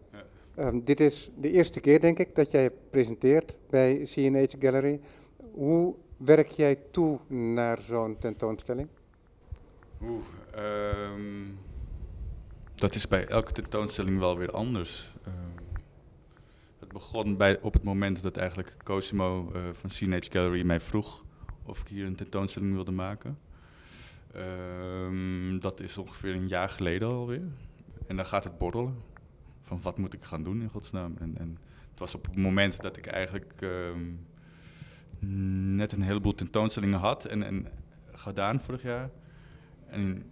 Um, 0.59 0.83
dit 0.83 0.99
is 0.99 1.31
de 1.37 1.51
eerste 1.51 1.79
keer, 1.79 1.99
denk 1.99 2.19
ik, 2.19 2.35
dat 2.35 2.51
jij 2.51 2.71
presenteert 2.89 3.59
bij 3.69 4.01
CNH 4.03 4.45
Gallery. 4.59 4.99
Hoe 5.53 5.95
werk 6.17 6.49
jij 6.49 6.75
toe 6.91 7.19
naar 7.27 7.81
zo'n 7.81 8.17
tentoonstelling? 8.17 8.87
Oeh, 10.01 10.25
um, 10.57 11.59
dat 12.75 12.95
is 12.95 13.07
bij 13.07 13.27
elke 13.27 13.51
tentoonstelling 13.51 14.19
wel 14.19 14.37
weer 14.37 14.51
anders. 14.51 15.11
Uh, 15.27 15.33
het 16.79 16.91
begon 16.91 17.37
bij, 17.37 17.61
op 17.61 17.73
het 17.73 17.83
moment 17.83 18.21
dat 18.21 18.37
eigenlijk 18.37 18.75
Cosimo 18.83 19.51
uh, 19.55 19.61
van 19.73 19.89
CNH 19.89 20.25
Gallery 20.29 20.65
mij 20.65 20.79
vroeg 20.79 21.25
of 21.63 21.81
ik 21.81 21.87
hier 21.87 22.05
een 22.05 22.15
tentoonstelling 22.15 22.73
wilde 22.73 22.91
maken. 22.91 23.37
Um, 24.35 25.59
dat 25.59 25.79
is 25.79 25.97
ongeveer 25.97 26.35
een 26.35 26.47
jaar 26.47 26.69
geleden 26.69 27.09
alweer. 27.09 27.47
En 28.07 28.15
dan 28.15 28.25
gaat 28.25 28.43
het 28.43 28.57
borrelen 28.57 29.01
van 29.61 29.81
wat 29.81 29.97
moet 29.97 30.13
ik 30.13 30.23
gaan 30.23 30.43
doen 30.43 30.61
in 30.61 30.69
godsnaam. 30.69 31.15
En, 31.19 31.37
en 31.37 31.57
het 31.89 31.99
was 31.99 32.15
op 32.15 32.25
het 32.25 32.35
moment 32.35 32.81
dat 32.81 32.97
ik 32.97 33.05
eigenlijk 33.05 33.53
ehm, 33.59 34.01
net 35.75 35.91
een 35.91 36.01
heleboel 36.01 36.35
tentoonstellingen 36.35 36.99
had 36.99 37.25
en, 37.25 37.43
en 37.43 37.67
gedaan 38.11 38.59
vorig 38.59 38.81
jaar. 38.81 39.09
En 39.85 40.23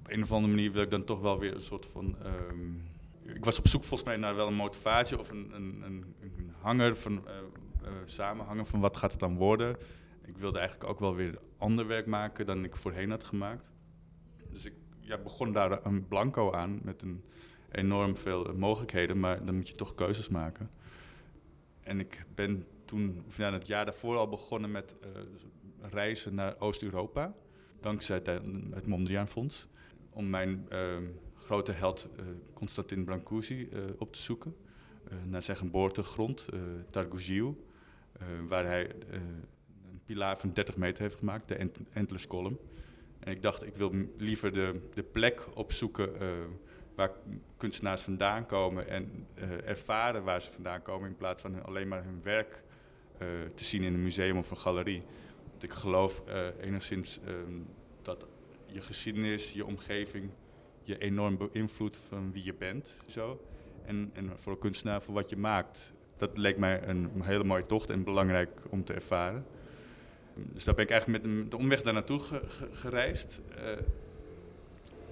op 0.00 0.10
een 0.10 0.22
of 0.22 0.32
andere 0.32 0.54
manier 0.54 0.72
wil 0.72 0.82
ik 0.82 0.90
dan 0.90 1.04
toch 1.04 1.20
wel 1.20 1.38
weer 1.38 1.54
een 1.54 1.60
soort 1.60 1.86
van... 1.86 2.16
Ehm, 2.22 3.34
ik 3.36 3.44
was 3.44 3.58
op 3.58 3.68
zoek 3.68 3.84
volgens 3.84 4.08
mij 4.08 4.16
naar 4.16 4.36
wel 4.36 4.46
een 4.46 4.54
motivatie 4.54 5.18
of 5.18 5.30
een, 5.30 5.50
een, 5.54 5.84
een, 5.84 6.04
hanger 6.60 6.96
van... 6.96 7.12
Uh, 7.12 7.32
uh, 7.86 7.92
samenhangen 8.04 8.66
van 8.66 8.80
wat 8.80 8.96
gaat 8.96 9.10
het 9.10 9.20
dan 9.20 9.36
worden. 9.36 9.76
Ik 10.24 10.38
wilde 10.38 10.58
eigenlijk 10.58 10.90
ook 10.90 11.00
wel 11.00 11.14
weer 11.14 11.38
ander 11.58 11.86
werk 11.86 12.06
maken 12.06 12.46
dan 12.46 12.64
ik 12.64 12.76
voorheen 12.76 13.10
had 13.10 13.24
gemaakt. 13.24 13.72
Dus 14.50 14.64
ik 14.64 14.72
ja, 15.00 15.18
begon 15.18 15.52
daar 15.52 15.86
een 15.86 16.06
blanco 16.08 16.52
aan 16.52 16.80
met 16.82 17.02
een 17.02 17.24
enorm 17.70 18.16
veel 18.16 18.54
mogelijkheden, 18.56 19.20
maar 19.20 19.44
dan 19.44 19.54
moet 19.54 19.68
je 19.68 19.74
toch 19.74 19.94
keuzes 19.94 20.28
maken. 20.28 20.70
En 21.82 22.00
ik 22.00 22.26
ben 22.34 22.66
toen, 22.86 23.24
of 23.26 23.36
ja, 23.36 23.52
het 23.52 23.66
jaar 23.66 23.84
daarvoor 23.84 24.16
al 24.16 24.28
begonnen 24.28 24.70
met 24.70 24.96
uh, 25.00 25.08
reizen 25.90 26.34
naar 26.34 26.54
Oost-Europa, 26.58 27.34
dankzij 27.80 28.20
het 28.70 28.86
Mondriaan 28.86 29.28
Fonds, 29.28 29.68
om 30.10 30.30
mijn 30.30 30.66
uh, 30.72 30.96
grote 31.38 31.72
held 31.72 32.08
uh, 32.18 32.24
Constantin 32.54 33.04
Brancusi 33.04 33.68
op 33.98 34.12
te 34.12 34.18
zoeken. 34.18 34.56
naar 35.24 35.42
zijn 35.42 35.56
geboortegrond, 35.56 36.46
uh, 36.54 36.60
waar 38.48 38.64
hij 38.64 38.90
een 39.10 40.00
pilaar 40.04 40.38
van 40.38 40.52
30 40.52 40.76
meter 40.76 41.02
heeft 41.02 41.18
gemaakt, 41.18 41.48
de 41.48 41.70
Endless 41.92 42.26
Column. 42.26 42.58
En 43.18 43.32
ik 43.32 43.42
dacht, 43.42 43.66
ik 43.66 43.76
wil 43.76 43.92
liever 44.16 44.52
de, 44.52 44.80
de 44.94 45.02
plek 45.02 45.46
opzoeken 45.54 46.10
waar 46.94 47.10
kunstenaars 47.56 48.02
vandaan 48.02 48.46
komen 48.46 48.88
en 48.88 49.26
ervaren 49.64 50.24
waar 50.24 50.42
ze 50.42 50.52
vandaan 50.52 50.82
komen 50.82 51.08
in 51.08 51.16
plaats 51.16 51.42
van 51.42 51.64
alleen 51.64 51.88
maar 51.88 52.04
hun 52.04 52.22
werk 52.22 52.62
te 53.54 53.64
zien 53.64 53.82
in 53.82 53.94
een 53.94 54.02
museum 54.02 54.36
of 54.36 54.50
een 54.50 54.56
galerie. 54.56 55.02
Want 55.50 55.62
ik 55.62 55.72
geloof 55.72 56.22
uh, 56.28 56.46
enigszins 56.60 57.18
um, 57.28 57.66
dat 58.02 58.26
je 58.66 58.80
geschiedenis, 58.80 59.52
je 59.52 59.66
omgeving 59.66 60.30
je 60.82 60.98
enorm 60.98 61.36
beïnvloedt 61.36 61.96
van 62.08 62.32
wie 62.32 62.44
je 62.44 62.54
bent. 62.54 62.96
Zo. 63.08 63.40
En, 63.84 64.10
en 64.14 64.32
voor 64.36 64.52
een 64.52 64.58
kunstenaar 64.58 65.02
voor 65.02 65.14
wat 65.14 65.28
je 65.28 65.36
maakt. 65.36 65.92
Dat 66.16 66.36
leek 66.36 66.58
mij 66.58 66.88
een, 66.88 67.10
hele 67.22 67.44
mooie 67.44 67.66
tocht 67.66 67.90
en 67.90 68.04
belangrijk 68.04 68.50
om 68.68 68.84
te 68.84 68.92
ervaren. 68.92 69.46
Dus 70.34 70.64
daar 70.64 70.74
ben 70.74 70.84
ik 70.84 70.90
eigenlijk 70.90 71.24
met 71.24 71.50
de 71.50 71.56
omweg 71.56 71.82
daar 71.82 71.92
naartoe 71.92 72.20
gereisd. 72.72 73.40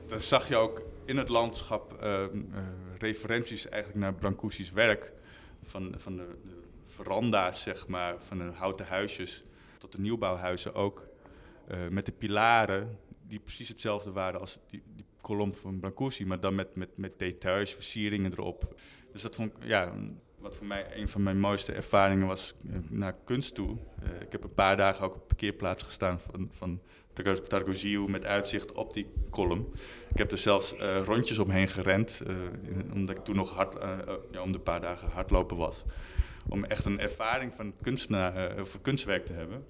dan 0.08 0.20
zag 0.20 0.48
je 0.48 0.56
ook 0.56 0.82
in 1.04 1.16
het 1.16 1.28
landschap 1.28 2.02
uh, 2.02 2.24
referenties 2.98 3.68
eigenlijk 3.68 4.00
naar 4.00 4.14
Brancusi's 4.14 4.72
werk. 4.72 5.12
Van, 5.62 5.94
van 5.96 6.16
de, 6.16 6.26
de, 6.42 6.63
veranda's, 6.94 7.62
zeg 7.62 7.86
maar, 7.86 8.14
van 8.18 8.38
de 8.38 8.44
houten 8.44 8.86
huisjes 8.86 9.44
tot 9.78 9.92
de 9.92 10.00
nieuwbouwhuizen 10.00 10.74
ook. 10.74 11.06
Uh, 11.70 11.88
met 11.90 12.06
de 12.06 12.12
pilaren 12.12 12.98
die 13.26 13.38
precies 13.38 13.68
hetzelfde 13.68 14.12
waren 14.12 14.40
als 14.40 14.58
die, 14.66 14.82
die 14.94 15.04
kolom 15.20 15.54
van 15.54 15.80
Brancusi, 15.80 16.26
maar 16.26 16.40
dan 16.40 16.54
met, 16.54 16.76
met, 16.76 16.96
met 16.96 17.18
details, 17.18 17.74
versieringen 17.74 18.32
erop. 18.32 18.74
Dus 19.12 19.22
dat 19.22 19.34
vond 19.34 19.52
ik, 19.56 19.64
ja, 19.64 19.92
wat 20.38 20.54
voor 20.54 20.66
mij 20.66 20.96
een 20.96 21.08
van 21.08 21.22
mijn 21.22 21.40
mooiste 21.40 21.72
ervaringen 21.72 22.26
was 22.26 22.54
naar 22.90 23.14
kunst 23.24 23.54
toe. 23.54 23.70
Uh, 23.70 24.20
ik 24.20 24.32
heb 24.32 24.42
een 24.42 24.54
paar 24.54 24.76
dagen 24.76 25.04
ook 25.04 25.14
op 25.14 25.28
parkeerplaats 25.28 25.82
gestaan 25.82 26.20
van, 26.20 26.48
van 26.52 26.80
Targoziu 27.48 28.08
met 28.08 28.24
uitzicht 28.24 28.72
op 28.72 28.92
die 28.92 29.06
kolom. 29.30 29.72
Ik 30.08 30.18
heb 30.18 30.30
er 30.30 30.38
zelfs 30.38 30.74
rondjes 31.04 31.38
omheen 31.38 31.68
gerend, 31.68 32.22
omdat 32.92 33.16
ik 33.16 33.24
toen 33.24 33.36
nog 33.36 33.50
hard, 33.50 33.76
ja, 34.30 34.42
om 34.42 34.52
de 34.52 34.58
paar 34.58 34.80
dagen 34.80 35.08
hardlopen 35.08 35.56
was. 35.56 35.84
Om 36.48 36.64
echt 36.64 36.84
een 36.84 37.00
ervaring 37.00 37.54
van 37.54 37.74
kunstenaar, 37.82 38.60
of 38.60 38.80
kunstwerk 38.82 39.26
te 39.26 39.32
hebben. 39.32 39.66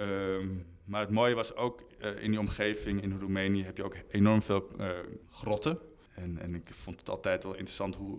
Um, 0.00 0.66
maar 0.84 1.00
het 1.00 1.10
mooie 1.10 1.34
was 1.34 1.54
ook 1.54 1.84
in 2.20 2.30
die 2.30 2.40
omgeving 2.40 3.02
in 3.02 3.18
Roemenië 3.18 3.64
heb 3.64 3.76
je 3.76 3.84
ook 3.84 3.96
enorm 4.08 4.42
veel 4.42 4.68
grotten. 5.30 5.78
En, 6.14 6.38
en, 6.38 6.54
ik 6.54 6.74
vond 6.74 7.00
het 7.00 7.08
altijd 7.08 7.42
wel 7.42 7.54
interessant 7.54 7.96
hoe, 7.96 8.18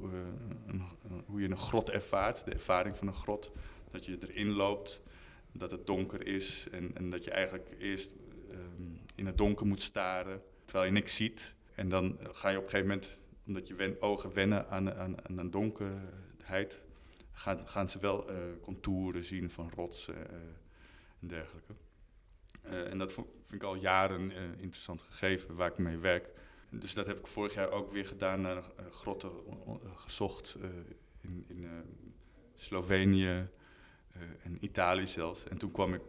hoe 1.26 1.42
je 1.42 1.50
een 1.50 1.58
grot 1.58 1.90
ervaart, 1.90 2.46
de 2.46 2.52
ervaring 2.52 2.98
van 2.98 3.08
een 3.08 3.14
grot. 3.14 3.52
Dat 3.92 4.06
je 4.06 4.18
erin 4.22 4.52
loopt, 4.52 5.02
dat 5.52 5.72
het 5.72 5.88
donker 5.88 6.28
is 6.28 6.68
en, 6.72 6.92
en 6.94 7.10
dat 7.10 7.24
je 7.24 7.32
eigenlijk 7.32 7.70
eerst 7.80 8.14
um, 8.52 9.00
in 9.16 9.26
het 9.26 9.38
donker 9.38 9.66
moet 9.66 9.82
staren 9.82 10.42
terwijl 10.66 10.86
je 10.86 10.92
niks 10.92 11.16
ziet. 11.16 11.56
En 11.76 11.90
dan 11.90 12.18
ga 12.32 12.50
je 12.50 12.58
op 12.58 12.64
een 12.64 12.70
gegeven 12.70 12.90
moment, 12.90 13.20
omdat 13.46 13.68
je 13.68 13.76
wen, 13.76 14.02
ogen 14.02 14.34
wennen 14.34 14.70
aan, 14.70 14.94
aan, 14.94 15.28
aan 15.28 15.38
een 15.38 15.52
donkerheid, 15.52 16.82
gaan, 17.38 17.68
gaan 17.68 17.90
ze 17.90 18.00
wel 18.00 18.32
uh, 18.32 18.38
contouren 18.62 19.24
zien 19.24 19.50
van 19.50 19.72
rotsen 19.76 20.16
uh, 20.16 20.38
en 21.22 21.28
dergelijke. 21.28 21.74
Uh, 22.66 22.92
en 22.92 22.98
dat 22.98 23.14
vind 23.14 23.54
ik 23.54 23.64
al 23.64 23.76
jaren 23.76 24.32
interessant 24.60 25.02
gegeven 25.02 25.56
waar 25.56 25.72
ik 25.72 25.78
mee 25.78 25.98
werk. 25.98 26.30
Dus 26.70 26.94
dat 26.94 27.06
heb 27.06 27.20
ik 27.20 27.28
vorig 27.28 27.54
jaar 27.54 27.72
ook 27.72 27.92
weer 27.92 28.06
gedaan, 28.06 28.42
naar 28.42 28.64
grotten 28.92 29.32
gezocht 29.96 30.58
in, 31.22 31.46
in 31.48 31.68
Slovenië 32.56 33.50
en 34.44 34.58
Italië 34.60 35.08
zelfs. 35.08 35.48
En 35.48 35.58
toen 35.58 35.72
kwam 35.72 35.94
ik 35.94 36.02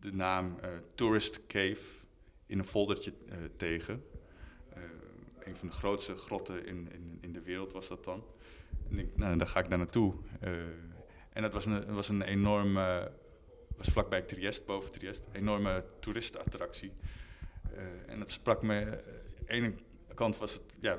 de 0.00 0.12
naam 0.12 0.58
Tourist 0.94 1.46
Cave 1.46 1.84
in 2.46 2.58
een 2.58 2.64
foldertje 2.64 3.12
tegen. 3.56 4.04
Een 5.38 5.56
van 5.56 5.68
de 5.68 5.74
grootste 5.74 6.16
grotten 6.16 6.66
in, 6.66 6.92
in, 6.92 7.18
in, 7.20 7.32
de 7.32 7.42
wereld 7.42 7.72
was 7.72 7.88
dat 7.88 8.04
dan. 8.04 8.24
En 8.90 8.98
ik, 8.98 9.16
nou, 9.16 9.36
dan 9.36 9.48
ga 9.48 9.60
ik 9.60 9.68
daar 9.68 9.78
naartoe. 9.78 10.14
en 11.32 11.42
dat 11.42 11.52
was 11.52 11.66
een, 11.66 11.94
was 11.94 12.08
een 12.08 12.22
enorme, 12.22 13.12
was 13.76 13.88
vlakbij 13.88 14.22
Trieste, 14.22 14.62
boven 14.66 14.92
Trieste, 14.92 15.24
enorme 15.32 15.84
toeristenattractie. 16.00 16.92
en 18.06 18.18
dat 18.18 18.30
sprak 18.30 18.62
me, 18.62 18.84
de 19.38 19.52
ene 19.52 19.74
kant 20.14 20.38
was 20.38 20.52
het, 20.52 20.62
ja, 20.80 20.98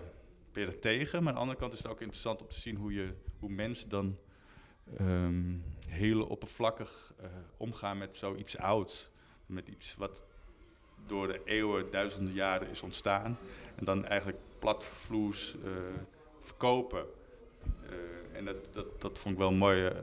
ben 0.52 0.64
je 0.64 0.72
er 0.72 0.80
tegen, 0.80 1.20
maar 1.20 1.30
aan 1.30 1.36
de 1.36 1.42
andere 1.42 1.60
kant 1.60 1.74
is 1.74 1.78
het 1.78 1.88
ook 1.88 2.02
interessant 2.02 2.42
om 2.42 2.48
te 2.48 2.60
zien 2.60 2.76
hoe, 2.76 2.94
je, 2.94 3.14
hoe 3.40 3.50
mensen 3.50 3.90
dan 3.90 4.18
ehm, 4.98 5.56
heel 5.88 6.26
oppervlakkig 6.26 7.14
eh, 7.18 7.30
omgaan 7.58 7.98
met 7.98 8.16
zoiets 8.16 8.58
ouds. 8.58 9.10
Met 9.46 9.68
iets 9.68 9.96
wat 9.96 10.24
door 11.06 11.28
de 11.28 11.42
eeuwen, 11.46 11.92
duizenden 11.92 12.34
jaren 12.34 12.70
is 12.70 12.82
ontstaan. 12.82 13.38
En 13.76 13.86
dan 13.86 14.06
eigenlijk 14.06 14.40
platvloers 14.60 15.56
verkopen. 16.42 17.06
En 18.34 18.46
dat, 18.46 18.56
dat, 18.72 19.02
dat 19.02 19.20
vond 19.20 19.34
ik 19.34 19.40
wel 19.40 19.50
een 19.50 19.58
mooie 19.58 19.94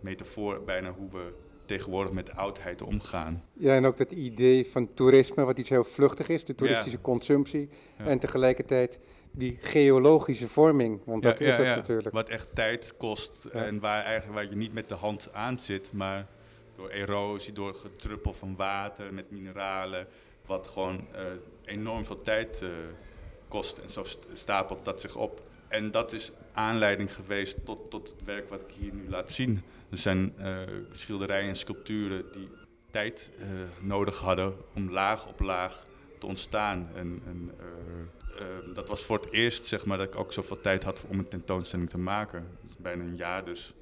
metafoor 0.00 0.62
bijna 0.64 0.92
hoe 0.92 1.10
we 1.10 1.32
tegenwoordig 1.64 2.12
met 2.12 2.36
oudheid 2.36 2.82
omgaan. 2.82 3.44
Ja, 3.52 3.74
en 3.74 3.84
ook 3.84 3.96
dat 3.96 4.12
idee 4.12 4.66
van 4.66 4.94
toerisme, 4.94 5.44
wat 5.44 5.58
iets 5.58 5.68
heel 5.68 5.84
vluchtig 5.84 6.28
is, 6.28 6.44
de 6.44 6.54
toeristische 6.54 7.00
consumptie. 7.00 7.68
En 7.96 8.18
tegelijkertijd 8.18 9.00
die 9.30 9.58
geologische 9.60 10.48
vorming, 10.48 11.00
want 11.04 11.22
dat 11.22 11.40
is 11.40 11.56
het 11.56 11.66
natuurlijk. 11.66 12.14
Wat 12.14 12.28
echt 12.28 12.54
tijd 12.54 12.94
kost 12.96 13.44
en 13.44 13.80
waar, 13.80 14.04
eigenlijk, 14.04 14.34
waar 14.40 14.50
je 14.50 14.56
niet 14.56 14.72
met 14.72 14.88
de 14.88 14.94
hand 14.94 15.32
aan 15.32 15.58
zit, 15.58 15.92
maar 15.92 16.26
door 16.76 16.88
erosie, 16.88 17.52
door 17.52 17.74
getruppel 17.74 18.32
van 18.32 18.56
water 18.56 19.14
met 19.14 19.30
mineralen, 19.30 20.06
wat 20.46 20.68
gewoon 20.68 21.06
uh, 21.14 21.20
enorm 21.64 22.04
veel 22.04 22.22
tijd 22.22 22.60
uh, 22.62 22.68
kost. 23.48 23.78
En 23.78 23.90
zo 23.90 24.04
stapelt 24.32 24.84
dat 24.84 25.00
zich 25.00 25.16
op. 25.16 25.42
En 25.68 25.90
dat 25.90 26.12
is 26.12 26.32
aanleiding 26.52 27.14
geweest 27.14 27.64
tot, 27.64 27.90
tot 27.90 28.08
het 28.08 28.24
werk 28.24 28.48
wat 28.48 28.60
ik 28.60 28.70
hier 28.70 28.92
nu 28.92 29.08
laat 29.08 29.32
zien. 29.32 29.62
Er 29.90 29.96
zijn 29.96 30.34
uh, 30.38 30.60
schilderijen 30.90 31.48
en 31.48 31.56
sculpturen 31.56 32.32
die 32.32 32.48
tijd 32.90 33.32
uh, 33.38 33.46
nodig 33.82 34.18
hadden 34.18 34.54
om 34.74 34.90
laag 34.90 35.26
op 35.26 35.40
laag 35.40 35.84
te 36.18 36.26
ontstaan. 36.26 36.90
En, 36.94 37.22
uh, 37.30 38.74
dat 38.74 38.88
was 38.88 39.02
voor 39.02 39.18
het 39.18 39.32
eerst 39.32 39.66
zeg 39.66 39.84
maar, 39.84 39.98
dat 39.98 40.06
ik 40.06 40.16
ook 40.16 40.32
zoveel 40.32 40.60
tijd 40.60 40.82
had 40.82 41.04
om 41.08 41.18
een 41.18 41.28
tentoonstelling 41.28 41.90
te 41.90 41.98
maken. 41.98 42.46
Dat 42.60 42.70
is 42.70 42.76
bijna 42.76 43.04
een 43.04 43.16
jaar 43.16 43.44
dus. 43.44 43.74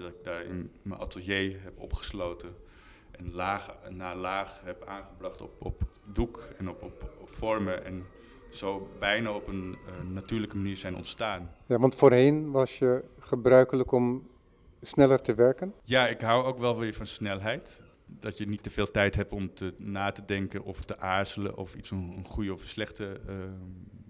dat 0.00 0.08
ik 0.08 0.24
daar 0.24 0.42
in 0.42 0.70
mijn 0.82 1.00
atelier 1.00 1.62
heb 1.62 1.72
opgesloten. 1.78 2.54
En 3.10 3.32
laag 3.32 3.74
na 3.90 4.16
laag 4.16 4.60
heb 4.64 4.84
aangebracht 4.84 5.40
op, 5.40 5.54
op 5.58 5.82
doek 6.04 6.48
en 6.58 6.68
op, 6.68 6.82
op, 6.82 7.10
op 7.20 7.34
vormen. 7.34 7.84
En 7.84 8.06
zo 8.50 8.88
bijna 8.98 9.32
op 9.32 9.48
een 9.48 9.76
natuurlijke 10.12 10.56
manier 10.56 10.76
zijn 10.76 10.96
ontstaan. 10.96 11.50
Ja, 11.66 11.78
want 11.78 11.94
voorheen 11.94 12.50
was 12.50 12.78
je 12.78 13.04
gebruikelijk 13.18 13.92
om 13.92 14.28
sneller 14.82 15.22
te 15.22 15.34
werken? 15.34 15.74
Ja, 15.84 16.08
ik 16.08 16.20
hou 16.20 16.44
ook 16.44 16.58
wel 16.58 16.78
weer 16.78 16.94
van 16.94 17.06
snelheid. 17.06 17.80
Dat 18.06 18.38
je 18.38 18.46
niet 18.46 18.62
te 18.62 18.70
veel 18.70 18.90
tijd 18.90 19.14
hebt 19.14 19.32
om 19.32 19.54
te, 19.54 19.74
na 19.78 20.12
te 20.12 20.24
denken 20.24 20.64
of 20.64 20.84
te 20.84 20.98
aarzelen 20.98 21.56
of 21.56 21.74
iets 21.74 21.90
een, 21.90 22.14
een 22.16 22.24
goede 22.24 22.52
of 22.52 22.62
een 22.62 22.68
slechte 22.68 23.20
uh, 23.28 23.34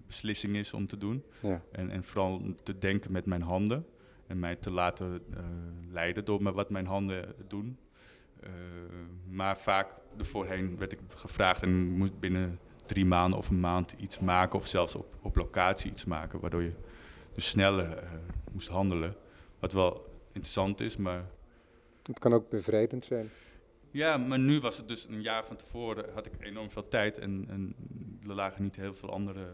beslissing 0.07 0.57
is 0.57 0.73
om 0.75 0.87
te 0.87 0.99
doen. 0.99 1.25
Ja. 1.41 1.63
En, 1.73 1.91
en 1.91 2.05
vooral 2.05 2.43
te 2.63 2.79
denken 2.79 3.13
met 3.13 3.27
mijn 3.27 3.43
handen 3.43 3.87
en 4.27 4.39
mij 4.39 4.57
te 4.57 4.73
laten 4.73 5.23
uh, 5.31 5.39
leiden 5.91 6.25
door 6.25 6.53
wat 6.53 6.71
mijn 6.71 6.87
handen 6.87 7.35
doen. 7.49 7.79
Maar 9.31 9.59
vaak 9.59 9.89
voorheen 10.19 10.79
werd 10.79 10.93
ik 10.93 10.99
gevraagd 11.09 11.63
en 11.63 11.89
moest 11.89 12.21
binnen 12.21 12.59
drie 12.87 13.05
maanden 13.05 13.39
of 13.39 13.49
een 13.49 13.61
maand 13.61 13.95
iets 13.99 14.19
maken 14.19 14.59
of 14.59 14.67
zelfs 14.67 14.95
op, 14.95 15.15
op 15.23 15.37
locatie 15.37 15.91
iets 15.91 16.05
maken, 16.05 16.41
waardoor 16.41 16.63
je 16.63 16.73
dus 17.35 17.49
sneller 17.49 18.03
moest 18.53 18.69
handelen. 18.69 19.15
Wat 19.59 19.73
wel 19.73 20.21
interessant 20.27 20.81
is, 20.81 20.97
maar... 20.97 21.25
Het 22.03 22.19
kan 22.19 22.33
ook 22.33 22.49
bevrijdend 22.49 23.05
zijn. 23.05 23.31
Ja, 23.91 24.17
maar 24.17 24.39
nu 24.39 24.61
was 24.61 24.77
het 24.77 24.89
dus 24.89 25.07
een 25.09 25.23
jaar 25.23 25.45
van 25.45 25.57
tevoren, 25.57 26.13
had 26.15 26.27
ik 26.27 26.33
enorm 26.41 26.71
veel 26.71 26.89
tijd 26.89 27.19
en, 27.19 27.47
en 27.49 27.75
er 28.29 28.35
lagen 28.35 28.63
niet 28.63 28.77
heel 28.77 28.95
veel 28.95 29.11
andere 29.11 29.47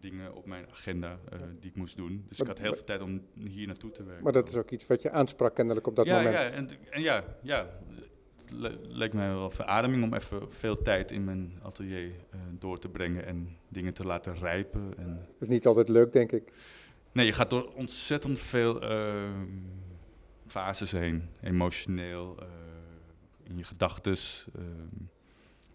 dingen 0.00 0.34
op 0.34 0.46
mijn 0.46 0.66
agenda 0.70 1.18
uh, 1.32 1.38
die 1.60 1.70
ik 1.70 1.76
moest 1.76 1.96
doen. 1.96 2.24
Dus 2.28 2.40
ik 2.40 2.46
had 2.46 2.58
heel 2.58 2.74
veel 2.74 2.84
tijd 2.84 3.02
om 3.02 3.22
hier 3.34 3.66
naartoe 3.66 3.90
te 3.90 4.04
werken. 4.04 4.24
Maar 4.24 4.32
dat 4.32 4.48
is 4.48 4.56
ook 4.56 4.70
iets 4.70 4.86
wat 4.86 5.02
je 5.02 5.10
aansprak 5.10 5.54
kennelijk 5.54 5.86
op 5.86 5.96
dat 5.96 6.06
ja, 6.06 6.16
moment. 6.16 6.34
Ja, 6.34 6.42
en, 6.42 6.68
en 6.90 7.02
ja, 7.02 7.24
ja, 7.42 7.68
het 8.62 8.78
lijkt 8.88 9.14
mij 9.14 9.28
wel 9.28 9.50
verademing 9.50 10.02
om 10.02 10.14
even 10.14 10.52
veel 10.52 10.82
tijd 10.82 11.10
in 11.10 11.24
mijn 11.24 11.52
atelier 11.62 12.06
uh, 12.06 12.40
door 12.58 12.78
te 12.78 12.88
brengen 12.88 13.26
en 13.26 13.56
dingen 13.68 13.94
te 13.94 14.06
laten 14.06 14.38
rijpen. 14.38 14.94
En 14.96 15.14
dat 15.14 15.42
is 15.42 15.48
niet 15.48 15.66
altijd 15.66 15.88
leuk, 15.88 16.12
denk 16.12 16.32
ik. 16.32 16.52
Nee, 17.12 17.26
je 17.26 17.32
gaat 17.32 17.50
door 17.50 17.72
ontzettend 17.74 18.40
veel 18.40 18.82
uh, 18.82 19.30
fases 20.46 20.92
heen. 20.92 21.28
Emotioneel, 21.40 22.36
uh, 22.40 22.46
in 23.42 23.56
je 23.56 23.64
gedachtes, 23.64 24.46
uh, 24.58 24.62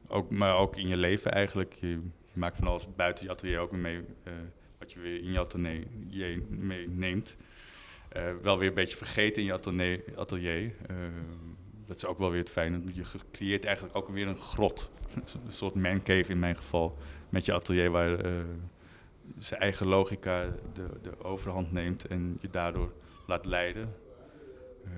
ook, 0.08 0.32
maar 0.32 0.56
ook 0.56 0.78
in 0.78 0.88
je 0.88 0.98
leven 0.98 1.32
eigenlijk. 1.32 1.74
Je, 1.74 1.88
je, 1.88 2.40
maakt 2.40 2.58
van 2.58 2.68
alles 2.68 2.96
buiten 2.96 3.26
je 3.26 3.32
atelier 3.32 3.60
ook 3.60 3.72
mee, 3.72 4.04
eh, 4.24 4.34
wat 4.78 4.92
je 4.92 5.00
weer 5.00 5.22
in 5.22 5.32
je 5.32 5.40
atelier 5.40 6.42
meeneemt. 6.50 7.36
wel 8.42 8.58
weer 8.58 8.68
een 8.68 8.74
beetje 8.74 8.98
vergeten 8.98 9.42
in 9.42 9.48
je 9.48 9.54
atelier. 9.54 10.04
atelier. 10.16 10.74
Dat 11.90 11.98
is 11.98 12.06
ook 12.06 12.18
wel 12.18 12.30
weer 12.30 12.40
het 12.40 12.50
fijne. 12.50 12.80
Je 12.94 13.04
creëert 13.32 13.66
eigenlijk 13.66 13.98
ook 13.98 14.10
weer 14.10 14.28
een 14.28 14.38
grot. 14.38 14.92
een 15.16 15.54
soort 15.54 15.76
mancave 15.76 16.32
in 16.32 16.40
mijn 16.40 16.56
geval. 16.56 16.98
Met 17.30 17.46
je 17.46 17.54
atelier 17.54 17.92
waar 17.92 18.18
zijn 19.38 19.62
eigen 19.62 19.88
logica 19.88 20.50
de, 20.74 20.88
de 21.02 21.24
overhand 21.24 21.72
neemt 21.72 22.08
en 22.08 22.38
je 22.42 22.50
daardoor 22.50 22.92
laat 23.28 23.46
leiden. 23.46 23.90
Uh, 24.86 24.92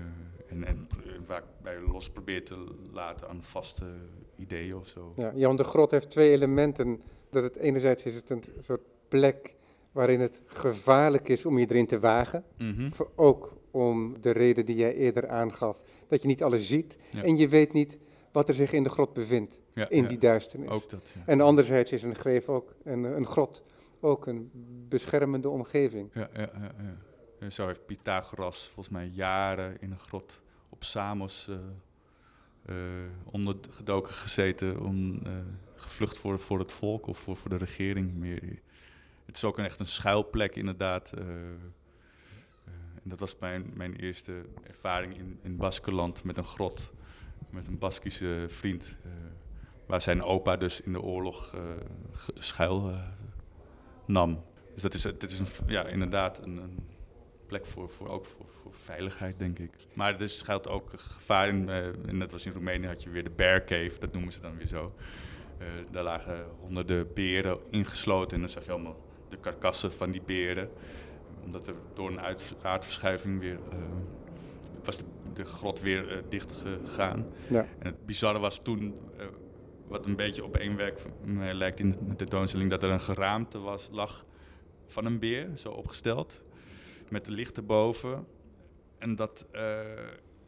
en, 0.48 0.64
en 0.64 0.88
vaak 1.26 1.44
bij 1.62 1.80
los 1.80 2.10
probeert 2.10 2.46
te 2.46 2.64
laten 2.92 3.28
aan 3.28 3.42
vaste 3.42 3.84
ideeën 4.36 4.76
of 4.76 4.86
zo. 4.86 5.12
Ja, 5.16 5.32
ja, 5.34 5.46
want 5.46 5.58
de 5.58 5.64
grot 5.64 5.90
heeft 5.90 6.10
twee 6.10 6.30
elementen. 6.30 7.00
Dat 7.30 7.42
het 7.42 7.56
enerzijds 7.56 8.04
is 8.04 8.14
het 8.14 8.30
een 8.30 8.44
soort 8.60 8.82
plek 9.08 9.54
waarin 9.92 10.20
het 10.20 10.42
gevaarlijk 10.46 11.28
is 11.28 11.46
om 11.46 11.58
je 11.58 11.66
erin 11.68 11.86
te 11.86 12.00
wagen. 12.00 12.44
Mm 12.58 12.74
-hmm. 12.74 12.92
Ook 13.14 13.56
om 13.72 14.20
de 14.20 14.30
reden 14.30 14.66
die 14.66 14.76
jij 14.76 14.94
eerder 14.94 15.28
aangaf, 15.28 15.82
dat 16.08 16.22
je 16.22 16.28
niet 16.28 16.42
alles 16.42 16.66
ziet 16.66 16.98
ja. 17.10 17.22
en 17.22 17.36
je 17.36 17.48
weet 17.48 17.72
niet 17.72 17.98
wat 18.32 18.48
er 18.48 18.54
zich 18.54 18.72
in 18.72 18.82
de 18.82 18.90
grot 18.90 19.12
bevindt, 19.12 19.58
ja, 19.74 19.88
in 19.88 20.02
ja. 20.02 20.08
die 20.08 20.18
duisternis. 20.18 20.68
Ook 20.68 20.90
dat, 20.90 21.14
En 21.26 21.40
anderzijds 21.40 21.92
is 21.92 22.02
een 22.02 22.14
greef 22.14 22.48
ook 22.48 22.74
een, 22.84 23.04
een 23.04 23.26
grot 23.26 23.62
ook 24.00 24.26
een 24.26 24.50
beschermende 24.88 25.48
omgeving. 25.48 26.10
Ja, 26.12 26.28
ja, 26.34 26.50
ja, 26.52 26.74
ja. 27.40 27.50
Zo 27.50 27.66
heeft 27.66 27.86
Pythagoras 27.86 28.64
volgens 28.64 28.94
mij 28.94 29.06
jaren 29.06 29.76
in 29.80 29.90
een 29.90 29.98
grot 29.98 30.40
op 30.68 30.84
Samos 30.84 31.46
uh, 31.50 31.56
uh, 32.66 32.76
ondergedoken 33.30 34.12
gezeten, 34.12 34.80
om, 34.80 35.20
uh, 35.26 35.32
gevlucht 35.74 36.18
voor, 36.18 36.38
voor 36.38 36.58
het 36.58 36.72
volk 36.72 37.06
of 37.06 37.18
voor, 37.18 37.36
voor 37.36 37.50
de 37.50 37.56
regering. 37.56 38.14
Meer. 38.14 38.60
Het 39.24 39.36
is 39.36 39.44
ook 39.44 39.58
een, 39.58 39.64
echt 39.64 39.80
een 39.80 39.86
schuilplek 39.86 40.56
inderdaad. 40.56 41.12
Dat 43.02 43.20
was 43.20 43.38
mijn, 43.38 43.70
mijn 43.74 43.96
eerste 43.96 44.44
ervaring 44.62 45.18
in, 45.18 45.38
in 45.42 45.56
Baskeland 45.56 46.24
met 46.24 46.36
een 46.36 46.44
grot, 46.44 46.92
met 47.50 47.66
een 47.66 47.78
Baskische 47.78 48.44
vriend. 48.48 48.96
waar 49.86 50.00
zijn 50.00 50.22
opa 50.22 50.56
dus 50.56 50.80
in 50.80 50.92
de 50.92 51.02
oorlog 51.02 51.54
schuil 52.34 52.92
nam. 54.04 54.44
Dus 54.72 54.82
dat 54.82 54.94
is, 54.94 55.02
dit 55.02 55.30
is 55.30 55.40
een, 55.40 55.46
ja, 55.66 55.86
inderdaad 55.86 56.42
een, 56.42 56.56
een 56.56 56.92
plek 57.52 57.66
voor, 57.66 57.88
voor, 57.88 58.08
ook 58.08 58.24
voor, 58.24 58.46
voor, 58.62 58.74
veiligheid, 58.74 59.38
denk 59.38 59.58
ik. 59.58 59.70
Maar 59.92 60.20
er 60.20 60.28
schuilt 60.28 60.68
ook 60.68 60.90
gevaar 60.96 61.48
in. 61.48 61.68
Uh, 61.68 61.86
en 61.86 62.18
dat 62.18 62.32
was 62.32 62.46
in 62.46 62.52
Roemenië, 62.52 62.86
had 62.86 63.02
je 63.02 63.10
weer 63.10 63.24
de 63.24 63.30
bear 63.30 63.64
cave, 63.64 63.98
dat 63.98 64.12
noemen 64.12 64.32
ze 64.32 64.40
dan 64.40 64.56
weer 64.56 64.66
zo. 64.66 64.94
Uh, 65.58 65.66
daar 65.90 66.02
lagen 66.02 66.46
honderden 66.60 67.12
beren 67.14 67.58
ingesloten 67.70 68.34
en 68.34 68.40
dan 68.40 68.48
zag 68.48 68.64
je 68.64 68.72
allemaal 68.72 68.96
de 69.28 69.36
karkassen 69.36 69.92
van 69.92 70.10
die 70.10 70.22
beren. 70.22 70.70
Omdat 71.44 71.68
er 71.68 71.74
door 71.94 72.10
een 72.10 72.20
aardverschuiving 72.62 73.40
weer... 73.40 73.58
Uh, 73.72 73.78
was 74.84 74.96
de, 74.96 75.04
de, 75.34 75.44
grot 75.44 75.80
weer 75.80 76.22
dicht 76.28 76.52
gegaan. 76.52 77.26
Ja. 77.48 77.66
En 77.78 77.86
het 77.86 78.06
bizarre 78.06 78.38
was 78.38 78.62
toen 78.62 78.94
wat 79.92 80.06
een 80.06 80.16
beetje 80.16 80.44
op 80.44 80.56
één 80.56 80.76
werk 80.76 81.02
lijkt 81.52 81.80
in 81.80 81.90
de 81.90 82.16
tentoonstelling, 82.16 82.70
dat 82.70 82.82
er 82.82 82.90
een 82.90 83.00
geraamte 83.00 83.58
was, 83.58 83.88
lag 83.92 84.24
van 84.86 85.04
een 85.04 85.18
beer, 85.18 85.48
zo 85.54 85.68
opgesteld, 85.68 86.42
met 87.08 87.24
de 87.24 87.30
licht 87.30 87.56
erboven. 87.56 88.26
En 88.98 89.16
dat 89.16 89.46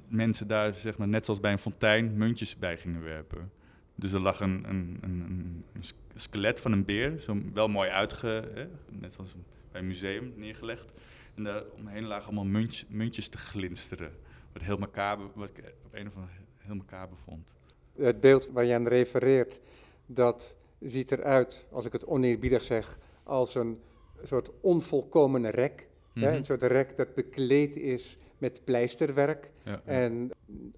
mensen 0.09 0.47
daar, 0.47 0.75
zeg 0.75 0.99
maar, 0.99 1.09
net 1.09 1.25
zoals 1.25 1.41
bij 1.41 1.53
een 1.53 1.59
fontein, 1.59 2.19
muntjes 2.19 2.59
bij 2.59 2.77
gingen 2.77 3.03
werpen. 3.03 3.53
Dus 3.95 4.13
er 4.13 4.21
lag 4.21 4.41
een, 4.41 4.65
een, 4.69 4.99
een, 5.01 5.65
een 5.73 5.83
skelet 6.15 6.61
van 6.61 6.73
een 6.73 6.85
beer, 6.85 7.19
zo 7.19 7.37
wel 7.53 7.69
mooi 7.69 7.91
uitge... 7.91 8.51
Hè, 8.55 8.67
net 8.91 9.13
zoals 9.13 9.35
bij 9.75 9.83
een 9.83 9.89
museum 9.89 10.33
neergelegd. 10.37 10.93
En 11.35 11.45
daar 11.45 11.63
omheen 11.79 12.05
lagen 12.05 12.27
allemaal 12.27 12.45
muntjes, 12.45 12.87
muntjes 12.89 13.29
te 13.29 13.39
glinsteren. 13.39 14.13
Wat, 14.53 14.63
heel 14.63 14.79
macabre, 14.79 15.27
wat 15.35 15.49
ik 15.49 15.75
op 15.85 15.95
een 15.95 16.07
of 16.07 16.15
andere 16.15 16.33
heel 16.57 16.75
macabre 16.75 17.17
vond 17.17 17.57
het 17.97 18.21
beeld 18.21 18.49
waar 18.53 18.65
je 18.65 18.75
aan 18.75 18.89
refereert, 18.89 19.61
dat 20.07 20.57
ziet 20.81 21.13
eruit, 21.13 21.67
als 21.71 21.87
ik 21.87 21.93
het 21.93 22.07
oneerbiedig 22.07 22.65
zeg, 22.65 22.99
als 23.23 23.55
een 23.55 23.81
soort 24.23 24.51
onvolkomen 24.61 25.51
rek. 25.51 25.87
Mm 26.13 26.23
-hmm. 26.23 26.33
Een 26.33 26.45
soort 26.45 26.63
rek 26.63 26.97
dat 26.97 27.15
bekleed 27.15 27.77
is 27.77 28.17
met 28.39 28.61
pleisterwerk 28.65 29.51
ja, 29.65 29.73
ja. 29.73 29.81
en 29.85 30.31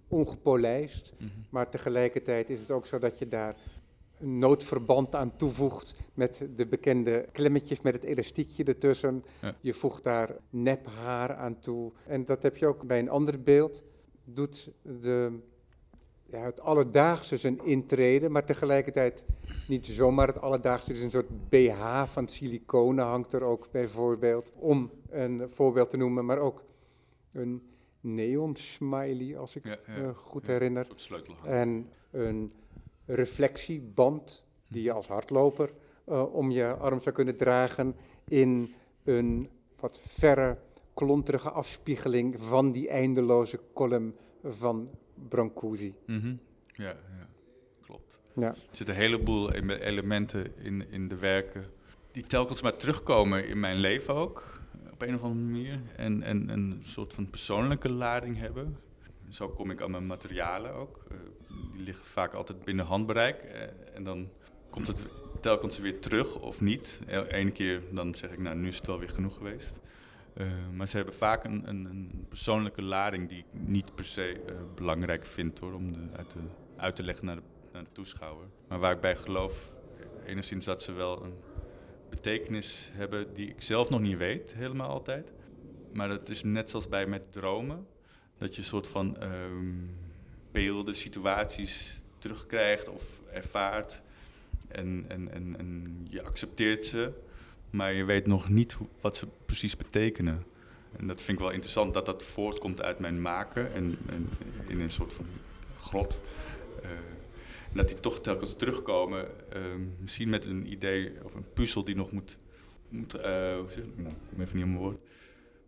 ongepolijst. 0.09 1.13
Mm 1.19 1.27
-hmm. 1.27 1.45
Maar 1.51 1.69
tegelijkertijd 1.69 2.51
is 2.51 2.61
het 2.61 2.71
ook 2.71 2.87
zo 2.87 2.99
dat 2.99 3.19
je 3.19 3.29
daar 3.29 3.57
een 4.19 4.39
noodverband 4.39 5.15
aan 5.15 5.37
toevoegt 5.37 5.95
met 6.15 6.47
de 6.57 6.67
bekende 6.67 7.29
klemmetjes 7.33 7.81
met 7.81 7.95
het 7.95 8.03
elastiekje 8.03 8.65
ertussen. 8.65 9.25
Ja. 9.43 9.55
Je 9.61 9.75
voegt 9.75 10.05
daar 10.05 10.37
nephaar 10.51 11.35
aan 11.35 11.59
toe. 11.59 11.93
En 12.07 12.25
dat 12.25 12.43
heb 12.43 12.57
je 12.57 12.67
ook 12.67 12.87
bij 12.87 12.99
een 12.99 13.09
ander 13.09 13.43
beeld. 13.43 13.85
Doet 14.25 14.71
de, 14.83 15.39
ja, 16.27 16.45
het 16.45 16.61
alledaagse 16.61 17.37
zijn 17.37 17.65
intrede, 17.65 18.29
maar 18.29 18.45
tegelijkertijd 18.45 19.25
niet 19.69 19.87
zomaar 19.87 20.27
het 20.27 20.41
alledaagse. 20.41 20.93
Dus 20.93 21.01
een 21.01 21.11
soort 21.11 21.49
BH 21.49 22.05
van 22.07 22.29
siliconen 22.29 23.05
hangt 23.05 23.33
er 23.33 23.43
ook 23.43 23.69
bijvoorbeeld. 23.71 24.53
Om 24.55 24.91
een 25.11 25.47
voorbeeld 25.51 25.91
te 25.91 25.97
noemen, 25.97 26.25
maar 26.25 26.39
ook 26.39 26.65
een 27.33 27.63
neon 28.01 28.57
smiley, 28.57 29.39
als 29.39 29.57
ik 29.57 29.65
Ja, 29.65 29.79
ja, 29.87 29.99
me 29.99 30.15
goed 30.15 30.47
herinner. 30.47 30.87
Een. 31.45 31.51
En 31.51 31.89
een 32.11 32.53
reflectieband 33.07 34.45
die 34.69 34.83
je 34.83 34.93
als 34.93 35.07
hardloper 35.07 35.71
eh, 36.05 36.35
om 36.35 36.51
je 36.51 36.75
arm 36.75 37.01
zou 37.01 37.15
kunnen 37.15 37.37
dragen 37.37 37.95
in 38.29 38.75
een 39.05 39.49
wat 39.81 40.01
verre, 40.07 40.59
klonterige 40.95 41.51
afspiegeling 41.51 42.37
van 42.39 42.73
die 42.73 42.89
eindeloze 42.89 43.61
column 43.75 44.15
van 44.45 44.91
Brancusi. 45.29 45.95
Mhm. 46.07 46.35
Ja, 46.67 46.89
ja, 46.89 47.29
klopt. 47.83 48.21
Ja. 48.35 48.49
Er 48.49 48.57
zitten 48.71 48.95
een 48.95 49.01
heleboel 49.01 49.53
em- 49.53 49.71
elementen 49.71 50.57
in, 50.57 50.91
in 50.91 51.09
de 51.09 51.17
werken 51.17 51.65
die 52.13 52.23
telkens 52.23 52.63
maar 52.63 52.77
terugkomen 52.77 53.49
in 53.49 53.61
mijn 53.61 53.77
leven 53.77 54.15
ook, 54.15 54.61
op 54.93 55.03
een 55.03 55.15
of 55.15 55.23
andere 55.23 55.45
manier. 55.45 55.81
En, 55.97 56.23
en 56.23 56.49
een 56.49 56.81
soort 56.83 57.15
van 57.15 57.31
persoonlijke 57.31 57.91
lading 57.91 58.39
hebben. 58.39 58.77
Zo 59.29 59.49
kom 59.49 59.71
ik 59.71 59.83
aan 59.83 59.91
mijn 59.91 60.07
materialen 60.07 60.73
ook. 60.73 61.05
Eh, 61.11 61.17
die 61.73 61.83
liggen 61.83 62.05
vaak 62.05 62.35
altijd 62.35 62.65
binnen 62.65 62.87
handbereik. 62.87 63.43
eh, 63.43 63.63
en 63.95 64.05
dan 64.05 64.29
komt 64.71 64.87
het 64.87 65.03
telkens 65.41 65.79
weer 65.79 66.01
terug 66.01 66.41
of 66.41 66.61
niet. 66.61 67.01
Eén 67.29 67.53
keer 67.53 67.83
dan 67.91 68.15
zeg 68.15 68.31
ik, 68.31 68.39
nou 68.39 68.57
nu 68.57 68.69
is 68.69 68.77
het 68.77 68.87
wel 68.87 68.99
weer 68.99 69.09
genoeg 69.09 69.37
geweest. 69.37 69.81
Eh, 70.33 70.47
maar 70.73 70.89
ze 70.89 70.97
hebben 70.97 71.15
vaak 71.15 71.45
een, 71.45 71.69
een, 71.69 71.85
een 71.85 72.27
persoonlijke 72.29 72.83
lading 72.83 73.29
die 73.29 73.39
ik 73.39 73.61
niet 73.61 73.95
per 73.95 74.05
se 74.05 74.41
belangrijk 74.75 75.27
vind 75.27 75.59
hoor, 75.59 75.73
om 75.73 75.93
de, 75.93 75.99
uit, 76.17 76.31
te, 76.31 76.39
uit 76.77 76.97
te 76.97 77.03
leggen 77.03 77.25
naar 77.27 77.37
de, 77.37 77.43
naar 77.73 77.85
de 77.85 77.93
toeschouwer. 77.93 78.47
Maar 78.69 78.79
waar 78.79 78.93
ik 78.93 79.01
bij 79.01 79.17
geloof, 79.17 79.73
enigszins 80.27 80.65
dat 80.65 80.83
ze 80.83 80.93
wel 80.93 81.25
een 81.25 81.35
betekenis 82.11 82.91
hebben 82.93 83.35
die 83.35 83.49
ik 83.49 83.63
zelf 83.63 83.91
nog 83.91 84.01
niet 84.01 84.17
weet, 84.17 84.55
helemaal 84.55 84.91
altijd. 84.91 85.33
Maar 85.93 86.09
dat 86.09 86.29
is 86.29 86.43
net 86.43 86.71
zoals 86.71 86.89
bij 86.89 87.07
met 87.07 87.33
dromen, 87.33 87.87
dat 88.39 88.55
je 88.55 88.61
een 88.61 88.67
soort 88.67 88.89
van 88.89 89.17
ehm, 89.17 89.73
beelden, 90.51 90.95
situaties 90.95 92.01
terugkrijgt 92.19 92.89
of 92.89 93.03
ervaart. 93.33 94.03
En, 94.69 95.05
en, 95.09 95.33
en, 95.33 95.55
en 95.59 96.07
je 96.11 96.23
accepteert 96.23 96.85
ze, 96.85 97.13
maar 97.71 97.93
je 97.93 98.05
weet 98.05 98.27
nog 98.27 98.49
niet 98.49 98.73
hoe, 98.73 98.87
wat 99.01 99.17
ze 99.17 99.27
precies 99.47 99.77
betekenen. 99.77 100.45
En 100.97 101.07
dat 101.07 101.23
vind 101.23 101.39
ik 101.39 101.45
wel 101.45 101.53
interessant, 101.53 101.95
dat 101.95 102.07
dat 102.07 102.23
voortkomt 102.23 102.83
uit 102.83 102.99
mijn 102.99 103.21
maken 103.23 103.73
en, 103.73 103.99
en 104.07 104.29
in 104.69 104.81
een 104.81 104.91
soort 104.91 105.13
van 105.13 105.27
grot. 105.79 106.21
Eh, 106.83 106.91
en 107.71 107.77
dat 107.77 107.89
die 107.89 108.01
toch 108.01 108.21
telkens 108.21 108.57
terugkomen, 108.57 109.51
eh, 109.53 109.61
misschien 110.01 110.29
met 110.29 110.45
een 110.45 110.73
idee 110.73 111.13
of 111.23 111.35
een 111.35 111.47
puzzel 111.55 111.85
die 111.85 111.97
nog 111.97 112.13
moet, 112.13 112.39
moet 112.89 113.15
eh, 113.15 113.57
hoe 113.57 113.67
zeg 113.69 113.85
ik, 113.85 113.97
nou, 113.97 114.15
ik 114.31 114.41
even 114.41 114.57
niet 114.57 114.67
mijn 114.67 114.79
woord, 114.79 114.99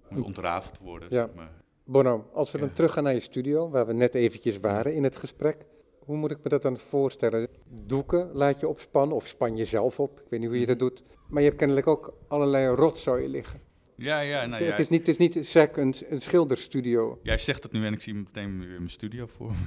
moet 0.09 0.25
ontrafeld 0.25 0.79
worden. 0.79 1.09
Ja. 1.11 1.25
Zeg 1.27 1.35
maar. 1.35 1.51
Bono, 1.91 2.25
als 2.33 2.51
we 2.53 2.59
dan 2.59 2.73
teruggaan 2.73 3.05
naar 3.05 3.15
je 3.15 3.21
studio, 3.21 3.71
waar 3.71 3.87
we 3.87 3.93
net 3.93 4.15
eventjes 4.15 4.61
waren 4.61 4.95
in 4.95 5.05
het 5.05 5.17
gesprek. 5.17 5.57
Hoe 5.99 6.17
moet 6.17 6.31
ik 6.31 6.39
me 6.43 6.49
dat 6.49 6.63
dan 6.63 6.77
voorstellen? 6.79 7.49
Doeken 7.87 8.31
laat 8.33 8.61
je 8.61 8.69
opspannen 8.69 9.17
of 9.17 9.27
span 9.27 9.57
je 9.57 9.65
zelf 9.65 10.01
op. 10.01 10.21
Ik 10.21 10.27
weet 10.31 10.41
niet 10.41 10.49
hoe 10.49 10.61
je 10.61 10.67
dat 10.67 10.79
doet. 10.79 11.03
Maar 11.29 11.43
je 11.43 11.47
hebt 11.49 11.59
kennelijk 11.61 11.87
ook 11.87 12.15
allerlei 12.29 12.67
rotzooi 12.75 13.29
liggen. 13.29 13.61
Ja, 13.95 14.21
ja, 14.21 14.47
nou 14.47 14.65
ja. 14.65 14.71
het, 14.71 14.79
is 14.79 14.89
niet, 14.89 15.07
het 15.07 15.09
is 15.09 15.17
niet 15.35 15.47
sec 15.47 15.77
een, 15.77 15.95
een 16.09 16.21
schilderstudio. 16.21 17.19
Jij 17.23 17.39
zegt 17.39 17.63
het 17.63 17.73
nu 17.73 17.87
en 17.87 17.93
ik 17.93 18.01
zie 18.01 18.15
meteen 18.15 18.59
weer 18.59 18.69
mijn 18.69 18.91
studio 18.91 19.27
voor 19.27 19.51
me. 19.51 19.67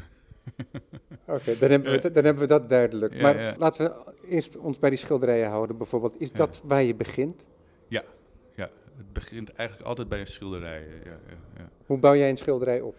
Oké, 1.36 1.58
dan, 1.58 1.70
hebben 1.72 1.92
we 1.92 2.00
dat- 2.00 2.14
dan 2.14 2.24
hebben 2.24 2.42
we 2.44 2.50
dat 2.50 2.70
duidelijk. 2.70 3.14
Ja, 3.14 3.22
maar 3.22 3.42
ja. 3.42 3.56
laten 3.58 3.86
we 3.86 4.14
eerst 4.28 4.58
ons 4.58 4.80
bij 4.80 4.90
die 4.90 5.00
schilderijen 5.00 5.50
houden 5.50 5.78
bijvoorbeeld. 5.78 6.20
Is 6.22 6.32
dat 6.32 6.62
waar 6.64 6.84
je 6.84 6.96
begint? 6.96 7.48
Het 9.02 9.14
begint 9.14 9.54
eigenlijk 9.54 9.88
altijd 9.88 10.10
bij 10.10 10.20
een 10.20 10.28
schilderij. 10.28 10.88
Ja, 11.04 11.10
ja, 11.28 11.38
ja. 11.58 11.70
Hoe 11.86 11.98
bouw 11.98 12.16
jij 12.16 12.30
een 12.30 12.38
schilderij 12.38 12.82
op? 12.82 12.96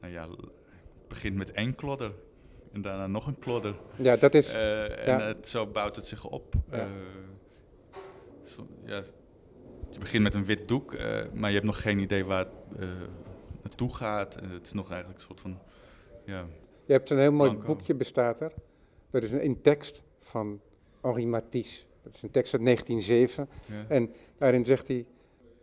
Nou 0.00 0.12
ja, 0.12 0.28
het 0.30 1.08
begint 1.08 1.36
met 1.36 1.52
één 1.52 1.74
klodder 1.74 2.12
en 2.72 2.82
daarna 2.82 3.06
nog 3.06 3.26
een 3.26 3.38
klodder. 3.38 3.74
Ja, 3.96 4.16
dat 4.16 4.34
is... 4.34 4.52
Eh, 4.52 5.08
en 5.08 5.26
het, 5.26 5.46
zo 5.46 5.66
bouwt 5.66 5.96
het 5.96 6.06
zich 6.06 6.24
op. 6.24 6.54
Eh, 6.70 6.86
je 9.90 9.98
begint 9.98 10.22
met 10.22 10.34
een 10.34 10.44
wit 10.44 10.68
doek, 10.68 10.94
eh, 10.94 11.20
maar 11.32 11.48
je 11.48 11.54
hebt 11.54 11.66
nog 11.66 11.82
geen 11.82 11.98
idee 11.98 12.24
waar 12.24 12.38
het 12.38 12.88
naartoe 13.62 13.94
gaat. 13.94 14.34
Het 14.34 14.66
is 14.66 14.72
nog 14.72 14.90
eigenlijk 14.90 15.20
een 15.20 15.26
soort 15.26 15.40
van... 15.40 15.58
Ja, 16.24 16.46
Je 16.84 16.92
hebt 16.92 17.08
zo'n 17.08 17.18
heel 17.18 17.32
mooi 17.32 17.52
boekje 17.52 17.94
bestaat 17.94 18.40
er. 18.40 18.52
Dat 19.10 19.22
is 19.22 19.32
een, 19.32 19.42
in 19.42 19.62
tekst 19.62 20.02
van 20.20 20.60
Henri 21.02 21.26
Matisse. 21.26 21.82
Dat 22.02 22.14
is 22.14 22.22
een 22.22 22.30
tekst 22.30 22.54
uit 22.54 22.64
1907. 22.64 23.48
ja. 23.66 23.84
En 23.88 24.12
daarin 24.38 24.64
zegt 24.64 24.88
hij 24.88 25.06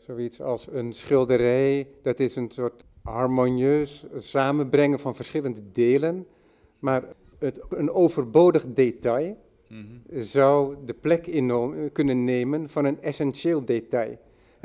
zoiets 0.01 0.41
als 0.41 0.67
een 0.71 0.93
schilderij, 0.93 1.87
dat 2.01 2.19
is 2.19 2.35
een 2.35 2.51
soort 2.51 2.83
harmonieus 3.03 4.05
samenbrengen 4.17 4.99
van 4.99 5.15
verschillende 5.15 5.61
delen. 5.71 6.25
Maar 6.79 7.03
het, 7.39 7.61
een 7.69 7.91
overbodig 7.91 8.65
detail 8.73 9.37
Mhm. 9.67 10.21
zou 10.21 10.75
de 10.85 10.93
plek 10.93 11.25
kunnen 11.93 12.23
nemen 12.23 12.69
van 12.69 12.85
een 12.85 13.01
essentieel 13.01 13.65
detail. 13.65 14.17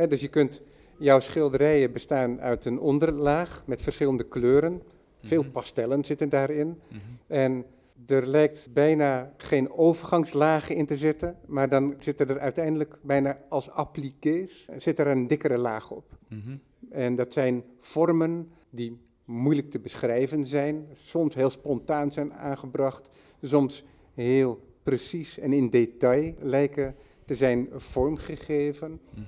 Dus 0.08 0.20
je 0.20 0.28
kunt, 0.28 0.62
jouw 0.98 1.20
schilderijen 1.20 1.92
bestaan 1.92 2.40
uit 2.40 2.64
een 2.64 2.80
onderlaag 2.80 3.62
met 3.66 3.80
verschillende 3.82 4.24
kleuren. 4.24 4.82
Veel 5.22 5.42
Mhm. 5.42 5.50
pastellen 5.50 6.04
zitten 6.04 6.28
daarin. 6.28 6.66
Mhm. 6.88 6.98
En 7.26 7.64
er 8.06 8.26
lijkt 8.26 8.68
bijna 8.72 9.32
geen 9.36 9.70
overgangslagen 9.70 10.76
in 10.76 10.86
te 10.86 10.96
zitten, 10.96 11.36
maar 11.46 11.68
dan 11.68 11.94
zitten 11.98 12.28
er 12.28 12.38
uiteindelijk 12.38 12.98
bijna 13.02 13.38
als 13.48 13.70
appliqués 13.70 14.68
zit 14.76 14.98
er 14.98 15.06
een 15.06 15.26
dikkere 15.26 15.58
laag 15.58 15.90
op. 15.90 16.18
Mhm. 16.28 16.56
En 16.90 17.14
dat 17.14 17.32
zijn 17.32 17.64
vormen 17.80 18.50
die 18.70 19.00
moeilijk 19.24 19.70
te 19.70 19.78
beschrijven 19.78 20.46
zijn, 20.46 20.86
soms 20.92 21.34
heel 21.34 21.50
spontaan 21.50 22.12
zijn 22.12 22.32
aangebracht, 22.32 23.08
soms 23.42 23.84
heel 24.14 24.60
precies 24.82 25.38
en 25.38 25.52
in 25.52 25.70
detail 25.70 26.34
lijken 26.38 26.94
te 27.24 27.34
zijn 27.34 27.68
vormgegeven. 27.72 29.00
Mhm. 29.10 29.24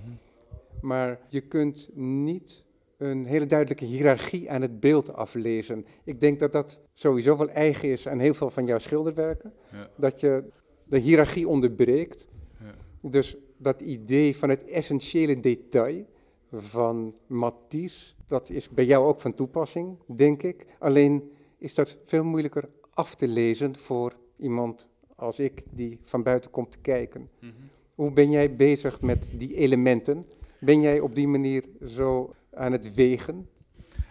Maar 0.81 1.21
je 1.29 1.41
kunt 1.41 1.91
niet 1.95 2.64
een 2.99 3.25
hele 3.25 3.47
duidelijke 3.47 3.85
hiërarchie 3.85 4.51
aan 4.51 4.63
het 4.63 4.81
beeld 4.81 5.15
aflezen. 5.15 5.87
Ik 6.05 6.21
denk 6.21 6.39
dat 6.39 6.53
dat 6.53 6.81
sowieso 6.93 7.37
wel 7.37 7.49
eigen 7.49 7.89
is 7.89 8.09
aan 8.09 8.19
heel 8.19 8.35
veel 8.35 8.51
van 8.51 8.67
jouw 8.67 8.79
schilderwerken. 8.79 9.53
Ja. 9.73 9.91
Dat 9.97 10.21
je 10.21 10.45
de 10.85 10.99
hiërarchie 10.99 11.49
onderbreekt. 11.49 12.29
Ja. 12.61 12.75
Dus 13.01 13.37
dat 13.57 13.81
idee 13.81 14.37
van 14.37 14.49
het 14.49 14.65
essentiële 14.65 15.41
detail 15.41 16.07
van 16.53 17.15
Matisse, 17.27 18.15
dat 18.27 18.51
is 18.51 18.69
bij 18.69 18.85
jou 18.85 19.07
ook 19.07 19.21
van 19.21 19.35
toepassing, 19.35 19.97
denk 20.07 20.43
ik. 20.43 20.67
Alleen 20.79 21.31
is 21.59 21.75
dat 21.75 21.99
veel 22.05 22.25
moeilijker 22.25 22.69
af 22.95 23.15
te 23.15 23.29
lezen 23.29 23.77
voor 23.77 24.17
iemand 24.37 24.89
als 25.15 25.39
ik 25.39 25.63
die 25.71 25.99
van 26.03 26.23
buiten 26.23 26.51
komt 26.51 26.71
te 26.71 26.79
kijken. 26.79 27.29
Mhm. 27.41 27.53
Hoe 27.95 28.13
ben 28.13 28.31
jij 28.31 28.57
bezig 28.57 29.01
met 29.01 29.27
die 29.33 29.55
elementen? 29.55 30.25
Ben 30.61 30.81
jij 30.81 31.01
op 31.01 31.15
die 31.15 31.29
manier 31.29 31.65
zo 31.87 32.35
aan 32.59 32.73
het 32.73 32.95
wegen? 32.95 33.49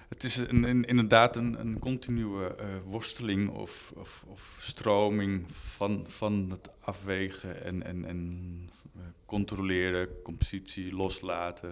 Het 0.10 0.24
is 0.24 0.38
een, 0.38 0.64
een- 0.64 0.86
inderdaad 0.86 1.36
een, 1.36 1.80
continue 1.80 2.48
eh, 2.56 2.66
worsteling 2.86 3.50
of, 3.50 3.92
of, 3.96 4.24
of 4.28 4.58
stroming 4.62 5.46
van, 5.52 6.04
van 6.08 6.48
het 6.50 6.70
afwegen 6.80 7.64
en, 7.64 7.84
en, 7.84 8.06
en 8.06 8.70
eh, 8.96 9.02
controleren, 9.26 10.22
compositie, 10.22 10.96
loslaten. 10.96 11.72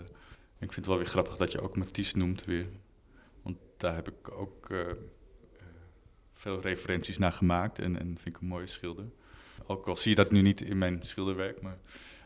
Ik 0.59 0.73
vind 0.73 0.75
het 0.75 0.85
wel 0.85 0.97
weer 0.97 1.05
grappig 1.05 1.35
dat 1.37 1.51
je 1.51 1.61
ook 1.61 1.77
Matisse 1.77 2.17
noemt 2.17 2.45
weer. 2.45 2.67
Want 3.41 3.57
daar 3.77 3.95
heb 3.95 4.07
ik 4.07 4.31
ook 4.31 4.69
eh, 4.69 4.79
veel 6.33 6.61
referenties 6.61 7.17
naar 7.17 7.31
gemaakt 7.33 7.79
en, 7.79 7.99
en 7.99 8.05
vind 8.05 8.35
ik 8.35 8.41
een 8.41 8.47
mooie 8.47 8.67
schilder. 8.67 9.05
Ook 9.65 9.87
al 9.87 9.95
zie 9.95 10.09
je 10.09 10.15
dat 10.15 10.31
nu 10.31 10.41
niet 10.41 10.61
in 10.61 10.77
mijn 10.77 11.03
schilderwerk, 11.03 11.61
maar 11.61 11.77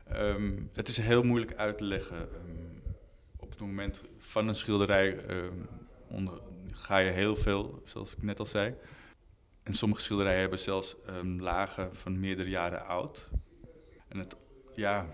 ehm, 0.07 0.51
het 0.73 0.87
is 0.87 0.97
heel 0.97 1.23
moeilijk 1.23 1.53
uit 1.55 1.77
te 1.77 1.83
leggen. 1.83 2.17
Ehm, 2.17 2.78
het 3.59 3.67
moment 3.67 4.01
van 4.17 4.47
een 4.47 4.55
schilderij 4.55 5.17
ehm, 5.17 5.53
onder, 6.07 6.41
ga 6.71 6.97
je 6.97 7.11
heel 7.11 7.35
veel, 7.35 7.81
zoals 7.85 8.11
ik 8.11 8.23
net 8.23 8.39
al 8.39 8.45
zei. 8.45 8.75
En 9.63 9.73
sommige 9.73 10.01
schilderijen 10.01 10.39
hebben 10.39 10.59
zelfs 10.59 10.95
ehm, 11.05 11.39
lagen 11.39 11.95
van 11.95 12.19
meerdere 12.19 12.49
jaren 12.49 12.85
oud. 12.85 13.31
En 14.07 14.19
het, 14.19 14.35
ja, 14.75 15.07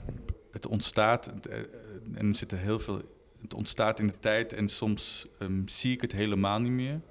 het 0.51 0.67
ontstaat 0.67 1.25
het, 1.25 1.47
eh, 1.47 1.59
en 2.13 2.27
er 2.27 2.33
zitten 2.33 2.59
heel 2.59 2.79
veel. 2.79 3.13
Het 3.41 3.53
ontstaat 3.53 3.99
in 3.99 4.07
de 4.07 4.19
tijd 4.19 4.53
en 4.53 4.67
soms 4.67 5.27
ehm, 5.39 5.67
zie 5.67 5.93
ik 5.93 6.01
het 6.01 6.11
helemaal 6.11 6.59
niet 6.59 6.71
meer. 6.71 7.01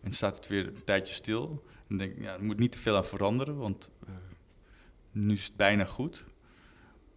En 0.00 0.12
staat 0.12 0.36
het 0.36 0.46
weer 0.46 0.66
een 0.66 0.84
tijdje 0.84 1.14
stil. 1.14 1.64
En 1.88 1.96
denk 1.96 2.16
ik, 2.16 2.22
ja, 2.22 2.32
er 2.32 2.44
moet 2.44 2.58
niet 2.58 2.72
te 2.72 2.78
veel 2.78 2.96
aan 2.96 3.04
veranderen, 3.04 3.56
want 3.56 3.90
eh, 4.06 4.12
nu 5.10 5.34
is 5.34 5.44
het 5.44 5.56
bijna 5.56 5.84
goed. 5.84 6.26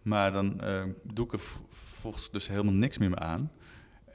Maar 0.02 0.32
dan 0.32 0.60
doe 1.02 1.26
ik 1.26 1.32
er 1.32 1.40
volgens 2.02 2.30
dus 2.30 2.48
helemaal 2.48 2.72
niks 2.72 2.98
meer 2.98 3.16
aan. 3.16 3.52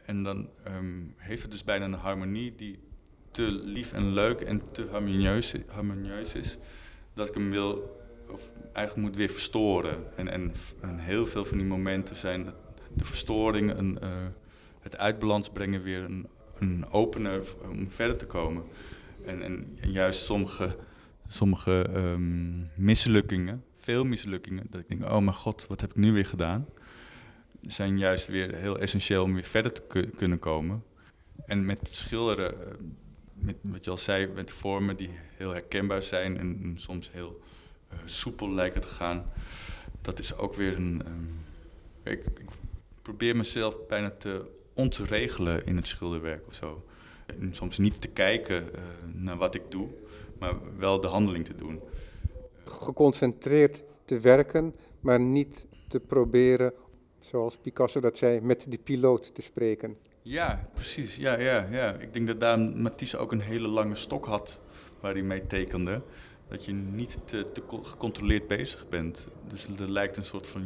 En 0.05 0.23
dan 0.23 0.49
um, 0.67 1.13
heeft 1.17 1.41
het 1.41 1.51
dus 1.51 1.63
bijna 1.63 1.85
een 1.85 1.93
harmonie 1.93 2.55
die 2.55 2.79
te 3.31 3.41
lief 3.51 3.93
en 3.93 4.13
leuk 4.13 4.41
en 4.41 4.61
te 4.71 4.87
harmonieus, 4.91 5.53
harmonieus 5.67 6.35
is. 6.35 6.57
Dat 7.13 7.27
ik 7.27 7.33
hem 7.33 7.49
wil, 7.49 7.99
of 8.29 8.51
eigenlijk 8.73 9.07
moet 9.07 9.17
weer 9.17 9.29
verstoren. 9.29 10.17
En, 10.17 10.27
en, 10.27 10.53
en 10.81 10.99
heel 10.99 11.25
veel 11.25 11.45
van 11.45 11.57
die 11.57 11.67
momenten 11.67 12.15
zijn 12.15 12.45
de 12.93 13.03
verstoring, 13.03 13.77
een, 13.77 13.97
uh, 14.03 14.09
het 14.79 14.97
uitbalans 14.97 15.49
brengen 15.49 15.83
weer 15.83 16.03
een, 16.03 16.27
een 16.59 16.85
opener 16.91 17.41
om 17.69 17.91
verder 17.91 18.17
te 18.17 18.25
komen. 18.25 18.63
En, 19.25 19.41
en, 19.41 19.77
juist 19.81 20.23
sommige, 20.23 20.75
sommige 21.27 21.89
um, 21.95 22.69
mislukkingen, 22.75 23.63
veel 23.77 24.03
mislukkingen, 24.03 24.65
dat 24.69 24.81
ik 24.81 24.87
denk, 24.87 25.03
oh 25.03 25.19
mijn 25.19 25.33
god, 25.33 25.67
wat 25.67 25.81
heb 25.81 25.89
ik 25.89 25.95
nu 25.95 26.11
weer 26.11 26.25
gedaan? 26.25 26.65
Zijn 27.67 27.97
juist 27.97 28.27
weer 28.27 28.55
heel 28.55 28.79
essentieel 28.79 29.23
om 29.23 29.33
weer 29.33 29.43
verder 29.43 29.71
te 29.73 30.09
kunnen 30.15 30.39
komen. 30.39 30.83
En 31.45 31.65
met 31.65 31.79
schilderen, 31.83 32.51
eh, 32.53 32.73
met 33.33 33.55
wat 33.61 33.83
je 33.83 33.91
al 33.91 33.97
zei, 33.97 34.27
met 34.27 34.51
vormen 34.51 34.97
die 34.97 35.09
heel 35.35 35.51
herkenbaar 35.51 36.01
zijn 36.01 36.37
en, 36.37 36.73
soms 36.75 37.11
heel 37.11 37.41
uh, 37.93 37.99
soepel 38.05 38.51
lijken 38.51 38.81
te 38.81 38.87
gaan, 38.87 39.25
dat 40.01 40.19
is 40.19 40.37
ook 40.37 40.53
weer 40.53 40.75
een. 40.75 41.01
Um, 41.05 41.45
ik, 42.03 42.23
probeer 43.01 43.35
mezelf 43.35 43.87
bijna 43.87 44.09
te 44.09 44.45
ontregelen 44.73 45.65
in 45.65 45.75
het 45.75 45.87
schilderwerk 45.87 46.47
of 46.47 46.53
zo. 46.53 46.83
En 47.25 47.55
soms 47.55 47.77
niet 47.77 48.01
te 48.01 48.07
kijken 48.07 48.63
uh, 48.63 48.81
naar 49.13 49.37
wat 49.37 49.55
ik 49.55 49.61
doe, 49.69 49.87
maar 50.39 50.77
wel 50.77 51.01
de 51.01 51.07
handeling 51.07 51.45
te 51.45 51.55
doen. 51.55 51.79
Geconcentreerd 52.65 53.83
te 54.05 54.19
werken, 54.19 54.75
maar 54.99 55.19
niet 55.19 55.65
te 55.87 55.99
proberen, 55.99 56.73
zoals 57.27 57.57
Picasso 57.57 57.99
dat 57.99 58.17
zei, 58.17 58.41
met 58.41 58.65
de 58.67 58.77
piloot 58.77 59.35
te 59.35 59.41
spreken. 59.41 59.97
Ja, 60.21 60.69
precies. 60.73 61.15
Ja, 61.15 61.39
ja, 61.39 61.67
ja. 61.71 61.93
Ik 61.93 62.13
denk 62.13 62.27
dat 62.27 62.39
daar 62.39 62.59
Matisse 62.59 63.17
ook 63.17 63.31
een 63.31 63.41
hele 63.41 63.67
lange 63.67 63.95
stok 63.95 64.25
had 64.25 64.59
waar 64.99 65.13
hij 65.13 65.21
mee 65.21 65.47
tekende. 65.47 66.01
Dat 66.47 66.65
je 66.65 66.73
niet 66.73 67.17
te, 67.25 67.45
gecontroleerd 67.83 68.47
bezig 68.47 68.89
bent. 68.89 69.27
Dus 69.47 69.67
er 69.79 69.91
lijkt 69.91 70.17
een 70.17 70.25
soort 70.25 70.47
van 70.47 70.61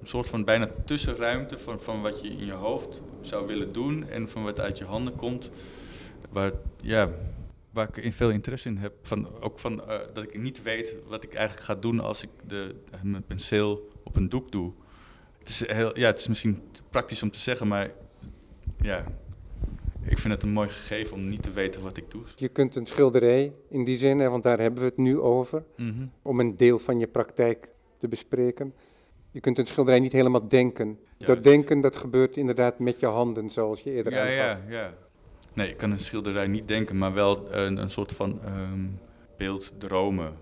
een 0.00 0.08
soort 0.08 0.28
van 0.28 0.44
bijna 0.44 0.68
tussenruimte 0.84 1.58
van, 1.58 1.80
van 1.80 2.02
wat 2.02 2.22
je 2.22 2.28
in 2.28 2.46
je 2.46 2.52
hoofd 2.52 3.02
zou 3.20 3.46
willen 3.46 3.72
doen 3.72 4.08
en 4.08 4.28
van 4.28 4.42
wat 4.42 4.60
uit 4.60 4.78
je 4.78 4.84
handen 4.84 5.16
komt. 5.16 5.50
Waar, 6.30 6.52
ja, 6.80 7.08
waar 7.70 7.98
ik 7.98 8.12
veel 8.12 8.30
interesse 8.30 8.68
in 8.68 8.76
heb. 8.76 8.92
Van, 9.02 9.40
ook 9.40 9.58
van, 9.58 9.82
uh, 9.88 9.98
dat 10.12 10.24
ik 10.24 10.38
niet 10.38 10.62
weet 10.62 10.96
wat 11.06 11.24
ik 11.24 11.34
eigenlijk 11.34 11.66
ga 11.66 11.74
doen 11.74 12.00
als 12.00 12.22
ik 12.22 12.30
de, 12.46 12.74
mijn 13.02 13.24
penseel 13.26 13.90
op 14.04 14.16
een 14.16 14.28
doek 14.28 14.52
doe. 14.52 14.72
Het 15.46 15.54
is, 15.54 15.66
heel, 15.76 15.98
ja, 15.98 16.06
het 16.06 16.20
is 16.20 16.28
misschien 16.28 16.62
praktisch 16.90 17.22
om 17.22 17.30
te 17.30 17.38
zeggen, 17.38 17.68
maar 17.68 17.90
ja, 18.80 19.04
ik 20.02 20.18
vind 20.18 20.34
het 20.34 20.42
een 20.42 20.52
mooi 20.52 20.68
gegeven 20.68 21.16
om 21.16 21.28
niet 21.28 21.42
te 21.42 21.50
weten 21.50 21.82
wat 21.82 21.96
ik 21.96 22.10
doe. 22.10 22.22
Je 22.36 22.48
kunt 22.48 22.76
een 22.76 22.86
schilderij 22.86 23.52
in 23.68 23.84
die 23.84 23.96
zin, 23.96 24.30
want 24.30 24.42
daar 24.42 24.58
hebben 24.58 24.80
we 24.80 24.86
het 24.86 24.96
nu 24.96 25.20
over, 25.20 25.64
mm 25.76 25.90
-hmm. 25.90 26.12
om 26.22 26.40
een 26.40 26.56
deel 26.56 26.78
van 26.78 26.98
je 26.98 27.06
praktijk 27.06 27.68
te 27.98 28.08
bespreken. 28.08 28.74
Je 29.30 29.40
kunt 29.40 29.58
een 29.58 29.66
schilderij 29.66 30.00
niet 30.00 30.12
helemaal 30.12 30.48
denken. 30.48 30.98
dat 31.18 31.42
denken, 31.42 31.80
dat 31.80 31.96
gebeurt 31.96 32.36
inderdaad 32.36 32.78
met 32.78 33.00
je 33.00 33.06
handen, 33.06 33.50
zoals 33.50 33.80
je 33.80 33.90
eerder 33.90 34.12
ja, 34.12 34.20
aangaf. 34.20 34.36
Ja, 34.36 34.60
ja. 34.68 34.94
Nee, 35.52 35.68
ik 35.68 35.76
kan 35.76 35.90
een 35.90 36.00
schilderij 36.00 36.46
niet 36.46 36.68
denken, 36.68 36.98
maar 36.98 37.14
wel 37.14 37.54
een, 37.54 37.76
een 37.76 37.90
soort 37.90 38.12
van 38.12 38.40
um, 38.44 38.98
beeld 39.36 39.72
dromen. 39.78 40.36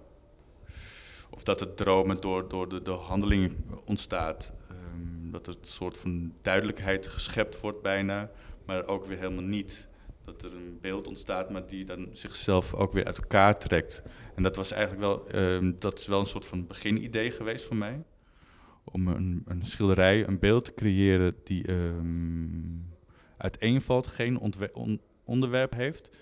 Of 1.31 1.43
dat 1.43 1.61
het 1.61 1.77
dromen 1.77 2.21
door, 2.21 2.49
door 2.49 2.69
de, 2.69 2.83
de 2.83 2.91
handeling 2.91 3.53
ontstaat. 3.85 4.53
Dat 5.35 5.47
er 5.47 5.55
een 5.61 5.67
soort 5.67 5.99
van 5.99 6.33
duidelijkheid 6.43 7.07
geschept 7.07 7.61
wordt 7.61 7.83
bijna, 7.83 8.31
maar 8.67 8.87
ook 8.87 9.07
weer 9.07 9.19
helemaal 9.19 9.45
niet. 9.45 9.89
Dat 10.25 10.43
er 10.43 10.53
een 10.53 10.79
beeld 10.81 11.07
ontstaat, 11.07 11.51
maar 11.51 11.67
die 11.67 11.85
dan 11.85 12.09
zichzelf 12.13 12.75
ook 12.75 12.93
weer 12.93 13.05
uit 13.05 13.19
elkaar 13.19 13.59
trekt. 13.59 14.03
En 14.35 14.43
dat 14.43 14.57
was 14.57 14.71
eigenlijk 14.73 15.03
wel, 15.03 15.43
um, 15.43 15.77
dat 15.79 15.99
is 15.99 16.07
wel 16.07 16.21
een 16.21 16.27
soort 16.27 16.47
van 16.47 16.67
beginidee 16.67 17.31
geweest 17.31 17.65
voor 17.65 17.77
mij 17.77 18.03
om 18.85 19.09
een, 19.09 19.43
een, 19.47 19.67
schilderij, 19.67 20.27
een 20.27 20.39
beeld 20.39 20.65
te 20.65 20.75
creëren 20.75 21.37
die 21.45 21.71
um, 21.71 22.93
uiteenvalt, 23.37 24.07
geen 24.07 24.39
on 24.73 25.01
onderwerp 25.25 25.75
heeft, 25.75 26.17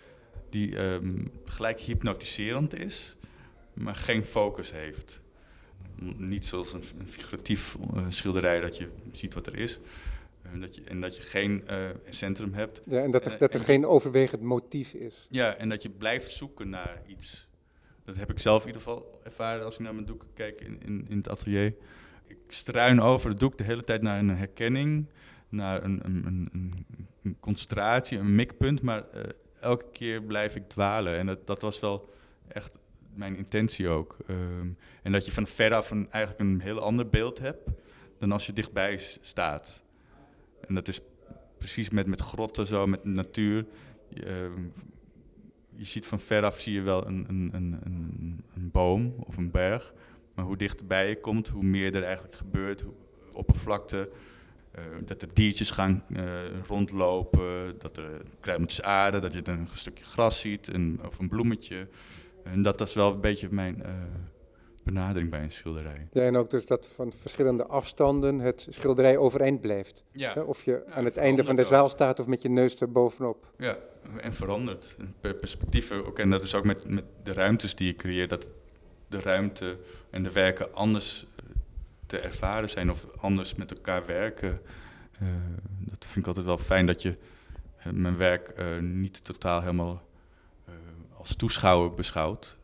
die 0.50 0.78
um, 0.78 1.30
gelijk 1.44 1.80
hypnotiserend 1.80 2.78
is, 2.78 3.16
maar 3.74 3.94
geen 3.94 4.24
focus 4.24 4.72
heeft. 4.72 5.21
Niet 6.16 6.46
zoals 6.46 6.72
een, 6.72 6.82
een 6.98 7.08
figuratief 7.08 7.76
uh, 7.94 8.06
schilderij 8.08 8.60
dat 8.60 8.76
je 8.76 8.88
ziet 9.12 9.34
wat 9.34 9.46
er 9.46 9.56
is. 9.56 9.78
Uh, 10.54 10.60
dat 10.60 10.74
je, 10.74 10.82
en 10.84 11.00
dat 11.00 11.16
je 11.16 11.22
geen 11.22 11.64
uh, 11.70 11.76
centrum 12.08 12.54
hebt. 12.54 12.82
Ja, 12.84 13.02
en 13.02 13.10
dat 13.10 13.24
er, 13.24 13.38
dat 13.38 13.54
er 13.54 13.60
en, 13.60 13.66
geen 13.66 13.86
overwegend 13.86 14.42
motief 14.42 14.92
is. 14.92 15.26
Ja, 15.30 15.54
en 15.54 15.68
dat 15.68 15.82
je 15.82 15.90
blijft 15.90 16.30
zoeken 16.30 16.68
naar 16.68 17.02
iets. 17.06 17.46
Dat 18.04 18.16
heb 18.16 18.30
ik 18.30 18.38
zelf 18.38 18.60
in 18.60 18.66
ieder 18.66 18.82
geval 18.82 19.20
ervaren 19.24 19.64
als 19.64 19.74
ik 19.74 19.80
naar 19.80 19.94
mijn 19.94 20.06
doeken 20.06 20.28
kijk 20.34 20.60
in, 20.60 20.80
in, 20.84 21.06
in 21.08 21.16
het 21.16 21.28
atelier 21.28 21.74
ik 22.32 22.38
struin 22.48 23.00
over 23.00 23.28
het 23.28 23.40
doek 23.40 23.58
de 23.58 23.64
hele 23.64 23.84
tijd 23.84 24.02
naar 24.02 24.18
een 24.18 24.36
herkenning, 24.36 25.06
naar 25.48 25.84
een, 25.84 26.00
een, 26.04 26.24
een, 26.52 26.86
een 27.22 27.36
concentratie, 27.40 28.18
een 28.18 28.34
mikpunt, 28.34 28.82
maar 28.82 29.04
elke 29.60 29.86
keer 29.92 30.22
blijf 30.22 30.56
ik 30.56 30.68
dwalen. 30.68 31.18
En 31.18 31.26
dat, 31.26 31.46
dat 31.46 31.62
was 31.62 31.80
wel 31.80 32.12
echt 32.48 32.78
mijn 33.14 33.36
intentie 33.36 33.88
ook. 33.88 34.16
Um, 34.30 34.76
en 35.02 35.12
dat 35.12 35.24
je 35.24 35.32
van 35.32 35.46
veraf 35.46 35.90
een, 35.90 36.10
eigenlijk 36.10 36.50
een 36.50 36.60
heel 36.60 36.80
ander 36.80 37.08
beeld 37.08 37.38
hebt 37.38 37.70
dan 38.18 38.32
als 38.32 38.46
je 38.46 38.52
dichtbij 38.52 39.00
staat. 39.20 39.82
En 40.66 40.74
dat 40.74 40.88
is 40.88 41.00
precies 41.58 41.90
met, 41.90 42.06
met 42.06 42.20
grotten 42.20 42.66
zo, 42.66 42.86
met 42.86 43.04
natuur. 43.04 43.66
Je, 44.08 44.50
je 45.76 45.84
ziet 45.84 46.06
van 46.06 46.20
veraf 46.20 46.60
zie 46.60 46.72
je 46.72 46.82
wel 46.82 47.06
een, 47.06 47.24
een, 47.28 47.50
een, 47.52 47.80
een, 47.84 48.44
een 48.54 48.70
boom 48.70 49.14
of 49.18 49.36
een 49.36 49.50
berg. 49.50 49.94
Maar 50.34 50.44
hoe 50.44 50.56
dichterbij 50.56 51.08
je 51.08 51.20
komt, 51.20 51.48
hoe 51.48 51.64
meer 51.64 51.94
er 51.94 52.02
eigenlijk 52.02 52.34
gebeurt. 52.34 52.84
Oppervlakte, 53.32 54.10
uh, 54.78 54.82
dat 55.04 55.22
er 55.22 55.28
diertjes 55.32 55.70
gaan 55.70 56.04
uh, 56.08 56.24
rondlopen, 56.66 57.78
dat 57.78 57.96
er 57.96 58.22
kruimeltjes 58.40 58.82
aarde, 58.82 59.18
dat 59.18 59.32
je 59.32 59.40
een 59.44 59.68
stukje 59.74 60.04
gras 60.04 60.40
ziet 60.40 60.68
en, 60.68 61.00
of 61.06 61.18
een 61.18 61.28
bloemetje. 61.28 61.88
En 62.44 62.62
dat, 62.62 62.78
dat 62.78 62.88
is 62.88 62.94
wel 62.94 63.12
een 63.12 63.20
beetje 63.20 63.48
mijn 63.50 63.78
uh, 63.78 63.92
benadering 64.84 65.30
bij 65.30 65.42
een 65.42 65.52
schilderij. 65.52 66.08
Ja, 66.12 66.22
en 66.22 66.36
ook 66.36 66.50
dus 66.50 66.66
dat 66.66 66.86
van 66.94 67.12
verschillende 67.20 67.66
afstanden 67.66 68.38
het 68.38 68.66
schilderij 68.70 69.16
overeind 69.16 69.60
blijft. 69.60 70.04
Ja. 70.12 70.42
Of 70.42 70.62
je 70.62 70.82
ja, 70.86 70.92
aan 70.92 71.04
het 71.04 71.16
einde 71.16 71.44
van 71.44 71.56
de 71.56 71.64
zaal 71.64 71.88
staat 71.88 72.20
of 72.20 72.26
met 72.26 72.42
je 72.42 72.48
neus 72.48 72.80
er 72.80 72.92
bovenop. 72.92 73.52
Ja, 73.58 73.76
en 74.20 74.32
verandert. 74.32 74.96
Per 75.20 75.34
perspectief 75.34 75.90
ook. 75.90 76.18
En 76.18 76.30
dat 76.30 76.42
is 76.42 76.54
ook 76.54 76.64
met, 76.64 76.88
met 76.88 77.04
de 77.22 77.32
ruimtes 77.32 77.74
die 77.74 77.86
je 77.86 77.96
creëert, 77.96 78.30
dat 78.30 78.50
de 79.08 79.20
ruimte 79.20 79.78
en 80.10 80.22
de 80.22 80.32
werken 80.32 80.74
anders 80.74 81.26
eh, 81.36 81.44
te 82.06 82.18
ervaren 82.18 82.68
zijn 82.68 82.90
of 82.90 83.06
anders 83.16 83.54
met 83.54 83.70
elkaar 83.70 84.06
werken. 84.06 84.60
Uh, 85.22 85.28
dat 85.78 86.06
vind 86.06 86.16
ik 86.16 86.26
altijd 86.26 86.46
wel 86.46 86.58
fijn 86.58 86.86
dat 86.86 87.02
je 87.02 87.16
mijn 87.92 88.16
werk 88.16 88.54
uh, 88.58 88.78
niet 88.78 89.24
totaal 89.24 89.60
helemaal 89.60 90.02
als 91.22 91.36
toeschouwer 91.36 91.94
beschouwt, 91.94 92.56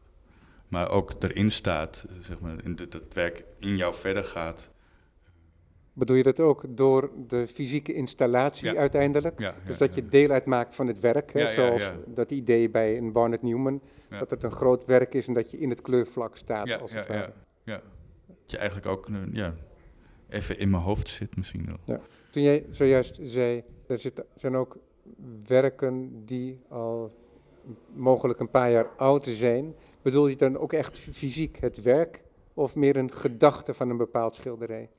maar 0.68 0.90
ook 0.90 1.12
erin 1.18 1.50
staat, 1.50 2.06
zeg 2.20 2.40
maar, 2.40 2.64
in 2.64 2.76
de, 2.76 2.88
dat 2.88 3.02
het 3.04 3.14
werk 3.14 3.44
in 3.58 3.76
jou 3.76 3.94
verder 3.94 4.24
gaat. 4.24 4.70
Bedoel 5.92 6.16
je 6.16 6.22
dat 6.22 6.40
ook 6.40 6.64
door 6.68 7.10
de 7.26 7.46
fysieke 7.46 7.94
installatie 7.94 8.72
ja. 8.72 8.78
uiteindelijk? 8.78 9.38
Ja, 9.38 9.54
dus 9.66 9.78
dat 9.78 9.94
je 9.94 10.08
deel 10.08 10.30
uitmaakt 10.30 10.74
van 10.74 10.86
het 10.86 11.00
werk, 11.00 11.32
hè, 11.32 11.48
zoals 11.52 11.90
dat 12.06 12.30
idee 12.30 12.70
bij 12.70 12.96
een 12.96 13.12
Barnett 13.12 13.42
Newman, 13.42 13.80
dat 14.08 14.30
het 14.30 14.42
een 14.42 14.52
groot 14.52 14.84
werk 14.84 15.14
is 15.14 15.26
en 15.26 15.34
dat 15.34 15.50
je 15.50 15.58
in 15.58 15.70
het 15.70 15.80
kleurvlak 15.80 16.36
staat. 16.36 16.80
als 16.80 16.92
het 16.92 17.06
ware. 17.06 17.32
ja. 17.64 17.80
Dat 18.26 18.50
je 18.50 18.56
eigenlijk 18.56 18.86
ook 18.86 19.08
ja, 19.32 19.54
even 20.28 20.58
in 20.58 20.70
mijn 20.70 20.82
hoofd 20.82 21.08
zit 21.08 21.36
misschien 21.36 21.66
wel. 21.66 21.78
Ja. 21.84 22.00
Toen 22.30 22.42
jij 22.42 22.66
zojuist 22.70 23.18
zei, 23.22 23.62
er 23.86 23.98
zit, 23.98 24.24
zijn 24.34 24.56
ook 24.56 24.78
werken 25.46 26.24
die 26.24 26.60
al 26.68 27.12
mogelijk 27.94 28.40
een 28.40 28.50
paar 28.50 28.70
jaar 28.70 28.86
oud 28.96 29.26
zijn. 29.26 29.74
Bedoel 30.02 30.26
je 30.26 30.36
dan 30.36 30.58
ook 30.58 30.72
echt 30.72 30.98
fysiek 30.98 31.60
het 31.60 31.82
werk 31.82 32.22
of 32.54 32.74
meer 32.74 32.96
een 32.96 33.12
gedachte 33.12 33.74
van 33.74 33.90
een 33.90 33.96
bepaald 33.96 34.34
schilderij? 34.34 34.90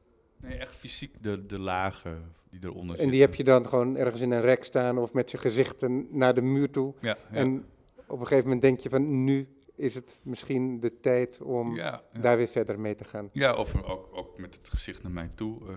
Nee, 0.41 0.57
echt 0.57 0.75
fysiek 0.75 1.23
de, 1.23 1.45
de 1.45 1.59
lagen 1.59 2.33
die 2.49 2.59
eronder 2.63 2.87
zitten. 2.87 3.05
En 3.05 3.11
die 3.11 3.21
heb 3.21 3.35
je 3.35 3.43
dan 3.43 3.67
gewoon 3.67 3.97
ergens 3.97 4.21
in 4.21 4.31
een 4.31 4.41
rek 4.41 4.63
staan 4.63 4.97
of 4.97 5.13
met 5.13 5.29
zijn 5.29 5.41
gezichten 5.41 6.07
naar 6.11 6.33
de 6.33 6.41
muur 6.41 6.69
toe. 6.69 6.93
Ja, 6.99 7.17
ja. 7.31 7.35
En 7.35 7.65
op 8.07 8.19
een 8.19 8.27
gegeven 8.27 8.43
moment 8.43 8.61
denk 8.61 8.79
je 8.79 8.89
van 8.89 9.23
nu 9.23 9.47
is 9.75 9.95
het 9.95 10.19
misschien 10.23 10.79
de 10.79 10.99
tijd 10.99 11.41
om 11.41 11.75
ja. 11.75 12.01
daar 12.21 12.37
weer 12.37 12.47
verder 12.47 12.79
mee 12.79 12.95
te 12.95 13.03
gaan. 13.03 13.29
Ja, 13.31 13.55
of 13.55 13.83
ook, 13.83 14.09
ook 14.11 14.37
met 14.37 14.55
het 14.55 14.69
gezicht 14.69 15.03
naar 15.03 15.11
mij 15.11 15.29
toe. 15.35 15.61
Uh, 15.61 15.75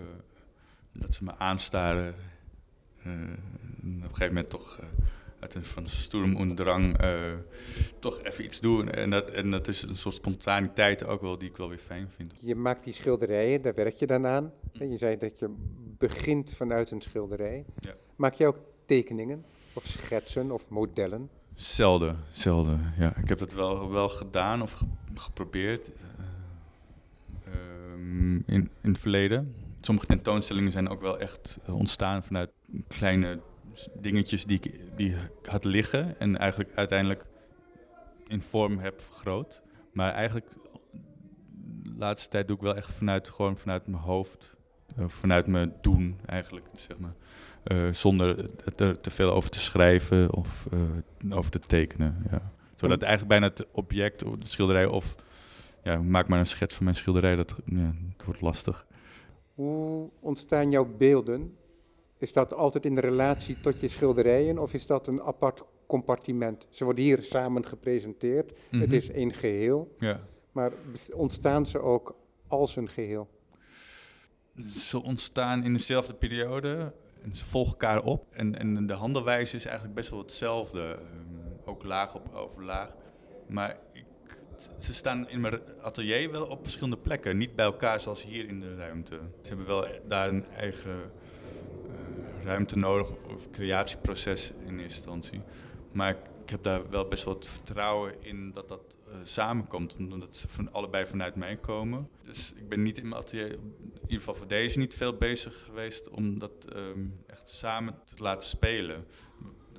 dat 0.92 1.14
ze 1.14 1.24
me 1.24 1.34
aanstaren. 1.36 2.14
Uh, 2.98 3.12
en 3.12 3.38
op 3.82 3.84
een 3.84 4.02
gegeven 4.02 4.26
moment 4.26 4.50
toch 4.50 4.78
uh, 4.80 4.86
uit 5.42 5.54
een 5.54 5.64
van 5.64 5.86
Sturm 5.88 6.36
und 6.36 6.56
Drang 6.56 6.96
eh, 6.98 7.10
toch 7.98 8.22
even 8.22 8.44
iets 8.44 8.60
doen. 8.60 8.90
En 8.90 9.10
dat, 9.10 9.30
en 9.30 9.50
dat 9.50 9.68
is 9.68 9.82
een 9.82 9.96
soort 9.96 10.14
spontaniteit 10.14 11.04
ook 11.06 11.20
wel 11.20 11.38
die 11.38 11.48
ik 11.48 11.56
wel 11.56 11.68
weer 11.68 11.78
fijn 11.78 12.08
vind. 12.16 12.32
Je 12.40 12.54
maakt 12.54 12.84
die 12.84 12.92
schilderijen, 12.92 13.62
daar 13.62 13.74
werk 13.74 13.94
je 13.94 14.06
dan 14.06 14.26
aan. 14.26 14.52
En 14.78 14.90
je 14.90 14.96
zei 14.96 15.16
dat 15.16 15.38
je 15.38 15.54
begint 15.98 16.50
vanuit 16.56 16.90
een 16.90 17.00
schilderij. 17.00 17.64
Ja. 17.78 17.94
Maak 18.16 18.34
je 18.34 18.46
ook 18.46 18.58
tekeningen 18.86 19.44
of 19.72 19.84
schetsen 19.84 20.50
of 20.50 20.68
modellen? 20.68 21.28
Zelden, 21.54 22.16
zelden. 22.30 22.92
Ja, 22.98 23.16
ik 23.16 23.28
heb 23.28 23.38
dat 23.38 23.52
wel, 23.52 23.90
wel 23.90 24.08
gedaan 24.08 24.62
of 24.62 24.72
ge- 24.72 24.86
geprobeerd 25.14 25.86
eh, 25.86 25.92
ehm, 27.52 28.34
in, 28.34 28.44
in 28.80 28.90
het 28.90 28.98
verleden. 28.98 29.54
Sommige 29.80 30.06
tentoonstellingen 30.06 30.72
zijn 30.72 30.88
ook 30.88 31.00
wel 31.00 31.18
echt 31.18 31.58
ontstaan 31.66 32.22
vanuit 32.22 32.50
kleine 32.88 33.38
dingetjes 34.00 34.44
die 34.44 34.60
ik 34.62 34.80
die 34.96 35.14
had 35.44 35.64
liggen 35.64 36.18
en 36.18 36.36
eigenlijk 36.36 36.70
uiteindelijk 36.74 37.24
in 38.26 38.40
vorm 38.40 38.78
heb 38.78 39.00
vergroot. 39.00 39.62
Maar 39.92 40.12
eigenlijk 40.12 40.46
de 41.82 41.94
laatste 41.96 42.28
tijd 42.28 42.46
doe 42.46 42.56
ik 42.56 42.62
wel 42.62 42.76
echt 42.76 42.90
vanuit, 42.90 43.28
gewoon 43.28 43.56
vanuit 43.56 43.86
mijn 43.86 44.02
hoofd, 44.02 44.56
eh, 44.96 45.08
vanuit 45.08 45.46
mijn 45.46 45.74
doen 45.80 46.18
eigenlijk, 46.26 46.66
zeg 46.76 46.98
maar. 46.98 47.14
Eh, 47.62 47.92
zonder 47.92 48.50
er 48.76 49.00
te 49.00 49.10
veel 49.10 49.32
over 49.32 49.50
te 49.50 49.60
schrijven 49.60 50.32
of 50.32 50.66
eh, 50.72 51.36
over 51.36 51.50
te 51.50 51.58
tekenen. 51.58 52.26
Ja. 52.30 52.52
Zodat 52.74 53.02
eigenlijk 53.02 53.40
bijna 53.40 53.54
het 53.54 53.66
object, 53.72 54.24
of 54.24 54.36
de 54.36 54.46
schilderij, 54.46 54.86
of 54.86 55.14
ja, 55.82 56.02
maak 56.02 56.28
maar 56.28 56.38
een 56.38 56.46
schets 56.46 56.74
van 56.74 56.84
mijn 56.84 56.96
schilderij, 56.96 57.36
dat, 57.36 57.54
ja, 57.64 57.94
dat 58.16 58.26
wordt 58.26 58.40
lastig. 58.40 58.86
Hoe 59.54 60.10
ontstaan 60.20 60.70
jouw 60.70 60.94
beelden? 60.98 61.56
Is 62.22 62.32
dat 62.32 62.54
altijd 62.54 62.84
in 62.84 62.98
relatie 62.98 63.60
tot 63.60 63.80
je 63.80 63.88
schilderijen 63.88 64.58
of 64.58 64.72
is 64.74 64.86
dat 64.86 65.06
een 65.06 65.22
apart 65.22 65.62
compartiment? 65.86 66.66
Ze 66.70 66.84
worden 66.84 67.04
hier 67.04 67.22
samen 67.22 67.66
gepresenteerd. 67.66 68.50
Het 68.70 68.80
Mhm. 68.86 68.94
is 68.94 69.10
één 69.10 69.32
geheel, 69.32 69.94
Ja. 69.98 70.20
maar 70.52 70.72
ontstaan 71.12 71.66
ze 71.66 71.78
ook 71.78 72.16
als 72.46 72.76
een 72.76 72.88
geheel? 72.88 73.28
Ze 74.76 75.02
ontstaan 75.02 75.64
in 75.64 75.72
dezelfde 75.72 76.14
periode 76.14 76.92
en 77.22 77.34
ze 77.34 77.44
volgen 77.44 77.72
elkaar 77.72 78.02
op. 78.02 78.26
En, 78.30 78.58
en 78.58 78.86
de 78.86 78.92
handelwijze 78.92 79.56
is 79.56 79.64
eigenlijk 79.64 79.94
best 79.94 80.10
wel 80.10 80.18
hetzelfde, 80.18 80.80
ehm, 80.80 81.68
ook 81.70 81.84
laag 81.84 82.14
op 82.14 82.34
over 82.34 82.64
laag. 82.64 82.90
Maar 83.46 83.78
ik, 83.92 84.04
ze 84.78 84.94
staan 84.94 85.28
in 85.28 85.40
mijn 85.40 85.60
atelier 85.80 86.30
wel 86.30 86.46
op 86.46 86.62
verschillende 86.62 86.98
plekken, 86.98 87.36
niet 87.36 87.56
bij 87.56 87.64
elkaar 87.64 88.00
zoals 88.00 88.24
hier 88.24 88.48
in 88.48 88.60
de 88.60 88.76
ruimte. 88.76 89.20
Ze 89.42 89.48
hebben 89.48 89.66
wel 89.66 89.86
daar 90.08 90.28
een 90.28 90.44
eigen 90.46 91.10
ruimte 92.44 92.78
nodig 92.78 93.10
of, 93.10 93.50
creatieproces 93.50 94.52
in 94.66 94.80
instantie. 94.80 95.40
Maar 95.92 96.10
ik, 96.10 96.50
heb 96.50 96.62
daar 96.62 96.90
wel 96.90 97.08
best 97.08 97.24
het 97.24 97.46
vertrouwen 97.46 98.14
in 98.20 98.52
dat 98.52 98.68
dat 98.68 98.98
eh, 99.08 99.14
samenkomt, 99.24 99.96
omdat 99.96 100.36
ze 100.36 100.48
van 100.48 100.72
allebei 100.72 101.06
vanuit 101.06 101.34
mij 101.34 101.56
komen. 101.56 102.08
Dus 102.24 102.52
ik 102.56 102.68
ben 102.68 102.82
niet 102.82 102.98
in 102.98 103.08
mijn 103.08 103.20
atelier, 103.20 103.50
in 103.50 104.00
ieder 104.02 104.18
geval 104.18 104.34
voor 104.34 104.46
deze, 104.46 104.78
niet 104.78 104.94
veel 104.94 105.16
bezig 105.16 105.62
geweest 105.64 106.08
om 106.08 106.38
dat 106.38 106.52
ehm, 106.74 107.06
echt 107.26 107.48
samen 107.48 107.94
te 108.14 108.22
laten 108.22 108.48
spelen. 108.48 109.04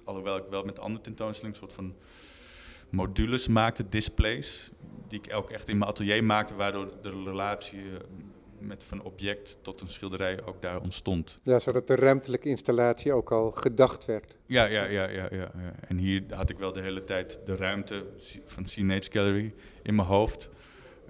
Alhoewel 0.03 0.37
ik 0.37 0.45
wel 0.49 0.63
met 0.63 0.79
andere 0.79 1.03
tentoonstellingen 1.03 1.61
een 1.61 1.67
soort 1.67 1.73
van 1.73 1.95
modules 2.89 3.47
maakte, 3.47 3.89
displays, 3.89 4.71
die 5.07 5.21
ik 5.21 5.33
ook 5.33 5.49
echt 5.49 5.69
in 5.69 5.77
mijn 5.77 5.89
atelier 5.89 6.23
maakte, 6.23 6.55
waardoor 6.55 7.01
de 7.01 7.23
relatie 7.23 7.79
eh, 7.79 7.99
met 8.63 8.83
van 8.83 9.01
object 9.03 9.57
tot 9.61 9.81
een 9.81 9.89
schilderij 9.89 10.43
ook 10.45 10.61
daar 10.61 10.79
ontstond. 10.81 11.35
Ja, 11.43 11.59
zodat 11.59 11.87
de 11.87 11.95
ruimtelijke 11.95 12.49
installatie 12.49 13.13
ook 13.13 13.31
al 13.31 13.51
gedacht 13.51 14.05
werd. 14.05 14.35
Ja, 14.45 14.65
ja, 14.65 14.83
ja, 14.83 15.09
ja, 15.09 15.27
ja. 15.31 15.51
En 15.87 15.97
hier 15.97 16.23
had 16.29 16.49
ik 16.49 16.57
wel 16.57 16.73
de 16.73 16.81
hele 16.81 17.03
tijd 17.03 17.39
de 17.45 17.55
ruimte 17.55 18.05
van 18.45 18.63
CNH 18.63 19.01
Gallery 19.09 19.53
in 19.83 19.95
mijn 19.95 20.07
hoofd. 20.07 20.49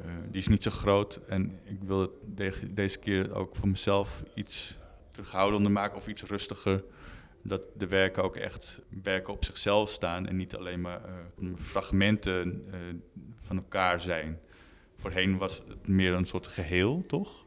Eh, 0.01 0.05
die 0.27 0.41
is 0.41 0.47
niet 0.47 0.63
zo 0.63 0.71
groot 0.71 1.19
en 1.27 1.59
ik 1.63 1.77
wil 1.83 1.99
het 1.99 2.09
de- 2.35 2.73
deze 2.73 2.99
keer 2.99 3.35
ook 3.35 3.55
voor 3.55 3.67
mezelf 3.67 4.23
iets 4.33 4.77
terughoudender 5.11 5.71
maken 5.71 5.97
of 5.97 6.07
iets 6.07 6.23
rustiger. 6.23 6.83
Dat 7.41 7.61
de 7.77 7.87
werken 7.87 8.23
ook 8.23 8.35
echt 8.35 8.79
werken 9.03 9.33
op 9.33 9.45
zichzelf 9.45 9.89
staan 9.89 10.27
en 10.27 10.35
niet 10.35 10.55
alleen 10.55 10.81
maar 10.81 11.01
eh, 11.03 11.47
fragmenten 11.55 12.65
eh, 12.71 12.79
van 13.45 13.57
elkaar 13.57 13.99
zijn. 14.01 14.39
Voorheen 14.97 15.37
was 15.37 15.61
het 15.67 15.87
meer 15.87 16.13
een 16.13 16.25
soort 16.25 16.47
geheel, 16.47 17.03
toch? 17.07 17.42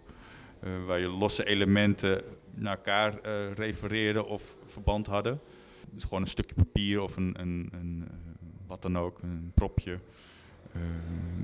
Eh, 0.66 0.84
waar 0.84 0.98
je 0.98 1.08
losse 1.08 1.44
elementen 1.44 2.22
naar 2.54 2.76
elkaar 2.76 3.18
eh 3.18 3.52
refereerden 3.52 4.26
of 4.26 4.56
verband 4.64 5.06
hadden. 5.06 5.40
Dus 5.90 6.02
gewoon 6.02 6.22
een 6.22 6.28
stukje 6.28 6.54
papier 6.54 7.02
of 7.02 7.16
een, 7.16 7.40
een, 7.40 7.68
een 7.72 8.04
eh, 8.10 8.16
wat 8.66 8.82
dan 8.82 8.98
ook, 8.98 9.22
een 9.22 9.52
propje. 9.54 9.98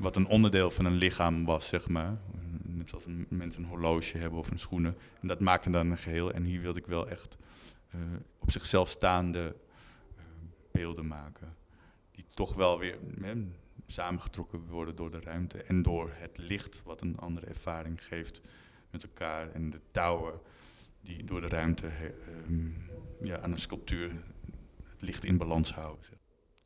wat 0.01 0.17
een 0.17 0.27
onderdeel 0.27 0.71
van 0.71 0.85
een 0.85 0.95
lichaam 0.95 1.45
was, 1.45 1.67
zeg 1.67 1.89
maar. 1.89 2.17
Net 2.63 2.89
zoals 2.89 3.05
mensen 3.29 3.63
een 3.63 3.69
horloge 3.69 4.19
hebben 4.19 4.39
of 4.39 4.51
een 4.51 4.59
schoenen. 4.59 4.97
En 5.21 5.29
dat 5.29 5.41
maakte 5.41 5.71
dan 5.71 5.91
een 5.91 5.99
geheel. 5.99 6.33
En 6.33 6.45
hier 6.45 6.61
wilde 6.61 6.79
ik 6.79 6.87
wel 6.87 7.09
echt 7.09 7.37
op 8.39 8.51
zichzelf 8.51 8.89
staande 8.89 9.57
beelden 10.73 11.07
maken. 11.07 11.57
Die 12.11 12.25
toch 12.35 12.55
wel 12.55 12.79
weer 12.79 12.99
samengetrokken 13.87 14.67
worden 14.69 14.97
door 14.97 15.11
de 15.11 15.21
ruimte 15.21 15.63
en 15.63 15.83
door 15.83 16.11
het 16.13 16.39
licht, 16.39 16.83
wat 16.85 17.01
een 17.01 17.19
andere 17.19 17.47
ervaring 17.47 18.05
geeft 18.05 18.41
met 18.93 19.03
elkaar. 19.03 19.51
En 19.51 19.71
de 19.71 19.81
touwen 19.91 20.41
die 21.01 21.25
door 21.25 21.41
de 21.41 21.49
ruimte 21.49 21.87
ehm, 21.87 22.69
ja, 23.23 23.39
aan 23.41 23.53
een 23.53 23.59
sculptuur 23.59 24.11
het 24.91 25.03
licht 25.03 25.25
in 25.25 25.37
balans 25.37 25.73
houden. 25.73 26.05
zeg. 26.05 26.19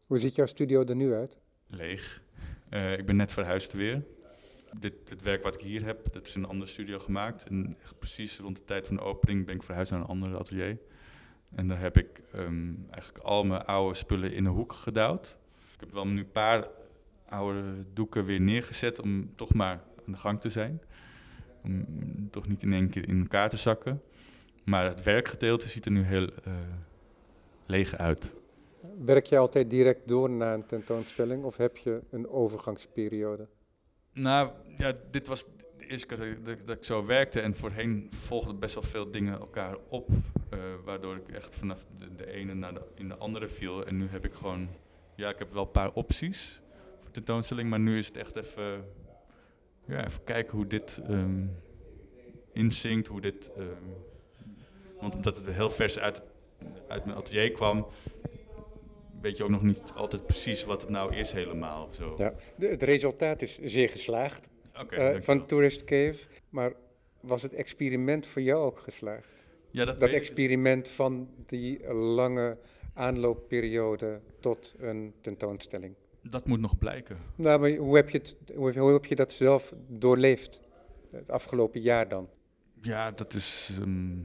Hoe 0.07 0.19
ziet 0.19 0.35
jouw 0.35 0.47
studio 0.47 0.85
er 0.85 0.97
nu 0.97 1.15
uit? 1.15 1.39
Leeg. 1.67 2.23
Eh, 2.69 2.99
ik 2.99 3.07
ben 3.07 3.17
net 3.17 3.33
verhuisd 3.33 3.73
weer. 3.73 4.05
Dit, 4.79 5.09
dit 5.09 5.23
werk 5.23 5.43
wat 5.43 5.55
ik 5.55 5.61
hier 5.61 5.85
heb, 5.85 6.13
dat 6.13 6.27
is 6.27 6.35
in 6.35 6.43
een 6.43 6.49
andere 6.49 6.71
studio 6.71 6.99
gemaakt. 6.99 7.45
En 7.45 7.77
echt 7.83 7.99
precies 7.99 8.39
rond 8.39 8.57
de 8.57 8.65
tijd 8.65 8.87
van 8.87 8.97
de 8.97 9.03
opening 9.03 9.47
ben 9.47 9.55
ik 9.55 9.63
verhuisd 9.63 9.91
naar 9.91 10.01
een 10.01 10.07
ander 10.07 10.37
atelier. 10.37 10.79
En 11.55 11.69
daar 11.69 11.81
heb 11.81 11.97
ik 11.97 12.23
ehm, 12.33 12.75
eigenlijk 12.91 13.25
al 13.25 13.45
mijn 13.45 13.65
oude 13.65 13.95
spullen 13.95 14.33
in 14.33 14.45
een 14.45 14.53
hoek 14.53 14.73
gedouwd. 14.73 15.39
Ik 15.75 15.81
heb 15.81 15.93
wel 15.93 16.07
nu 16.07 16.19
een 16.19 16.31
paar 16.31 16.69
oude 17.29 17.63
doeken 17.93 18.25
weer 18.25 18.41
neergezet 18.41 19.01
om 19.01 19.35
toch 19.37 19.55
maar 19.55 19.83
aan 20.07 20.13
de 20.13 20.19
gang 20.19 20.41
te 20.41 20.51
zijn. 20.51 20.81
Om 21.67 22.31
toch 22.31 22.49
niet 22.49 22.63
in 22.63 22.73
één 22.73 22.89
keer 22.89 23.09
in 23.09 23.21
elkaar 23.21 23.49
te 23.49 23.57
zakken. 23.57 24.03
Maar 24.65 24.85
het 24.85 25.03
werkgedeelte 25.03 25.69
ziet 25.69 25.85
er 25.85 25.91
nu 25.93 26.03
heel 26.03 26.27
eh, 26.45 26.53
leeg 27.67 27.97
uit. 27.97 28.35
Werk 29.05 29.27
je 29.27 29.39
altijd 29.39 29.71
direct 29.71 30.09
door 30.09 30.31
naar 30.31 30.55
een 30.55 30.67
tentoonstelling 30.67 31.45
of 31.45 31.57
heb 31.57 31.77
je 31.77 32.01
een 32.11 32.29
overgangsperiode? 32.29 33.47
Nou, 34.13 34.51
ja, 34.79 34.93
dit 35.11 35.27
was 35.27 35.45
de 35.79 35.87
eerste 35.87 36.07
keer 36.07 36.17
dat 36.17 36.27
ik, 36.27 36.45
dat- 36.45 36.67
dat 36.67 36.77
ik 36.77 36.85
zo 36.85 37.07
werkte. 37.07 37.41
En 37.41 37.55
voorheen 37.55 38.07
volgden 38.11 38.59
best 38.59 38.75
wel 38.75 38.83
veel 38.83 39.11
dingen 39.11 39.39
elkaar 39.39 39.77
op. 39.89 40.09
eh, 40.51 40.59
waardoor 40.85 41.17
ik 41.17 41.29
echt 41.35 41.55
vanaf 41.55 41.85
de, 41.99 42.15
de 42.17 42.31
ene 42.33 42.55
naar 42.55 42.75
de, 42.75 42.81
in 42.95 43.09
de 43.09 43.17
andere 43.17 43.49
viel. 43.49 43.87
En 43.87 43.97
nu 43.97 44.07
heb 44.09 44.25
ik 44.25 44.33
gewoon... 44.35 44.69
Ja, 45.17 45.29
ik 45.29 45.39
heb 45.39 45.53
wel 45.53 45.63
een 45.63 45.71
paar 45.71 45.93
opties 45.93 46.61
voor 47.01 47.11
tentoonstelling. 47.11 47.71
Maar 47.71 47.81
nu 47.81 47.99
is 47.99 48.07
het 48.07 48.17
echt 48.17 48.37
even... 48.37 48.85
Ja, 49.87 50.05
even 50.07 50.25
kijken 50.25 50.57
hoe 50.57 50.67
dit 50.67 51.01
ehm 51.09 51.47
inzinkt. 52.53 53.07
Hoe 53.07 53.21
dit... 53.21 53.51
ehm, 53.57 53.67
want 55.01 55.15
omdat 55.15 55.37
het 55.37 55.47
heel 55.51 55.71
vers 55.71 55.99
uit, 55.99 56.23
uit 56.89 57.05
mijn 57.05 57.17
atelier 57.17 57.53
kwam... 57.53 57.87
Weet 59.21 59.37
je 59.37 59.45
ook 59.45 59.51
nog 59.51 59.63
niet 59.63 59.83
altijd 59.95 60.27
precies 60.27 60.65
wat 60.65 60.81
het 60.81 60.91
nou 60.91 61.15
is 61.15 61.33
helemaal. 61.33 61.89
Zo. 61.93 62.15
Ja. 62.19 62.35
De- 62.57 62.67
het 62.67 62.83
resultaat 62.83 63.43
is 63.43 63.59
zeer 63.63 63.89
geslaagd 63.89 64.49
eh, 64.91 65.17
van 65.21 65.47
Tourist 65.47 65.85
Cave, 65.85 66.17
maar 66.49 66.73
was 67.21 67.43
het 67.43 67.53
experiment 67.55 68.27
voor 68.27 68.43
jou 68.43 68.65
ook 68.65 68.79
geslaagd? 68.79 69.29
Ja, 69.71 69.85
dat, 69.85 69.99
Dat 69.99 70.11
experiment 70.11 70.89
van 70.89 71.29
die 71.47 71.93
lange 71.93 72.57
aanloopperiode 72.95 74.21
tot 74.41 74.75
een 74.79 75.15
tentoonstelling. 75.21 75.95
Dat 76.31 76.47
moet 76.47 76.61
nog 76.61 76.79
blijken. 76.79 77.17
Nou, 77.35 77.61
maar 77.61 77.75
hoe 77.77 77.97
heb 77.97 78.11
je, 78.11 78.19
het, 78.19 78.37
hoe, 78.55 78.79
hoe 78.79 78.93
heb 78.93 79.05
je 79.05 79.15
dat 79.15 79.33
zelf 79.33 79.73
doorleefd? 79.89 80.61
Het 81.11 81.31
afgelopen 81.31 81.81
jaar 81.81 82.09
dan? 82.09 82.29
Ja, 82.83 83.11
dat 83.11 83.35
is 83.35 83.71
ehm, 83.81 84.19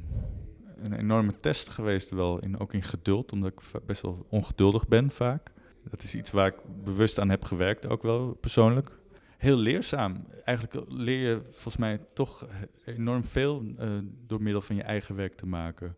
een 0.78 0.94
enorme 0.94 1.40
test 1.40 1.70
geweest 1.70 2.10
wel. 2.10 2.40
In, 2.40 2.60
ook 2.60 2.74
in 2.74 2.84
geduld, 2.84 3.32
omdat 3.32 3.52
ik 3.52 3.86
best 3.86 4.02
wel 4.02 4.26
ongeduldig 4.30 4.88
ben 4.88 5.10
vaak. 5.10 5.52
Dat 5.90 6.04
is 6.04 6.16
iets 6.16 6.32
waar 6.32 6.48
ik 6.48 6.84
bewust 6.84 7.20
aan 7.20 7.30
heb 7.30 7.44
gewerkt, 7.44 7.88
ook 7.88 8.04
wel 8.04 8.34
persoonlijk. 8.34 9.00
Heel 9.38 9.58
leerzaam. 9.58 10.26
Eigenlijk 10.44 10.90
leer 10.90 11.30
je 11.30 11.42
volgens 11.44 11.78
mij 11.78 12.00
toch 12.14 12.48
enorm 12.86 13.24
veel 13.24 13.64
eh, 13.78 13.90
door 14.28 14.42
middel 14.42 14.62
van 14.62 14.76
je 14.76 14.84
eigen 14.84 15.16
werk 15.16 15.36
te 15.36 15.46
maken. 15.46 15.96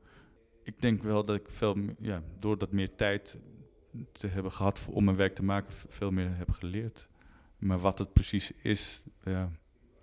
Ik 0.64 0.82
denk 0.82 1.04
wel 1.04 1.26
dat 1.26 1.36
ik 1.36 1.46
veel, 1.50 1.78
ja, 1.98 2.22
door 2.40 2.58
dat 2.58 2.72
meer 2.72 2.96
tijd 2.96 3.38
te 4.12 4.28
hebben 4.28 4.52
gehad 4.52 4.88
om 4.92 5.04
mijn 5.04 5.18
werk 5.18 5.36
te 5.36 5.44
maken, 5.44 5.74
veel 5.88 6.12
meer 6.12 6.30
heb 6.38 6.50
geleerd. 6.50 7.08
Maar 7.58 7.80
wat 7.80 8.00
het 8.00 8.14
precies 8.14 8.52
is, 8.64 9.06
ja, 9.24 9.52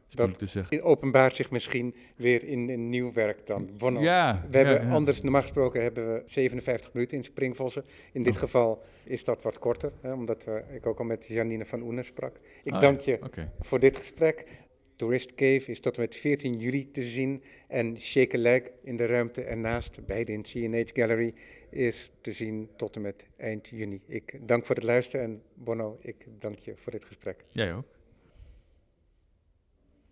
is 0.09 0.17
moeilijk 0.17 0.39
te 0.39 0.47
zeggen. 0.47 0.77
Het 0.77 0.85
openbaart 0.85 1.37
zich 1.37 1.51
misschien 1.51 1.95
weer 2.17 2.45
in 2.45 2.69
een 2.69 2.89
nieuw 2.89 3.13
werk 3.13 3.47
dan. 3.47 3.69
Ja, 4.01 4.47
We 4.51 4.57
hebben 4.57 4.75
ja, 4.75 4.83
ja. 4.83 4.93
anders, 4.93 5.23
normaal 5.23 5.43
gesproken 5.43 5.83
hebben 5.83 6.15
we 6.15 6.23
57 6.27 6.93
minuten 6.93 7.17
in 7.17 7.25
Springvossen. 7.25 7.85
In 8.13 8.23
dit 8.23 8.33
Oh. 8.35 8.39
geval 8.39 8.83
is 9.05 9.25
dat 9.25 9.43
wat 9.43 9.59
korter, 9.59 9.93
hè, 10.01 10.13
omdat 10.13 10.45
we, 10.45 10.63
ik 10.75 10.87
ook 10.87 10.99
al 10.99 11.05
met 11.05 11.27
Janine 11.27 11.65
van 11.67 11.83
Oenen 11.83 12.05
sprak. 12.05 12.37
Ik 12.65 12.73
Ah, 12.73 12.81
dank 12.81 13.01
je 13.01 13.19
voor 13.61 13.81
dit 13.81 13.97
gesprek. 13.97 14.47
Tourist 14.97 15.35
Cave 15.35 15.65
is 15.67 15.81
tot 15.81 15.95
en 15.95 16.01
met 16.01 16.17
14 16.17 16.59
juli 16.59 16.91
te 16.91 17.03
zien. 17.03 17.43
En 17.69 18.01
Shake 18.01 18.37
a 18.37 18.39
Leg 18.41 18.63
in 18.83 18.97
de 18.97 19.07
ruimte 19.07 19.43
ernaast, 19.43 20.07
beide 20.07 20.33
in 20.33 20.43
CNH 20.43 20.89
Gallery, 20.93 21.35
is 21.71 22.11
te 22.21 22.33
zien 22.33 22.69
tot 22.77 22.97
en 22.97 23.03
met 23.03 23.25
eind 23.37 23.69
juni. 23.69 24.01
Ik 24.07 24.49
dank 24.49 24.67
voor 24.67 24.75
het 24.75 24.85
luisteren 24.85 25.27
en 25.27 25.43
Bono, 25.55 25.99
ik 26.01 26.27
dank 26.39 26.59
je 26.59 26.75
voor 26.77 26.93
dit 26.93 27.05
gesprek. 27.05 27.45
Jij 27.49 27.75
ook. 27.75 28.00